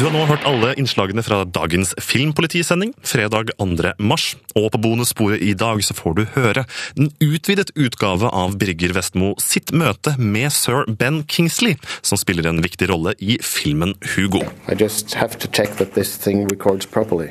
Du 0.00 0.06
har 0.06 0.14
nå 0.16 0.22
hørt 0.24 0.46
alle 0.48 0.70
innslagene 0.80 1.20
fra 1.20 1.42
dagens 1.44 1.90
Filmpolitisending, 2.00 2.94
fredag 3.04 3.50
2. 3.60 3.90
mars. 4.00 4.30
Og 4.56 4.70
på 4.72 4.80
bonussporet 4.80 5.44
i 5.44 5.50
dag 5.52 5.82
så 5.84 5.92
får 5.92 6.16
du 6.16 6.22
høre 6.38 6.62
en 6.96 7.10
utvidet 7.20 7.68
utgave 7.76 8.30
av 8.32 8.56
Birger 8.56 8.94
Vestmo 8.96 9.34
sitt 9.44 9.74
møte 9.76 10.14
med 10.16 10.56
sir 10.56 10.88
Ben 10.88 11.20
Kingsley, 11.28 11.76
som 12.00 12.16
spiller 12.16 12.48
en 12.48 12.64
viktig 12.64 12.88
rolle 12.88 13.12
i 13.20 13.36
filmen 13.44 13.92
Hugo. 14.14 14.40
I 14.72 14.80
just 14.80 15.12
have 15.20 15.36
to 15.36 15.52
check 15.52 15.76
that 15.76 15.92
this 15.92 16.16
thing 16.16 16.48
records 16.48 16.88
properly. 16.88 17.28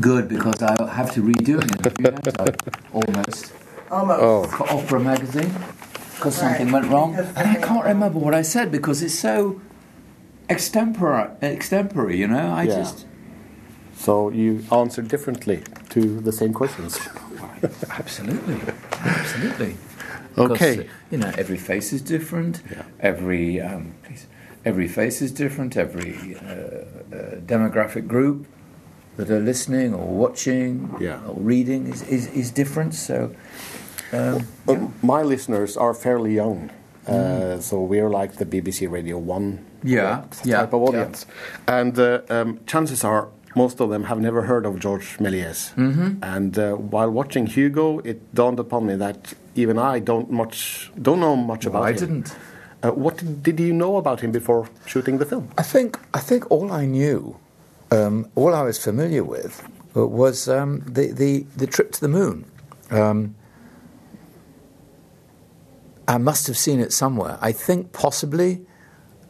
Good, 0.00 0.26
because 0.26 0.66
I 0.66 0.74
have 0.90 1.14
to 1.14 1.22
redo 1.22 1.62
it 1.62 1.70
in 1.78 1.86
a 1.86 1.94
few 1.94 2.10
minutes, 2.10 2.42
almost. 2.90 3.52
Oh. 3.88 4.50
For 4.50 4.66
Opera 4.66 4.98
magazine, 4.98 5.54
because 6.16 6.34
something 6.34 6.72
went 6.72 6.90
wrong. 6.90 7.14
And 7.14 7.46
I 7.46 7.60
can't 7.62 7.84
remember 7.84 8.18
what 8.18 8.34
I 8.34 8.42
said 8.42 8.72
because 8.72 9.00
it's 9.00 9.14
so 9.14 9.60
extempore, 10.54 11.38
extempore 11.40 12.16
you 12.16 12.26
know? 12.26 12.52
I 12.52 12.64
Yeah. 12.64 12.76
just. 12.76 13.06
So 13.96 14.30
you 14.30 14.64
answer 14.70 15.02
differently 15.02 15.62
to 15.90 16.20
the 16.20 16.32
same 16.32 16.52
questions. 16.52 16.98
Absolutely. 18.00 18.58
Absolutely. 18.92 19.76
Okay. 20.36 20.74
uh, 20.78 20.82
you 21.10 21.18
know, 21.18 21.32
every 21.38 21.58
face 21.58 21.92
is 21.92 22.02
different. 22.02 22.62
Every 23.00 23.60
um, 23.60 23.94
every 24.64 24.88
face 24.88 25.22
is 25.22 25.30
different. 25.32 25.76
Every 25.76 26.36
uh, 26.36 26.50
uh, 26.50 27.40
demographic 27.46 28.06
group 28.06 28.46
that 29.16 29.30
are 29.30 29.40
listening 29.40 29.94
or 29.94 30.06
watching 30.06 30.94
yeah. 31.00 31.20
or 31.26 31.34
reading 31.34 31.86
is, 31.92 32.02
is, 32.08 32.26
is 32.28 32.50
different. 32.50 32.94
So, 32.94 33.34
um, 34.12 34.46
Well, 34.66 34.92
my 35.02 35.22
listeners 35.22 35.76
are 35.76 35.94
fairly 35.94 36.34
young, 36.34 36.70
uh, 37.06 37.60
so 37.60 37.80
we're 37.82 38.08
like 38.08 38.36
the 38.36 38.46
BBC 38.46 38.90
Radio 38.90 39.18
One 39.18 39.64
Yeah, 39.84 40.22
type 40.30 40.44
yeah, 40.44 40.62
of 40.62 40.74
audience, 40.74 41.26
and 41.66 41.98
uh, 41.98 42.20
um, 42.30 42.58
chances 42.66 43.04
are 43.04 43.28
most 43.54 43.80
of 43.80 43.90
them 43.90 44.04
have 44.04 44.20
never 44.20 44.42
heard 44.42 44.64
of 44.66 44.78
George 44.78 45.18
Méliès. 45.18 45.74
Mhm. 45.76 46.16
And 46.22 46.58
uh, 46.58 46.72
while 46.90 47.10
watching 47.10 47.46
Hugo, 47.46 47.98
it 48.04 48.18
dawned 48.34 48.58
upon 48.58 48.86
me 48.86 48.96
that 48.96 49.34
even 49.54 49.78
I 49.78 49.98
don't 50.00 50.30
much 50.30 50.90
don't 51.02 51.20
know 51.20 51.36
much 51.36 51.66
Well, 51.66 51.82
about 51.82 51.84
I 51.84 51.90
him. 51.90 51.96
I 51.96 52.00
didn't. 52.00 52.36
Uh, 52.84 52.90
what 53.04 53.16
did, 53.18 53.42
did 53.42 53.60
you 53.60 53.72
know 53.72 53.96
about 53.96 54.20
him 54.20 54.32
before 54.32 54.68
shooting 54.86 55.18
the 55.18 55.26
film? 55.26 55.48
I 55.58 55.62
think 55.62 55.98
I 56.14 56.20
think 56.20 56.50
all 56.50 56.72
I 56.82 56.86
knew, 56.86 57.36
um, 57.90 58.26
all 58.34 58.54
I 58.54 58.62
was 58.62 58.78
familiar 58.78 59.22
with, 59.24 59.62
was 59.94 60.48
um, 60.48 60.80
the, 60.86 61.12
the 61.12 61.44
the 61.56 61.66
trip 61.66 61.92
to 61.92 62.00
the 62.00 62.08
moon. 62.08 62.44
Um, 62.90 63.34
I 66.08 66.18
must 66.18 66.46
have 66.46 66.56
seen 66.56 66.80
it 66.80 66.92
somewhere. 66.92 67.38
I 67.40 67.52
think 67.52 67.92
possibly 67.92 68.60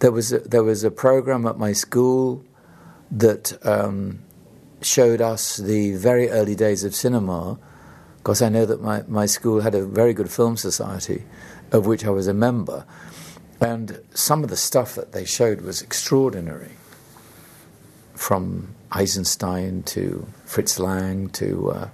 there 0.03 0.11
was 0.11 0.33
a, 0.33 0.41
there 0.41 0.65
was 0.65 0.83
a 0.83 0.91
program 0.91 1.47
at 1.47 1.59
my 1.59 1.73
school 1.73 2.45
that 3.13 3.57
um, 3.65 4.19
showed 4.81 5.21
us 5.21 5.59
the 5.59 5.95
very 5.95 6.29
early 6.29 6.57
days 6.57 6.83
of 6.83 6.93
cinema. 6.93 7.57
Because 8.19 8.43
I 8.43 8.49
know 8.49 8.67
that 8.67 8.83
my, 8.83 9.03
my 9.07 9.27
school 9.27 9.61
had 9.61 9.77
a 9.77 9.85
very 9.85 10.13
good 10.13 10.31
film 10.31 10.57
society, 10.57 11.25
of 11.71 11.87
which 11.87 12.05
I 12.05 12.11
was 12.11 12.27
a 12.27 12.35
member. 12.35 12.85
And 13.61 14.01
some 14.13 14.43
of 14.43 14.51
the 14.51 14.57
stuff 14.57 14.97
that 14.97 15.13
they 15.13 15.25
showed 15.25 15.61
was 15.61 15.81
extraordinary. 15.83 16.73
From 18.15 18.75
Eisenstein 18.91 19.85
to 19.85 20.27
Fritz 20.45 20.81
Lang 20.81 21.29
to, 21.31 21.71
uh, 21.71 21.89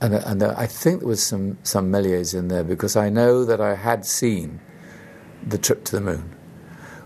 and, 0.00 0.14
and 0.14 0.42
I 0.44 0.66
think 0.66 1.00
there 1.00 1.08
was 1.08 1.22
some, 1.22 1.58
some 1.64 1.90
Méliès 1.90 2.32
in 2.32 2.46
there 2.46 2.64
because 2.64 2.94
I 2.94 3.08
know 3.10 3.44
that 3.44 3.60
I 3.60 3.74
had 3.74 4.06
seen 4.06 4.60
The 5.44 5.58
Trip 5.58 5.84
to 5.86 5.92
the 5.92 6.00
Moon, 6.00 6.37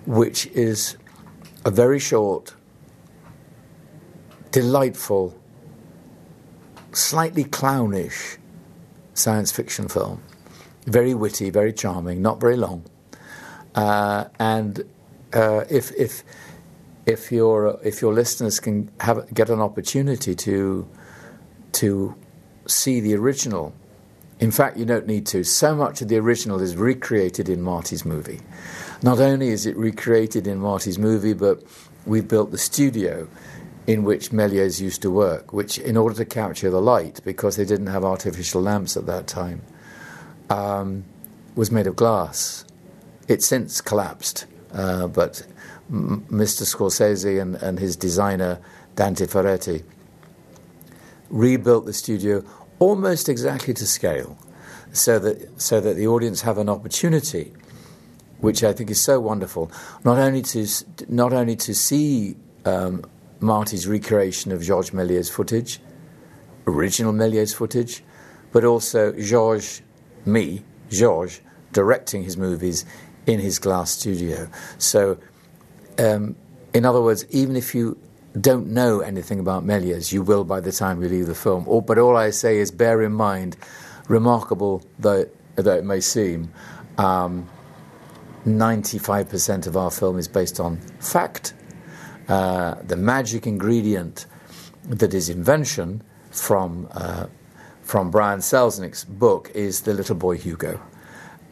which 0.07 0.47
is 0.49 0.97
a 1.65 1.71
very 1.71 1.99
short, 1.99 2.55
delightful, 4.51 5.39
slightly 6.93 7.45
clownish 7.45 8.39
science 9.15 9.53
fiction 9.53 9.89
film. 9.89 10.23
Very 10.87 11.15
witty, 11.15 11.51
very 11.51 11.73
charming, 11.73 12.23
not 12.23 12.41
very 12.41 12.57
long. 12.57 12.85
Uh, 13.75 14.25
and 14.39 14.85
uh, 15.33 15.65
if 15.71 15.93
if 15.93 16.25
if 17.07 17.33
your 17.33 17.79
if 17.83 18.03
your 18.03 18.13
listeners 18.13 18.61
can 18.61 18.91
have 19.01 19.33
get 19.33 19.49
an 19.49 19.61
opportunity 19.61 20.35
to 20.35 20.89
to 21.73 22.15
see 22.67 23.01
the 23.01 23.15
original, 23.15 23.75
in 24.41 24.51
fact, 24.51 24.77
you 24.77 24.85
don't 24.85 25.07
need 25.07 25.25
to. 25.27 25.45
So 25.45 25.75
much 25.75 26.03
of 26.03 26.09
the 26.09 26.17
original 26.19 26.61
is 26.61 26.77
recreated 26.77 27.49
in 27.49 27.63
Marty's 27.63 28.05
movie. 28.05 28.41
Not 29.03 29.19
only 29.19 29.49
is 29.49 29.67
it 29.67 29.77
recreated 29.77 30.47
in 30.47 30.59
Marty's 30.59 30.99
movie, 30.99 31.33
but 31.33 31.63
we've 32.07 32.29
built 32.29 32.53
the 32.53 32.59
studio 32.59 33.27
in 33.87 34.05
which 34.05 34.31
Méliès 34.31 34.81
used 34.81 35.03
to 35.03 35.11
work, 35.11 35.53
which, 35.53 35.77
in 35.79 35.97
order 35.97 36.15
to 36.15 36.25
capture 36.25 36.71
the 36.71 36.81
light, 36.81 37.21
because 37.25 37.57
they 37.57 37.65
didn't 37.65 37.89
have 37.89 38.05
artificial 38.05 38.63
lamps 38.63 38.97
at 38.97 39.07
that 39.07 39.27
time, 39.27 39.63
um, 40.51 41.05
was 41.57 41.73
made 41.73 41.89
of 41.89 41.97
glass. 41.97 42.65
It's 43.27 43.45
since 43.45 43.81
collapsed, 43.81 44.47
uh, 44.73 45.09
but 45.09 45.45
m- 45.91 46.25
Mr. 46.31 46.63
Scorsese 46.63 47.43
and, 47.43 47.57
and 47.57 47.81
his 47.81 47.97
designer, 47.97 48.61
Dante 48.95 49.27
Ferretti, 49.27 49.83
rebuilt 51.29 51.87
the 51.87 51.93
studio 51.93 52.45
almost 52.79 53.29
exactly 53.29 53.75
to 53.75 53.87
scale 53.87 54.39
so 54.93 55.19
that, 55.19 55.61
so 55.61 55.81
that 55.81 55.95
the 55.95 56.07
audience 56.07 56.43
have 56.43 56.59
an 56.59 56.69
opportunity 56.69 57.53
which 58.43 58.65
I 58.65 58.73
think 58.73 58.91
is 58.91 59.01
so 59.01 59.21
wonderful. 59.21 59.71
Not 60.05 60.19
only 60.19 60.43
to 60.43 60.67
not 61.09 61.33
only 61.33 61.57
to 61.57 61.75
see 61.75 62.37
um, 62.65 63.05
Marty's 63.41 63.87
recreation 63.87 64.51
of 64.53 64.61
Georges 64.63 64.91
Méliès 64.91 65.31
footage, 65.31 65.81
original 66.67 67.13
Méliès 67.13 67.55
footage, 67.55 68.03
but 68.51 68.65
also 68.65 69.13
Georges, 69.13 69.83
me, 70.27 70.65
Georges, 70.91 71.41
directing 71.73 72.25
his 72.25 72.37
movies 72.37 72.85
in 73.27 73.39
his 73.39 73.61
glass 73.61 73.93
studio. 73.93 74.49
So, 74.77 75.19
um, 75.99 76.35
in 76.75 76.85
other 76.85 77.01
words, 77.01 77.25
even 77.31 77.55
if 77.55 77.77
you 77.77 77.97
don't 78.41 78.67
know 78.67 79.01
anything 79.01 79.39
about 79.39 79.65
Méliès, 79.65 80.13
you 80.13 80.23
will 80.23 80.43
by 80.43 80.59
the 80.59 80.73
time 80.73 81.01
you 81.01 81.09
leave 81.09 81.27
the 81.27 81.35
film. 81.35 81.63
Or, 81.69 81.81
but 81.81 81.97
all 81.97 82.17
I 82.17 82.31
say 82.31 82.59
is 82.59 82.73
bear 82.73 83.03
in 83.03 83.13
mind, 83.13 83.57
remarkable 84.09 84.83
though, 84.99 85.27
though 85.55 85.77
it 85.77 85.85
may 85.85 86.01
seem, 86.01 86.51
um, 86.99 87.49
95% 88.47 89.67
of 89.67 89.77
our 89.77 89.91
film 89.91 90.19
is 90.19 90.29
based 90.29 90.59
on 90.61 90.79
fact. 90.99 91.55
Uh, 92.29 92.75
the 92.87 92.97
magic 92.97 93.47
ingredient 93.47 94.27
that 94.89 95.15
is 95.15 95.29
invention 95.29 96.03
from, 96.31 96.89
uh, 96.93 97.27
from 97.83 98.11
Brian 98.11 98.41
Selznick's 98.41 99.05
book 99.05 99.51
is 99.55 99.83
the 99.83 99.93
little 99.93 100.17
boy 100.17 100.37
Hugo. 100.37 100.81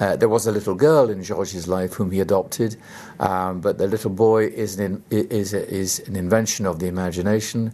Uh, 0.01 0.16
there 0.16 0.30
was 0.30 0.47
a 0.47 0.53
little 0.53 0.74
girl 0.74 1.11
in 1.11 1.22
George's 1.22 1.68
life 1.68 1.93
whom 1.95 2.11
he 2.11 2.20
adopted, 2.20 2.76
um, 3.20 3.61
but 3.61 3.76
the 3.76 3.86
little 3.86 4.11
boy 4.11 4.47
is 4.47 4.78
an, 4.78 5.05
in, 5.11 5.26
is, 5.28 5.53
a, 5.53 5.68
is 5.68 6.01
an 6.09 6.16
invention 6.16 6.64
of 6.64 6.78
the 6.78 6.86
imagination. 6.86 7.72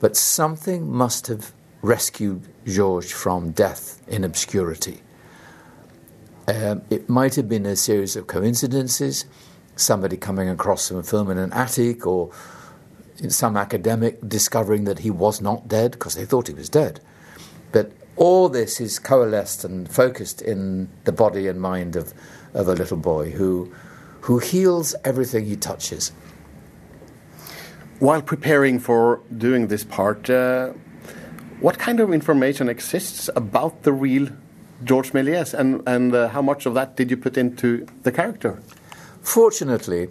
But 0.00 0.16
something 0.16 0.92
must 0.92 1.28
have 1.28 1.52
rescued 1.80 2.42
George 2.66 3.12
from 3.12 3.52
death 3.52 4.02
in 4.06 4.22
obscurity. 4.22 5.00
Um, 6.48 6.82
it 6.90 7.08
might 7.08 7.36
have 7.36 7.48
been 7.48 7.66
a 7.66 7.76
series 7.76 8.16
of 8.16 8.26
coincidences, 8.26 9.26
somebody 9.76 10.16
coming 10.16 10.48
across 10.48 10.82
some 10.82 11.02
film 11.02 11.30
in 11.30 11.38
an 11.38 11.52
attic, 11.52 12.06
or 12.06 12.32
some 13.28 13.56
academic 13.56 14.18
discovering 14.26 14.84
that 14.84 15.00
he 15.00 15.10
was 15.10 15.40
not 15.40 15.68
dead 15.68 15.92
because 15.92 16.14
they 16.14 16.24
thought 16.24 16.48
he 16.48 16.54
was 16.54 16.68
dead. 16.68 17.00
But 17.70 17.92
all 18.16 18.48
this 18.48 18.80
is 18.80 18.98
coalesced 18.98 19.64
and 19.64 19.88
focused 19.88 20.42
in 20.42 20.88
the 21.04 21.12
body 21.12 21.46
and 21.46 21.60
mind 21.60 21.96
of, 21.96 22.12
of 22.54 22.68
a 22.68 22.74
little 22.74 22.96
boy 22.96 23.30
who, 23.30 23.72
who 24.22 24.38
heals 24.38 24.94
everything 25.04 25.44
he 25.44 25.56
touches. 25.56 26.10
While 28.00 28.22
preparing 28.22 28.80
for 28.80 29.20
doing 29.36 29.68
this 29.68 29.84
part, 29.84 30.28
uh, 30.28 30.72
what 31.60 31.78
kind 31.78 32.00
of 32.00 32.12
information 32.12 32.68
exists 32.68 33.30
about 33.36 33.84
the 33.84 33.92
real 33.92 34.28
George 34.84 35.12
Méliès, 35.12 35.54
and, 35.54 35.82
and 35.86 36.14
uh, 36.14 36.28
how 36.28 36.42
much 36.42 36.66
of 36.66 36.74
that 36.74 36.96
did 36.96 37.10
you 37.10 37.16
put 37.16 37.36
into 37.36 37.86
the 38.02 38.12
character? 38.12 38.62
Fortunately, 39.22 40.08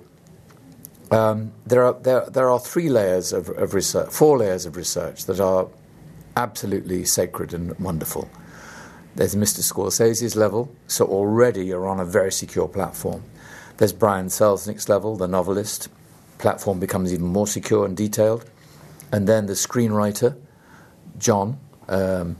um, 1.11 1.51
there, 1.65 1.83
are, 1.83 1.93
there, 1.93 2.25
there 2.29 2.49
are 2.49 2.59
three 2.59 2.89
layers 2.89 3.33
of, 3.33 3.49
of 3.49 3.73
research, 3.73 4.09
four 4.09 4.37
layers 4.37 4.65
of 4.65 4.77
research 4.77 5.25
that 5.25 5.39
are 5.39 5.67
absolutely 6.37 7.03
sacred 7.03 7.53
and 7.53 7.77
wonderful. 7.79 8.29
There's 9.15 9.35
Mr. 9.35 9.59
Scorsese's 9.59 10.37
level, 10.37 10.73
so 10.87 11.05
already 11.05 11.65
you're 11.65 11.87
on 11.87 11.99
a 11.99 12.05
very 12.05 12.31
secure 12.31 12.67
platform. 12.67 13.23
There's 13.77 13.91
Brian 13.91 14.27
Selznick's 14.27 14.87
level, 14.87 15.17
the 15.17 15.27
novelist. 15.27 15.89
Platform 16.37 16.79
becomes 16.79 17.13
even 17.13 17.25
more 17.25 17.47
secure 17.47 17.85
and 17.85 17.97
detailed. 17.97 18.45
And 19.11 19.27
then 19.27 19.47
the 19.47 19.53
screenwriter, 19.53 20.37
John, 21.17 21.59
um, 21.89 22.37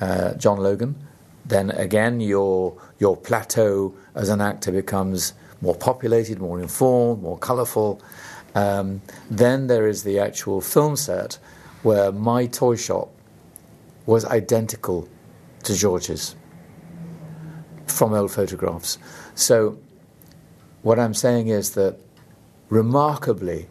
uh, 0.00 0.34
John 0.34 0.58
Logan. 0.58 1.03
Then 1.44 1.70
again, 1.70 2.20
your 2.20 2.76
your 2.98 3.16
plateau 3.16 3.94
as 4.14 4.28
an 4.28 4.40
actor 4.40 4.72
becomes 4.72 5.34
more 5.60 5.74
populated, 5.74 6.38
more 6.38 6.60
informed, 6.60 7.22
more 7.22 7.38
colourful. 7.38 8.00
Um, 8.54 9.02
then 9.30 9.66
there 9.66 9.86
is 9.88 10.04
the 10.04 10.18
actual 10.18 10.60
film 10.60 10.96
set, 10.96 11.38
where 11.82 12.12
my 12.12 12.46
toy 12.46 12.76
shop 12.76 13.10
was 14.06 14.24
identical 14.24 15.08
to 15.64 15.74
George's 15.74 16.36
from 17.86 18.12
old 18.12 18.30
photographs. 18.30 18.98
So, 19.34 19.78
what 20.82 20.98
I'm 20.98 21.14
saying 21.14 21.48
is 21.48 21.70
that 21.70 21.98
remarkably, 22.68 23.68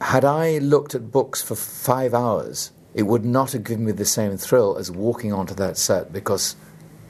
had 0.00 0.24
I 0.24 0.58
looked 0.58 0.94
at 0.94 1.10
books 1.10 1.42
for 1.42 1.54
five 1.54 2.14
hours, 2.14 2.72
it 2.94 3.04
would 3.04 3.24
not 3.24 3.52
have 3.52 3.64
given 3.64 3.84
me 3.86 3.92
the 3.92 4.04
same 4.04 4.36
thrill 4.36 4.76
as 4.76 4.90
walking 4.90 5.32
onto 5.32 5.54
that 5.54 5.78
set 5.78 6.12
because 6.12 6.56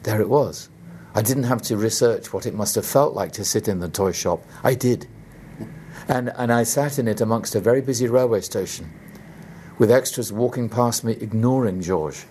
there 0.04 0.20
it 0.20 0.28
was. 0.28 0.68
I 1.14 1.22
didn't 1.22 1.44
have 1.44 1.62
to 1.62 1.76
research 1.76 2.32
what 2.32 2.46
it 2.46 2.54
must 2.54 2.74
have 2.76 2.86
felt 2.86 3.14
like 3.14 3.32
to 3.32 3.44
sit 3.44 3.68
in 3.68 3.80
the 3.80 3.88
toy 3.88 4.12
shop. 4.12 4.44
I 4.62 4.74
did. 4.74 5.06
And, 6.08 6.32
and 6.36 6.52
I 6.52 6.62
sat 6.62 6.98
in 6.98 7.06
it 7.06 7.20
amongst 7.20 7.54
a 7.54 7.60
very 7.60 7.80
busy 7.80 8.08
railway 8.08 8.40
station 8.40 8.90
with 9.78 9.90
extras 9.90 10.32
walking 10.32 10.68
past 10.68 11.04
me, 11.04 11.12
ignoring 11.12 11.80
George. 11.80 12.24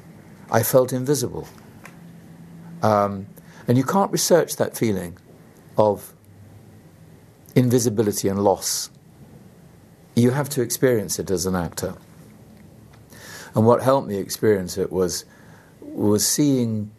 I 0.51 0.63
felt 0.63 0.93
invisible. 0.93 1.47
Um, 2.81 3.27
and 3.67 3.77
you 3.77 3.83
can't 3.83 4.11
research 4.11 4.55
that 4.57 4.77
feeling 4.77 5.17
of 5.77 6.13
invisibility 7.55 8.27
and 8.27 8.43
loss. 8.43 8.89
You 10.15 10.31
have 10.31 10.49
to 10.49 10.61
experience 10.61 11.19
it 11.19 11.29
as 11.29 11.45
an 11.45 11.55
actor. 11.55 11.95
And 13.55 13.65
what 13.65 13.81
helped 13.81 14.07
me 14.07 14.17
experience 14.17 14.77
it 14.77 14.91
was 14.91 15.25
was 15.81 16.25
seeing 16.25 16.91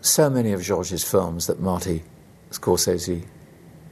so 0.00 0.30
many 0.30 0.52
of 0.52 0.62
George's 0.62 1.02
films 1.02 1.46
that 1.46 1.60
Marty 1.60 2.02
Scorsese 2.50 3.24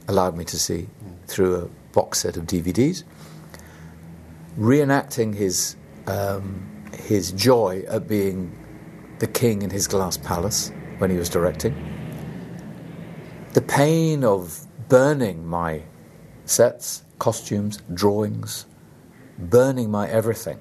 allowed 0.07 0.37
me 0.37 0.45
to 0.45 0.57
see 0.57 0.87
through 1.27 1.55
a 1.55 1.93
box 1.93 2.19
set 2.19 2.37
of 2.37 2.45
DVDs, 2.45 3.03
reenacting 4.57 5.35
his 5.35 5.75
um, 6.07 6.67
his 6.93 7.31
joy 7.31 7.83
at 7.87 8.07
being 8.07 8.57
the 9.19 9.27
king 9.27 9.61
in 9.61 9.69
his 9.69 9.87
glass 9.87 10.17
palace 10.17 10.71
when 10.97 11.09
he 11.09 11.17
was 11.17 11.29
directing, 11.29 11.75
the 13.53 13.61
pain 13.61 14.23
of 14.23 14.65
burning 14.87 15.45
my 15.45 15.81
sets, 16.45 17.03
costumes, 17.19 17.79
drawings, 17.93 18.65
burning 19.37 19.89
my 19.91 20.09
everything 20.09 20.59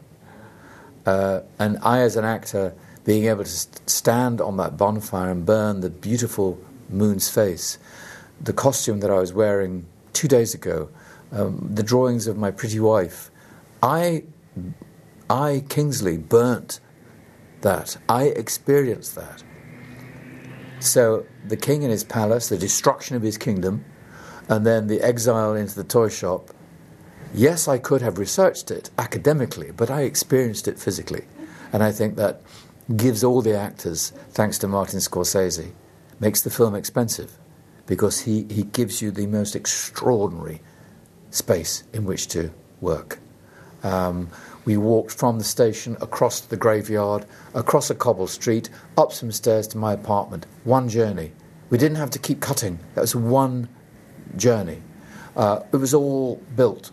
uh, 1.10 1.42
and 1.58 1.76
I, 1.82 2.00
as 2.00 2.14
an 2.14 2.24
actor, 2.24 2.72
being 3.04 3.24
able 3.24 3.42
to 3.42 3.50
st- 3.50 3.90
stand 3.90 4.40
on 4.40 4.56
that 4.58 4.76
bonfire 4.76 5.30
and 5.32 5.44
burn 5.44 5.80
the 5.80 5.90
beautiful 5.90 6.56
moon's 6.88 7.28
face, 7.28 7.78
the 8.40 8.52
costume 8.52 9.00
that 9.00 9.10
I 9.10 9.18
was 9.18 9.32
wearing 9.32 9.86
two 10.12 10.28
days 10.28 10.54
ago, 10.54 10.88
um, 11.32 11.68
the 11.74 11.82
drawings 11.82 12.28
of 12.28 12.36
my 12.36 12.52
pretty 12.52 12.78
wife, 12.78 13.30
I, 13.82 14.22
I, 15.28 15.64
Kingsley, 15.68 16.16
burnt 16.16 16.78
that. 17.62 17.96
I 18.08 18.24
experienced 18.26 19.16
that. 19.16 19.42
So 20.78 21.26
the 21.44 21.56
king 21.56 21.82
in 21.82 21.90
his 21.90 22.04
palace, 22.04 22.48
the 22.48 22.56
destruction 22.56 23.16
of 23.16 23.22
his 23.22 23.36
kingdom, 23.36 23.84
and 24.48 24.64
then 24.64 24.86
the 24.86 25.00
exile 25.02 25.54
into 25.54 25.74
the 25.74 25.84
toy 25.84 26.08
shop 26.08 26.50
Yes, 27.32 27.68
I 27.68 27.78
could 27.78 28.02
have 28.02 28.18
researched 28.18 28.70
it 28.70 28.90
academically, 28.98 29.70
but 29.70 29.90
I 29.90 30.02
experienced 30.02 30.66
it 30.66 30.78
physically. 30.78 31.24
And 31.72 31.82
I 31.82 31.92
think 31.92 32.16
that 32.16 32.42
gives 32.96 33.22
all 33.22 33.40
the 33.40 33.56
actors, 33.56 34.12
thanks 34.30 34.58
to 34.58 34.68
Martin 34.68 34.98
Scorsese, 34.98 35.70
makes 36.18 36.42
the 36.42 36.50
film 36.50 36.74
expensive 36.74 37.38
because 37.86 38.20
he, 38.20 38.46
he 38.50 38.64
gives 38.64 39.00
you 39.00 39.10
the 39.10 39.26
most 39.26 39.54
extraordinary 39.54 40.60
space 41.30 41.84
in 41.92 42.04
which 42.04 42.26
to 42.28 42.50
work. 42.80 43.20
Um, 43.82 44.28
we 44.64 44.76
walked 44.76 45.12
from 45.12 45.38
the 45.38 45.44
station 45.44 45.96
across 46.00 46.40
the 46.40 46.56
graveyard, 46.56 47.26
across 47.54 47.90
a 47.90 47.94
cobble 47.94 48.26
street, 48.26 48.68
up 48.98 49.12
some 49.12 49.32
stairs 49.32 49.66
to 49.68 49.78
my 49.78 49.92
apartment. 49.92 50.46
One 50.64 50.88
journey. 50.88 51.32
We 51.70 51.78
didn't 51.78 51.96
have 51.96 52.10
to 52.10 52.18
keep 52.18 52.40
cutting. 52.40 52.80
That 52.94 53.02
was 53.02 53.14
one 53.14 53.68
journey. 54.36 54.82
Uh, 55.36 55.60
it 55.72 55.76
was 55.76 55.94
all 55.94 56.36
built. 56.56 56.90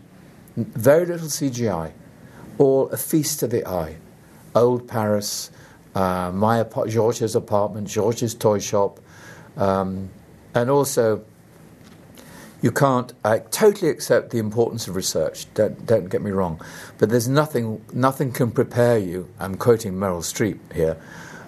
Very 0.57 1.05
little 1.05 1.27
CGI. 1.27 1.91
All 2.57 2.89
a 2.89 2.97
feast 2.97 3.39
to 3.41 3.47
the 3.47 3.65
eye. 3.67 3.97
Old 4.55 4.87
Paris, 4.87 5.51
uh, 5.93 6.31
my 6.33 6.65
George's 6.87 7.35
apartment, 7.35 7.87
George's 7.87 8.33
toy 8.33 8.57
shop, 8.57 8.99
um, 9.55 10.09
and 10.55 10.71
also 10.71 11.23
you 12.61 12.71
can't. 12.71 13.13
I 13.23 13.37
totally 13.39 13.91
accept 13.91 14.31
the 14.31 14.39
importance 14.39 14.87
of 14.87 14.95
research. 14.95 15.45
Don't 15.53 15.85
don't 15.85 16.09
get 16.09 16.23
me 16.23 16.31
wrong, 16.31 16.59
but 16.97 17.09
there's 17.09 17.27
nothing 17.27 17.85
nothing 17.93 18.31
can 18.31 18.49
prepare 18.49 18.97
you. 18.97 19.29
I'm 19.39 19.57
quoting 19.57 19.93
Meryl 19.93 20.23
Streep 20.23 20.59
here. 20.73 20.97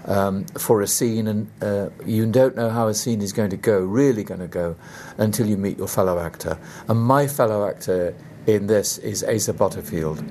Um, 0.05 0.45
for 0.57 0.81
a 0.81 0.87
scene, 0.87 1.27
and 1.27 1.51
uh, 1.61 1.89
you 2.03 2.25
don't 2.25 2.55
know 2.55 2.69
how 2.69 2.87
a 2.87 2.95
scene 2.95 3.21
is 3.21 3.31
going 3.31 3.51
to 3.51 3.57
go, 3.57 3.79
really 3.79 4.23
going 4.23 4.39
to 4.39 4.47
go, 4.47 4.75
until 5.17 5.45
you 5.45 5.55
meet 5.55 5.77
your 5.77 5.89
fellow 5.89 6.17
actor. 6.17 6.57
And 6.87 6.99
my 6.99 7.27
fellow 7.27 7.67
actor 7.67 8.15
in 8.47 8.67
this 8.67 8.97
is 8.97 9.23
Asa 9.23 9.53
Butterfield, 9.53 10.23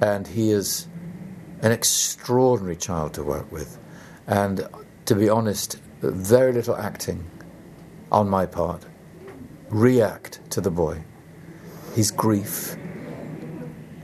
and 0.00 0.26
he 0.26 0.50
is 0.50 0.86
an 1.62 1.72
extraordinary 1.72 2.76
child 2.76 3.14
to 3.14 3.22
work 3.22 3.50
with. 3.52 3.78
And 4.26 4.66
to 5.06 5.14
be 5.14 5.28
honest, 5.28 5.80
very 6.00 6.52
little 6.52 6.76
acting 6.76 7.28
on 8.10 8.28
my 8.28 8.46
part. 8.46 8.86
React 9.68 10.50
to 10.50 10.60
the 10.60 10.70
boy. 10.70 11.04
His 11.94 12.10
grief, 12.10 12.76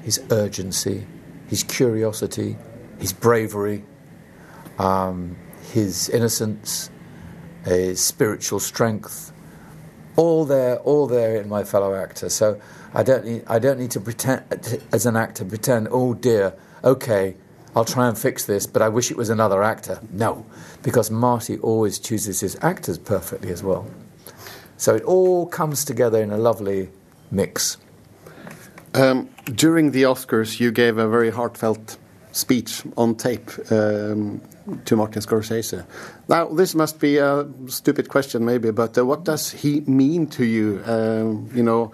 his 0.02 0.20
urgency, 0.30 1.06
his 1.48 1.62
curiosity, 1.62 2.56
his 2.98 3.12
bravery, 3.12 3.84
um, 4.78 5.36
his 5.72 6.08
innocence, 6.08 6.90
his 7.64 8.00
spiritual 8.00 8.60
strength, 8.60 9.32
all 10.16 10.44
there, 10.44 10.78
all 10.78 11.06
there 11.06 11.40
in 11.40 11.48
my 11.48 11.64
fellow 11.64 11.94
actor. 11.94 12.28
So 12.28 12.60
I 12.94 13.02
don't 13.02 13.24
need, 13.24 13.44
I 13.46 13.58
don't 13.58 13.78
need 13.78 13.90
to 13.92 14.00
pretend, 14.00 14.82
as 14.92 15.06
an 15.06 15.16
actor, 15.16 15.44
pretend, 15.44 15.88
oh 15.90 16.14
dear, 16.14 16.54
okay, 16.82 17.36
I'll 17.74 17.84
try 17.84 18.08
and 18.08 18.18
fix 18.18 18.46
this, 18.46 18.66
but 18.66 18.80
I 18.80 18.88
wish 18.88 19.10
it 19.10 19.16
was 19.16 19.28
another 19.28 19.62
actor. 19.62 20.00
No, 20.10 20.46
because 20.82 21.10
Marty 21.10 21.58
always 21.58 21.98
chooses 21.98 22.40
his 22.40 22.56
actors 22.62 22.98
perfectly 22.98 23.50
as 23.50 23.62
well. 23.62 23.86
So 24.78 24.94
it 24.94 25.02
all 25.04 25.46
comes 25.46 25.84
together 25.84 26.22
in 26.22 26.30
a 26.30 26.38
lovely 26.38 26.88
mix. 27.30 27.76
Um, 28.94 29.28
during 29.44 29.90
the 29.90 30.04
Oscars, 30.04 30.58
you 30.58 30.70
gave 30.70 30.96
a 30.96 31.06
very 31.06 31.30
heartfelt 31.30 31.98
speech 32.36 32.82
on 32.98 33.14
tape 33.14 33.50
um, 33.70 34.42
to 34.84 34.94
Martin 34.94 35.22
Scorsese. 35.22 35.86
Now, 36.28 36.48
this 36.48 36.74
must 36.74 37.00
be 37.00 37.16
a 37.16 37.48
stupid 37.66 38.10
question, 38.10 38.44
maybe, 38.44 38.70
but 38.70 38.98
uh, 38.98 39.06
what 39.06 39.24
does 39.24 39.50
he 39.50 39.80
mean 39.80 40.26
to 40.28 40.44
you, 40.44 40.82
um, 40.84 41.50
you 41.54 41.62
know, 41.62 41.92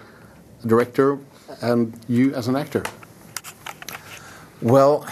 director, 0.66 1.18
and 1.60 1.94
you 2.08 2.34
as 2.34 2.48
an 2.48 2.56
actor? 2.56 2.82
Well, 4.60 5.06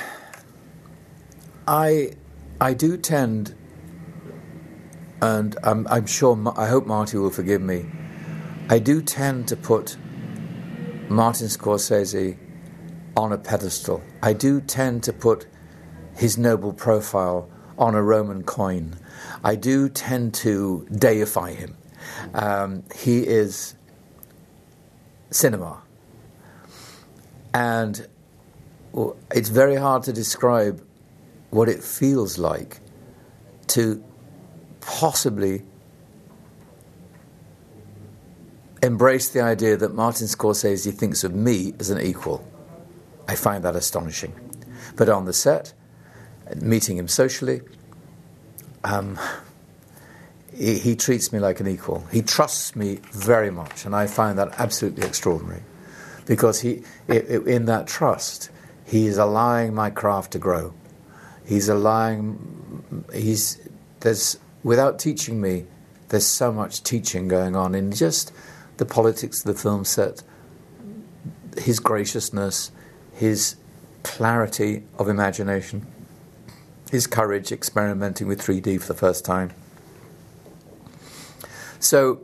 I 1.68 2.16
I 2.60 2.74
do 2.74 2.96
tend, 2.96 3.54
and 5.22 5.56
I'm, 5.62 5.86
I'm 5.88 6.06
sure 6.06 6.36
I 6.56 6.66
hope 6.66 6.86
Marty 6.86 7.18
will 7.18 7.30
forgive 7.30 7.62
me. 7.62 7.86
I 8.68 8.80
do 8.80 9.00
tend 9.00 9.46
to 9.48 9.56
put 9.56 9.96
Martin 11.08 11.46
Scorsese 11.46 12.36
on 13.20 13.32
a 13.32 13.38
pedestal. 13.38 14.02
I 14.22 14.32
do 14.32 14.62
tend 14.62 15.02
to 15.04 15.12
put 15.12 15.46
his 16.16 16.38
noble 16.38 16.72
profile 16.72 17.48
on 17.78 17.94
a 17.94 18.02
Roman 18.02 18.42
coin. 18.42 18.96
I 19.44 19.56
do 19.56 19.88
tend 19.90 20.32
to 20.34 20.86
deify 20.90 21.52
him. 21.52 21.76
Um, 22.32 22.82
he 22.94 23.18
is 23.26 23.74
cinema. 25.30 25.82
And 27.52 28.06
it's 29.30 29.50
very 29.50 29.76
hard 29.76 30.02
to 30.04 30.12
describe 30.12 30.82
what 31.50 31.68
it 31.68 31.82
feels 31.82 32.38
like 32.38 32.80
to 33.68 34.02
possibly 34.80 35.62
embrace 38.82 39.28
the 39.28 39.42
idea 39.42 39.76
that 39.76 39.94
Martin 39.94 40.26
Scorsese 40.26 40.92
thinks 40.94 41.22
of 41.22 41.34
me 41.34 41.74
as 41.78 41.90
an 41.90 42.00
equal. 42.00 42.46
I 43.30 43.36
find 43.36 43.62
that 43.62 43.76
astonishing. 43.76 44.32
But 44.96 45.08
on 45.08 45.24
the 45.24 45.32
set, 45.32 45.72
meeting 46.60 46.96
him 46.96 47.06
socially, 47.06 47.60
um, 48.82 49.20
he, 50.52 50.78
he, 50.78 50.96
treats 50.96 51.32
me 51.32 51.38
like 51.38 51.60
an 51.60 51.68
equal. 51.68 52.04
He 52.10 52.22
trusts 52.22 52.74
me 52.74 52.98
very 53.12 53.52
much, 53.52 53.84
and 53.84 53.94
I 53.94 54.08
find 54.08 54.36
that 54.40 54.58
absolutely 54.58 55.06
extraordinary. 55.06 55.62
Because 56.26 56.60
he, 56.60 56.82
in 57.06 57.66
that 57.66 57.86
trust, 57.86 58.50
he 58.84 59.06
is 59.06 59.16
allowing 59.16 59.74
my 59.74 59.90
craft 59.90 60.32
to 60.32 60.40
grow. 60.40 60.74
He's 61.46 61.68
allowing, 61.68 63.04
he's, 63.14 63.60
there's, 64.00 64.40
without 64.64 64.98
teaching 64.98 65.40
me, 65.40 65.66
there's 66.08 66.26
so 66.26 66.52
much 66.52 66.82
teaching 66.82 67.28
going 67.28 67.54
on 67.54 67.76
in 67.76 67.92
just 67.92 68.32
the 68.78 68.86
politics 68.86 69.44
of 69.44 69.54
the 69.54 69.62
film 69.62 69.84
set, 69.84 70.24
his 71.56 71.78
graciousness, 71.78 72.72
his 73.20 73.56
clarity 74.02 74.82
of 74.98 75.06
imagination, 75.06 75.86
his 76.90 77.06
courage 77.06 77.52
experimenting 77.52 78.26
with 78.26 78.40
3D 78.40 78.80
for 78.80 78.86
the 78.86 78.98
first 78.98 79.26
time. 79.26 79.50
So, 81.78 82.22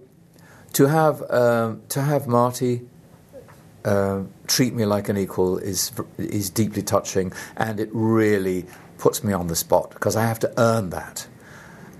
to 0.72 0.86
have 0.86 1.22
um, 1.30 1.82
to 1.90 2.00
have 2.00 2.26
Marty 2.26 2.86
uh, 3.84 4.22
treat 4.46 4.72
me 4.72 4.86
like 4.86 5.10
an 5.10 5.18
equal 5.18 5.58
is 5.58 5.92
is 6.16 6.48
deeply 6.48 6.82
touching, 6.82 7.30
and 7.58 7.78
it 7.78 7.90
really 7.92 8.64
puts 8.96 9.22
me 9.22 9.34
on 9.34 9.48
the 9.48 9.56
spot 9.56 9.90
because 9.90 10.16
I 10.16 10.22
have 10.22 10.38
to 10.40 10.52
earn 10.56 10.88
that. 10.90 11.26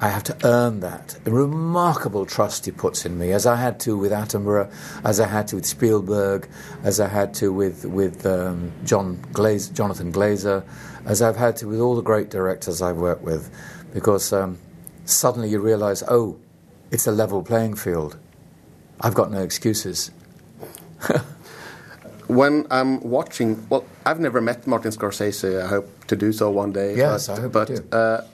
I 0.00 0.08
have 0.08 0.24
to 0.24 0.36
earn 0.44 0.80
that. 0.80 1.18
A 1.24 1.30
remarkable 1.30 2.26
trust 2.26 2.66
he 2.66 2.70
puts 2.70 3.06
in 3.06 3.18
me, 3.18 3.32
as 3.32 3.46
I 3.46 3.56
had 3.56 3.80
to 3.80 3.96
with 3.96 4.12
Attenborough, 4.12 4.70
as 5.04 5.20
I 5.20 5.26
had 5.26 5.48
to 5.48 5.56
with 5.56 5.64
Spielberg, 5.64 6.48
as 6.82 7.00
I 7.00 7.08
had 7.08 7.32
to 7.34 7.50
with 7.52 7.86
with 7.86 8.26
um, 8.26 8.72
John 8.84 9.18
Glaze, 9.32 9.68
Jonathan 9.68 10.12
Glazer, 10.12 10.64
as 11.06 11.22
I've 11.22 11.36
had 11.36 11.56
to 11.58 11.68
with 11.68 11.80
all 11.80 11.94
the 11.94 12.02
great 12.02 12.28
directors 12.28 12.82
I've 12.82 12.96
worked 12.96 13.22
with, 13.22 13.50
because 13.94 14.32
um, 14.34 14.58
suddenly 15.06 15.48
you 15.48 15.60
realise, 15.60 16.02
oh, 16.08 16.38
it's 16.90 17.06
a 17.06 17.12
level 17.12 17.42
playing 17.42 17.76
field. 17.76 18.18
I've 19.00 19.14
got 19.14 19.30
no 19.30 19.42
excuses. 19.42 20.10
when 22.26 22.66
I'm 22.70 23.00
watching, 23.00 23.66
well, 23.68 23.84
I've 24.04 24.20
never 24.20 24.40
met 24.40 24.66
Martin 24.66 24.90
Scorsese. 24.90 25.62
I 25.62 25.66
hope 25.68 26.06
to 26.06 26.16
do 26.16 26.32
so 26.32 26.50
one 26.50 26.72
day. 26.72 26.96
Yes, 26.96 27.28
but, 27.28 27.38
I 27.38 27.40
hope 27.40 27.52
but, 27.52 27.68
do. 27.68 27.88
Uh, 27.92 28.24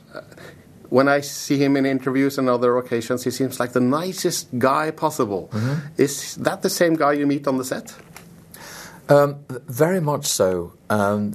when 0.93 1.09
I 1.09 1.23
see 1.23 1.57
him 1.57 1.75
in 1.79 1.87
interviews 1.87 2.37
and 2.37 2.51
other 2.51 2.77
occasions, 2.77 3.25
he 3.25 3.31
seems 3.31 3.59
like 3.59 3.73
the 3.73 3.81
nicest 3.81 4.59
guy 4.59 4.91
possible. 4.91 5.49
Mm-hmm. 5.51 5.75
Is 5.97 6.37
that 6.37 6.61
the 6.61 6.69
same 6.69 6.97
guy 6.97 7.13
you 7.15 7.27
meet 7.27 7.49
on 7.49 7.57
the 7.57 7.65
set? 7.65 7.95
Um, 9.09 9.45
very 9.49 10.01
much 10.01 10.27
so. 10.27 10.75
Um, 10.91 11.35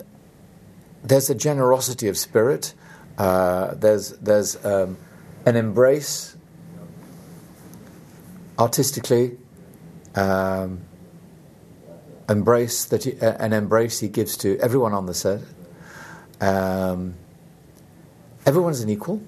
there's 1.04 1.32
a 1.32 1.36
generosity 1.36 2.08
of 2.08 2.20
spirit. 2.20 2.76
Uh, 3.18 3.74
there's 3.74 4.12
there's 4.20 4.64
um, 4.64 4.98
an 5.48 5.56
embrace 5.56 6.38
artistically. 8.60 9.38
Um, 10.14 10.82
embrace 12.30 12.86
that 12.86 13.06
he, 13.06 13.20
uh, 13.20 13.38
an 13.40 13.54
embrace 13.54 14.02
he 14.02 14.08
gives 14.08 14.38
to 14.38 14.60
everyone 14.60 14.94
on 14.94 15.08
the 15.08 15.16
set. 15.16 15.42
Um, 16.40 17.16
everyone's 18.46 18.82
an 18.82 18.90
equal, 18.90 19.22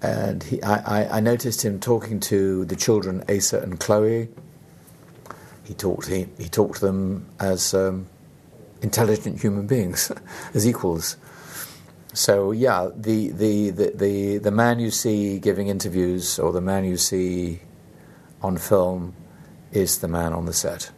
and 0.00 0.42
he, 0.42 0.62
I, 0.62 1.18
I, 1.18 1.20
noticed 1.20 1.64
him 1.64 1.80
talking 1.80 2.20
to 2.20 2.64
the 2.64 2.76
children, 2.76 3.24
Asa 3.28 3.60
and 3.60 3.80
Chloe. 3.80 4.28
He 5.64 5.74
talked 5.74 6.06
he, 6.06 6.28
he 6.38 6.48
talked 6.48 6.76
to 6.76 6.86
them 6.86 7.26
as 7.40 7.74
um, 7.74 8.06
intelligent 8.80 9.40
human 9.40 9.66
beings, 9.66 10.12
as 10.54 10.66
equals. 10.68 11.16
So 12.12 12.52
yeah, 12.52 12.90
the, 12.94 13.30
the, 13.30 13.70
the, 13.70 13.92
the, 13.94 14.38
the 14.38 14.50
man 14.50 14.78
you 14.78 14.90
see 14.90 15.38
giving 15.38 15.68
interviews 15.68 16.38
or 16.38 16.52
the 16.52 16.60
man 16.60 16.84
you 16.84 16.96
see 16.96 17.60
on 18.40 18.56
film 18.56 19.14
is 19.72 19.98
the 19.98 20.08
man 20.08 20.32
on 20.32 20.46
the 20.46 20.52
set. 20.52 20.90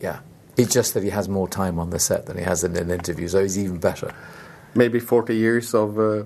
Yeah. 0.00 0.20
It's 0.56 0.72
just 0.72 0.94
that 0.94 1.02
he 1.02 1.10
has 1.10 1.28
more 1.28 1.48
time 1.48 1.78
on 1.78 1.90
the 1.90 1.98
set 1.98 2.26
than 2.26 2.38
he 2.38 2.44
has 2.44 2.64
in 2.64 2.74
an 2.76 2.90
interview, 2.90 3.28
so 3.28 3.42
he's 3.42 3.58
even 3.58 3.78
better. 3.78 4.14
Maybe 4.74 4.98
40 5.00 5.36
years 5.36 5.74
of 5.74 5.98
uh, 5.98 6.24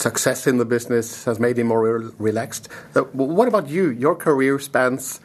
success 0.00 0.46
in 0.46 0.58
the 0.58 0.64
business 0.64 1.24
has 1.24 1.38
made 1.38 1.58
him 1.58 1.68
more 1.68 1.82
re- 1.82 2.10
relaxed. 2.18 2.68
Uh, 2.94 3.02
what 3.12 3.48
about 3.48 3.68
you? 3.68 3.90
Your 3.90 4.16
career 4.16 4.58
spans 4.58 5.20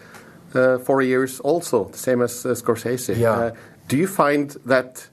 uh, 0.54 0.78
four 0.80 1.02
years 1.02 1.40
also, 1.40 1.86
the 1.86 1.98
same 1.98 2.22
as 2.22 2.46
uh, 2.46 2.50
Scorsese. 2.50 3.18
Yeah. 3.18 3.32
Uh, 3.32 3.56
do 3.88 3.98
you 3.98 4.08
find 4.08 4.52
that 4.66 5.08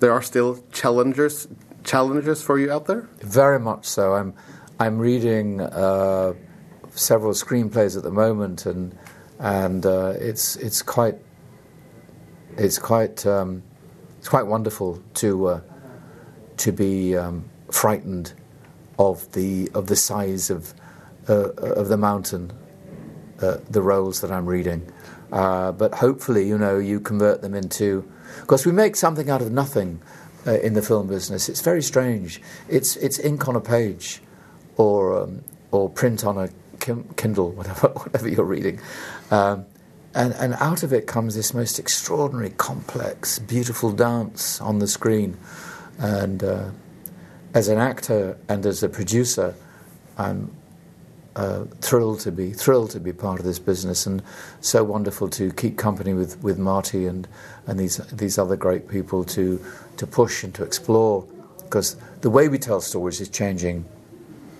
there 0.00 0.12
are 0.12 0.22
still 0.22 0.62
challengers 0.72 1.48
challenges 1.82 2.42
for 2.42 2.58
you 2.58 2.70
out 2.70 2.86
there? 2.86 3.08
Very 3.20 3.58
much 3.58 3.86
so. 3.86 4.14
I'm 4.14 4.34
I'm 4.78 4.98
reading 4.98 5.60
uh, 5.60 6.34
several 6.90 7.32
screenplays 7.32 7.96
at 7.96 8.02
the 8.02 8.10
moment, 8.10 8.66
and 8.66 8.96
and 9.38 9.84
uh, 9.86 10.14
it's 10.18 10.56
it's 10.56 10.82
quite 10.82 11.16
it's 12.56 12.78
quite 12.78 13.26
um, 13.26 13.62
it's 14.18 14.28
quite 14.28 14.46
wonderful 14.46 15.02
to 15.14 15.46
uh, 15.46 15.60
to 16.58 16.72
be 16.72 17.16
um, 17.16 17.44
frightened 17.70 18.34
of 19.00 19.32
the 19.32 19.70
of 19.72 19.86
the 19.86 19.96
size 19.96 20.50
of 20.50 20.74
uh, 21.28 21.48
of 21.54 21.88
the 21.88 21.96
mountain, 21.96 22.52
uh, 23.40 23.56
the 23.70 23.80
roles 23.80 24.20
that 24.20 24.30
I'm 24.30 24.46
reading. 24.46 24.92
Uh, 25.32 25.72
but 25.72 25.94
hopefully, 25.94 26.46
you 26.46 26.58
know, 26.58 26.78
you 26.78 27.00
convert 27.00 27.40
them 27.40 27.54
into 27.54 28.06
because 28.40 28.66
we 28.66 28.72
make 28.72 28.96
something 28.96 29.30
out 29.30 29.40
of 29.40 29.50
nothing 29.50 30.02
uh, 30.46 30.58
in 30.60 30.74
the 30.74 30.82
film 30.82 31.06
business. 31.08 31.48
It's 31.48 31.62
very 31.62 31.82
strange. 31.82 32.42
It's 32.68 32.96
it's 32.96 33.18
ink 33.18 33.48
on 33.48 33.56
a 33.56 33.60
page, 33.60 34.20
or 34.76 35.22
um, 35.22 35.44
or 35.70 35.88
print 35.88 36.24
on 36.24 36.36
a 36.36 36.50
Kindle, 37.16 37.50
whatever 37.58 37.88
whatever 37.88 38.28
you're 38.28 38.44
reading, 38.44 38.80
um, 39.30 39.64
and 40.14 40.34
and 40.34 40.52
out 40.54 40.82
of 40.82 40.92
it 40.92 41.06
comes 41.06 41.36
this 41.36 41.54
most 41.54 41.78
extraordinary, 41.78 42.50
complex, 42.50 43.38
beautiful 43.38 43.92
dance 43.92 44.60
on 44.60 44.78
the 44.78 44.88
screen, 44.88 45.38
and 45.98 46.44
uh, 46.44 46.70
as 47.54 47.68
an 47.68 47.78
actor 47.78 48.36
and 48.48 48.64
as 48.66 48.82
a 48.82 48.88
producer, 48.88 49.54
I'm 50.16 50.50
uh, 51.36 51.64
thrilled 51.80 52.20
to 52.20 52.32
be 52.32 52.52
thrilled 52.52 52.90
to 52.90 53.00
be 53.00 53.12
part 53.12 53.38
of 53.38 53.46
this 53.46 53.58
business, 53.58 54.06
and 54.06 54.22
so 54.60 54.84
wonderful 54.84 55.28
to 55.30 55.52
keep 55.52 55.78
company 55.78 56.12
with, 56.12 56.42
with 56.42 56.58
Marty 56.58 57.06
and 57.06 57.26
and 57.66 57.78
these 57.78 57.98
these 58.12 58.38
other 58.38 58.56
great 58.56 58.88
people 58.88 59.24
to 59.24 59.64
to 59.96 60.06
push 60.06 60.44
and 60.44 60.54
to 60.54 60.64
explore, 60.64 61.24
because 61.62 61.96
the 62.20 62.30
way 62.30 62.48
we 62.48 62.58
tell 62.58 62.80
stories 62.80 63.20
is 63.20 63.28
changing 63.28 63.84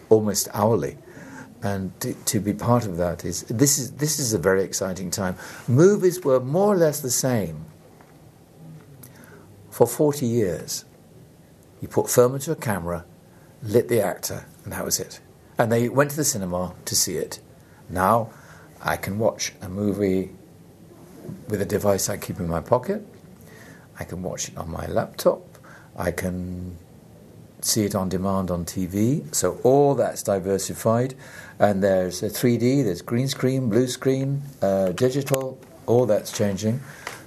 almost 0.09 0.49
hourly, 0.53 0.97
and 1.62 1.99
to, 2.01 2.14
to 2.24 2.41
be 2.41 2.53
part 2.53 2.86
of 2.86 2.97
that 2.97 3.24
is 3.24 3.43
this 3.45 3.78
is 3.78 3.93
this 3.93 4.18
is 4.18 4.32
a 4.32 4.38
very 4.38 4.62
exciting 4.62 5.11
time. 5.11 5.36
Movies 5.68 6.24
were 6.24 6.41
more 6.41 6.72
or 6.74 6.76
less 6.76 7.01
the 7.01 7.11
same 7.11 7.64
for 9.70 9.86
forty 9.86 10.26
years. 10.26 10.84
You 11.81 11.89
put 11.89 12.11
film 12.11 12.35
into 12.35 12.53
a 12.53 12.57
camera, 12.57 13.05
lit 13.62 13.89
the 13.89 14.01
actor, 14.01 14.47
and 14.64 14.72
that 14.72 14.85
was 14.85 15.01
it 15.01 15.20
and 15.61 15.70
they 15.70 15.91
went 15.91 16.11
to 16.11 16.16
the 16.16 16.24
cinema 16.24 16.74
to 16.87 16.97
see 16.97 17.16
it. 17.16 17.39
Now 17.91 18.31
I 18.81 18.97
can 18.97 19.18
watch 19.18 19.53
a 19.61 19.68
movie 19.68 20.31
with 21.49 21.61
a 21.61 21.66
device 21.66 22.09
I 22.09 22.16
keep 22.16 22.41
in 22.41 22.49
my 22.49 22.61
pocket. 22.61 23.07
I 23.99 24.05
can 24.05 24.22
watch 24.22 24.49
it 24.49 24.57
on 24.57 24.70
my 24.70 24.87
laptop. 24.87 25.43
I 25.95 26.12
can 26.12 26.78
see 27.61 27.85
it 27.85 27.95
on 27.95 28.09
demand 28.09 28.51
on 28.51 28.64
TV. 28.64 29.35
So 29.35 29.61
all 29.62 29.95
that's 29.95 30.22
diversified. 30.22 31.14
And 31.59 31.83
there's 31.83 32.22
a 32.22 32.31
3D, 32.31 32.83
there's 32.83 33.03
green 33.03 33.28
screen, 33.28 33.68
blue 33.68 33.87
screen, 33.87 34.41
uh, 34.62 34.93
digital, 34.93 35.59
all 35.85 36.07
that's 36.07 36.33
changing. 36.33 36.81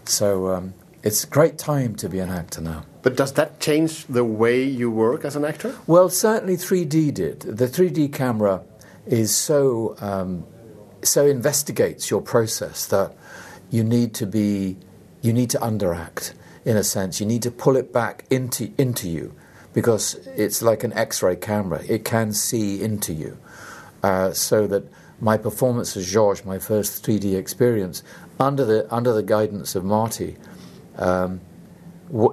So 0.06 0.48
um, 0.48 0.74
it's 1.04 1.24
a 1.24 1.28
great 1.28 1.58
time 1.58 1.96
to 1.96 2.10
be 2.10 2.20
an 2.20 2.30
actor 2.30 2.62
now. 2.62 2.86
But 3.02 3.18
does 3.18 3.34
that 3.34 3.60
change 3.60 4.06
the 4.06 4.24
way 4.24 4.64
you 4.64 4.90
work 4.90 5.26
as 5.26 5.36
an 5.36 5.44
actor? 5.44 5.76
Well, 5.86 6.10
certainly 6.10 6.56
3D 6.56 7.14
did. 7.14 7.42
The 7.42 7.68
3D 7.68 8.14
camera 8.14 8.64
is 9.06 9.36
so 9.36 9.96
um, 10.00 10.46
so 11.04 11.26
investigates 11.26 12.10
your 12.10 12.22
process 12.22 12.86
that 12.88 13.14
you 13.70 13.84
need 13.84 14.14
to 14.16 14.26
be 14.26 14.78
you 15.22 15.34
need 15.34 15.50
to 15.50 15.60
underact 15.60 16.34
in 16.64 16.78
a 16.78 16.84
sense. 16.84 17.20
You 17.20 17.26
need 17.26 17.44
to 17.44 17.52
pull 17.52 17.76
it 17.76 17.92
back 17.92 18.24
into 18.30 18.72
into 18.78 19.10
you 19.10 19.36
because 19.74 20.16
it's 20.38 20.62
like 20.62 20.84
an 20.84 20.94
X-ray 20.94 21.36
camera. 21.36 21.84
It 21.88 22.06
can 22.06 22.32
see 22.32 22.82
into 22.82 23.12
you, 23.12 23.38
uh, 24.04 24.32
so 24.32 24.68
that 24.68 24.84
my 25.20 25.38
performance 25.38 25.98
as 25.98 26.10
George, 26.10 26.46
my 26.46 26.60
first 26.60 27.04
3D 27.06 27.36
experience, 27.36 28.04
under 28.40 28.64
the 28.64 28.94
under 28.94 29.12
the 29.12 29.24
guidance 29.24 29.76
of 29.76 29.84
Marty. 29.84 30.38
Um, 30.98 31.42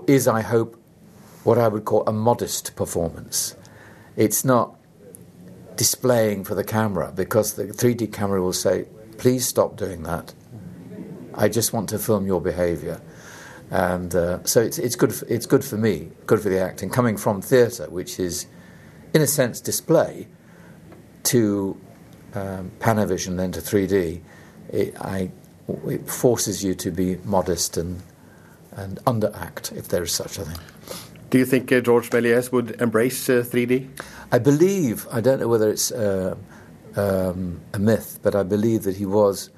is, 0.06 0.28
I 0.28 0.42
hope, 0.42 0.80
what 1.44 1.58
I 1.58 1.68
would 1.68 1.84
call 1.84 2.04
a 2.06 2.12
modest 2.12 2.76
performance. 2.76 3.56
It's 4.16 4.44
not 4.44 4.76
displaying 5.76 6.44
for 6.44 6.54
the 6.54 6.64
camera 6.64 7.12
because 7.14 7.54
the 7.54 7.64
3D 7.64 8.12
camera 8.12 8.42
will 8.42 8.52
say, 8.52 8.86
please 9.16 9.46
stop 9.46 9.76
doing 9.76 10.02
that. 10.02 10.34
I 11.34 11.48
just 11.48 11.72
want 11.72 11.88
to 11.90 11.98
film 11.98 12.26
your 12.26 12.40
behavior. 12.40 13.00
And 13.70 14.14
uh, 14.14 14.44
so 14.44 14.60
it's, 14.60 14.78
it's, 14.78 14.96
good 14.96 15.14
for, 15.14 15.26
it's 15.26 15.46
good 15.46 15.64
for 15.64 15.76
me, 15.76 16.10
good 16.26 16.40
for 16.40 16.48
the 16.48 16.58
acting. 16.58 16.90
Coming 16.90 17.16
from 17.16 17.40
theatre, 17.40 17.88
which 17.88 18.18
is, 18.18 18.46
in 19.14 19.22
a 19.22 19.26
sense, 19.26 19.60
display, 19.60 20.26
to 21.24 21.80
um, 22.34 22.72
Panavision, 22.80 23.36
then 23.36 23.52
to 23.52 23.60
3D, 23.60 24.20
it, 24.70 25.00
I, 25.00 25.30
it 25.86 26.08
forces 26.08 26.64
you 26.64 26.74
to 26.74 26.90
be 26.90 27.16
modest 27.24 27.76
and, 27.76 28.02
and 28.76 28.98
underact, 29.04 29.76
if 29.76 29.88
there 29.88 30.02
is 30.02 30.12
such 30.12 30.38
a 30.38 30.44
thing. 30.44 30.58
Do 31.30 31.38
you 31.38 31.44
think 31.44 31.70
uh, 31.70 31.80
George 31.80 32.10
Méliès 32.10 32.50
would 32.50 32.80
embrace 32.80 33.28
uh, 33.28 33.44
3D? 33.46 33.88
I 34.32 34.38
believe, 34.38 35.06
I 35.12 35.20
don't 35.20 35.40
know 35.40 35.48
whether 35.48 35.70
it's 35.70 35.92
uh, 35.92 36.34
um, 36.96 37.60
a 37.72 37.78
myth, 37.78 38.18
but 38.22 38.34
I 38.34 38.42
believe 38.42 38.82
that 38.82 38.96
he 38.96 39.06
was 39.06 39.50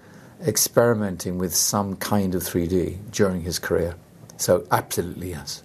experimenting 0.47 1.39
with 1.39 1.55
some 1.55 1.97
kind 1.97 2.35
of 2.35 2.43
3D 2.43 3.11
during 3.11 3.43
his 3.43 3.59
career. 3.59 3.97
So, 4.37 4.67
absolutely, 4.71 5.31
yes. 5.31 5.63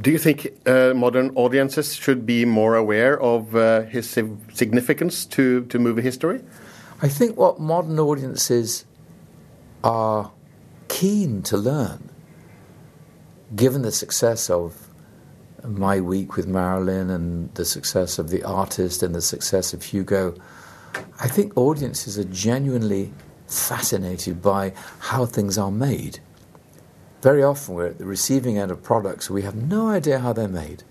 Do 0.00 0.10
you 0.10 0.18
think 0.18 0.48
uh, 0.66 0.92
modern 0.94 1.30
audiences 1.34 1.94
should 1.94 2.24
be 2.24 2.44
more 2.44 2.76
aware 2.76 3.20
of 3.20 3.56
uh, 3.56 3.82
his 3.82 4.08
significance 4.08 5.24
to, 5.26 5.64
to 5.66 5.78
movie 5.78 6.02
history? 6.02 6.42
I 7.00 7.08
think 7.08 7.36
what 7.36 7.58
modern 7.58 7.98
audiences 7.98 8.84
are 9.82 10.30
keen 10.88 11.42
to 11.42 11.56
learn, 11.56 12.10
given 13.54 13.82
the 13.82 13.92
success 13.92 14.50
of 14.50 14.88
my 15.64 16.00
week 16.00 16.36
with 16.36 16.46
Marilyn 16.46 17.10
and 17.10 17.52
the 17.54 17.64
success 17.64 18.18
of 18.18 18.30
The 18.30 18.42
Artist 18.42 19.02
and 19.02 19.14
the 19.14 19.22
success 19.22 19.72
of 19.72 19.82
Hugo, 19.82 20.34
I 21.20 21.28
think 21.28 21.56
audiences 21.56 22.18
are 22.18 22.24
genuinely 22.24 23.12
fascinated 23.46 24.42
by 24.42 24.72
how 24.98 25.26
things 25.26 25.58
are 25.58 25.70
made. 25.70 26.20
Very 27.22 27.42
often 27.42 27.74
we're 27.74 27.88
at 27.88 27.98
the 27.98 28.04
receiving 28.04 28.58
end 28.58 28.70
of 28.70 28.82
products, 28.82 29.28
we 29.28 29.42
have 29.42 29.56
no 29.56 29.88
idea 29.88 30.20
how 30.20 30.32
they're 30.32 30.48
made. 30.48 30.84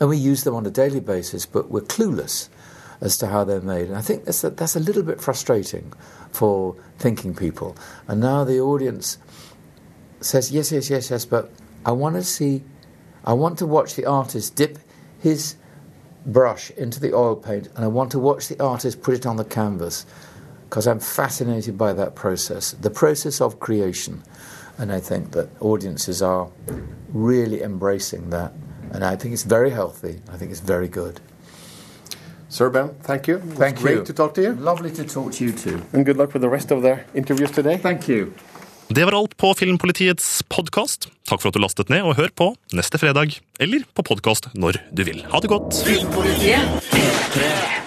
And 0.00 0.08
we 0.08 0.16
use 0.16 0.44
them 0.44 0.54
on 0.54 0.66
a 0.66 0.70
daily 0.70 1.00
basis, 1.00 1.46
but 1.46 1.70
we're 1.70 1.82
clueless 1.82 2.48
as 3.00 3.18
to 3.18 3.26
how 3.26 3.44
they're 3.44 3.60
made. 3.60 3.88
And 3.88 3.96
I 3.96 4.00
think 4.00 4.24
that's 4.24 4.42
a, 4.42 4.50
that's 4.50 4.76
a 4.76 4.80
little 4.80 5.02
bit 5.02 5.20
frustrating 5.20 5.92
for 6.32 6.74
thinking 6.98 7.34
people. 7.34 7.76
And 8.08 8.20
now 8.20 8.44
the 8.44 8.60
audience 8.60 9.18
says, 10.20 10.50
yes, 10.50 10.72
yes, 10.72 10.90
yes, 10.90 11.10
yes, 11.10 11.24
but 11.24 11.50
I 11.84 11.92
want 11.92 12.16
to 12.16 12.22
see, 12.22 12.64
I 13.24 13.32
want 13.32 13.58
to 13.58 13.66
watch 13.66 13.94
the 13.94 14.06
artist 14.06 14.56
dip 14.56 14.78
his 15.20 15.56
brush 16.24 16.70
into 16.72 17.00
the 17.00 17.12
oil 17.14 17.36
paint, 17.36 17.68
and 17.74 17.84
I 17.84 17.88
want 17.88 18.10
to 18.12 18.18
watch 18.18 18.48
the 18.48 18.62
artist 18.62 19.02
put 19.02 19.14
it 19.14 19.26
on 19.26 19.36
the 19.36 19.44
canvas 19.44 20.06
because 20.64 20.86
I'm 20.86 21.00
fascinated 21.00 21.76
by 21.76 21.92
that 21.92 22.14
process, 22.14 22.72
the 22.72 22.90
process 22.90 23.40
of 23.40 23.60
creation. 23.60 24.22
And 24.78 24.90
I 24.90 25.00
think 25.00 25.32
that 25.32 25.50
audiences 25.60 26.22
are 26.22 26.48
really 27.10 27.62
embracing 27.62 28.30
that. 28.30 28.52
And 28.90 29.04
I 29.04 29.16
think 29.16 29.34
it's 29.34 29.42
very 29.42 29.70
healthy. 29.70 30.22
I 30.30 30.36
think 30.36 30.50
it's 30.50 30.60
very 30.60 30.88
good. 30.88 31.20
Sir 32.52 32.68
Ben, 32.68 32.90
thank 33.02 33.28
you. 33.28 33.40
Thank 33.56 33.80
great 33.80 33.96
you. 33.96 34.04
to 34.04 34.12
talk 34.12 34.34
to 34.34 34.42
you. 34.42 34.52
Lovely 34.52 34.90
to 34.90 35.04
talk 35.04 35.32
to 35.32 35.44
you 35.44 35.52
too. 35.52 35.80
And 35.94 36.04
good 36.04 36.18
luck 36.18 36.34
with 36.34 36.42
the 36.42 36.50
rest 36.50 36.70
of 36.70 36.82
the 36.82 36.98
interviews 37.14 37.50
today. 37.50 37.78
Thank 37.78 38.08
you. 38.08 38.26
Det 38.88 39.04
var 39.04 39.12
alt 39.12 39.36
på 39.36 39.54
Filmpolitiets 39.54 40.42
podkast. 40.48 41.08
Takk 41.28 41.40
for 41.40 41.48
at 41.48 41.56
du 41.56 41.62
lastet 41.64 41.88
ned, 41.88 42.04
og 42.04 42.18
hør 42.20 42.28
på 42.36 42.50
neste 42.76 43.00
fredag. 43.00 43.38
Eller 43.56 43.86
på 43.96 44.04
podkast 44.04 44.50
når 44.52 44.82
du 44.92 45.00
vil. 45.08 45.24
Ha 45.32 45.40
det 45.40 45.48
godt. 45.48 45.80
Filmpolitiet 45.86 46.92
P3. 46.92 47.81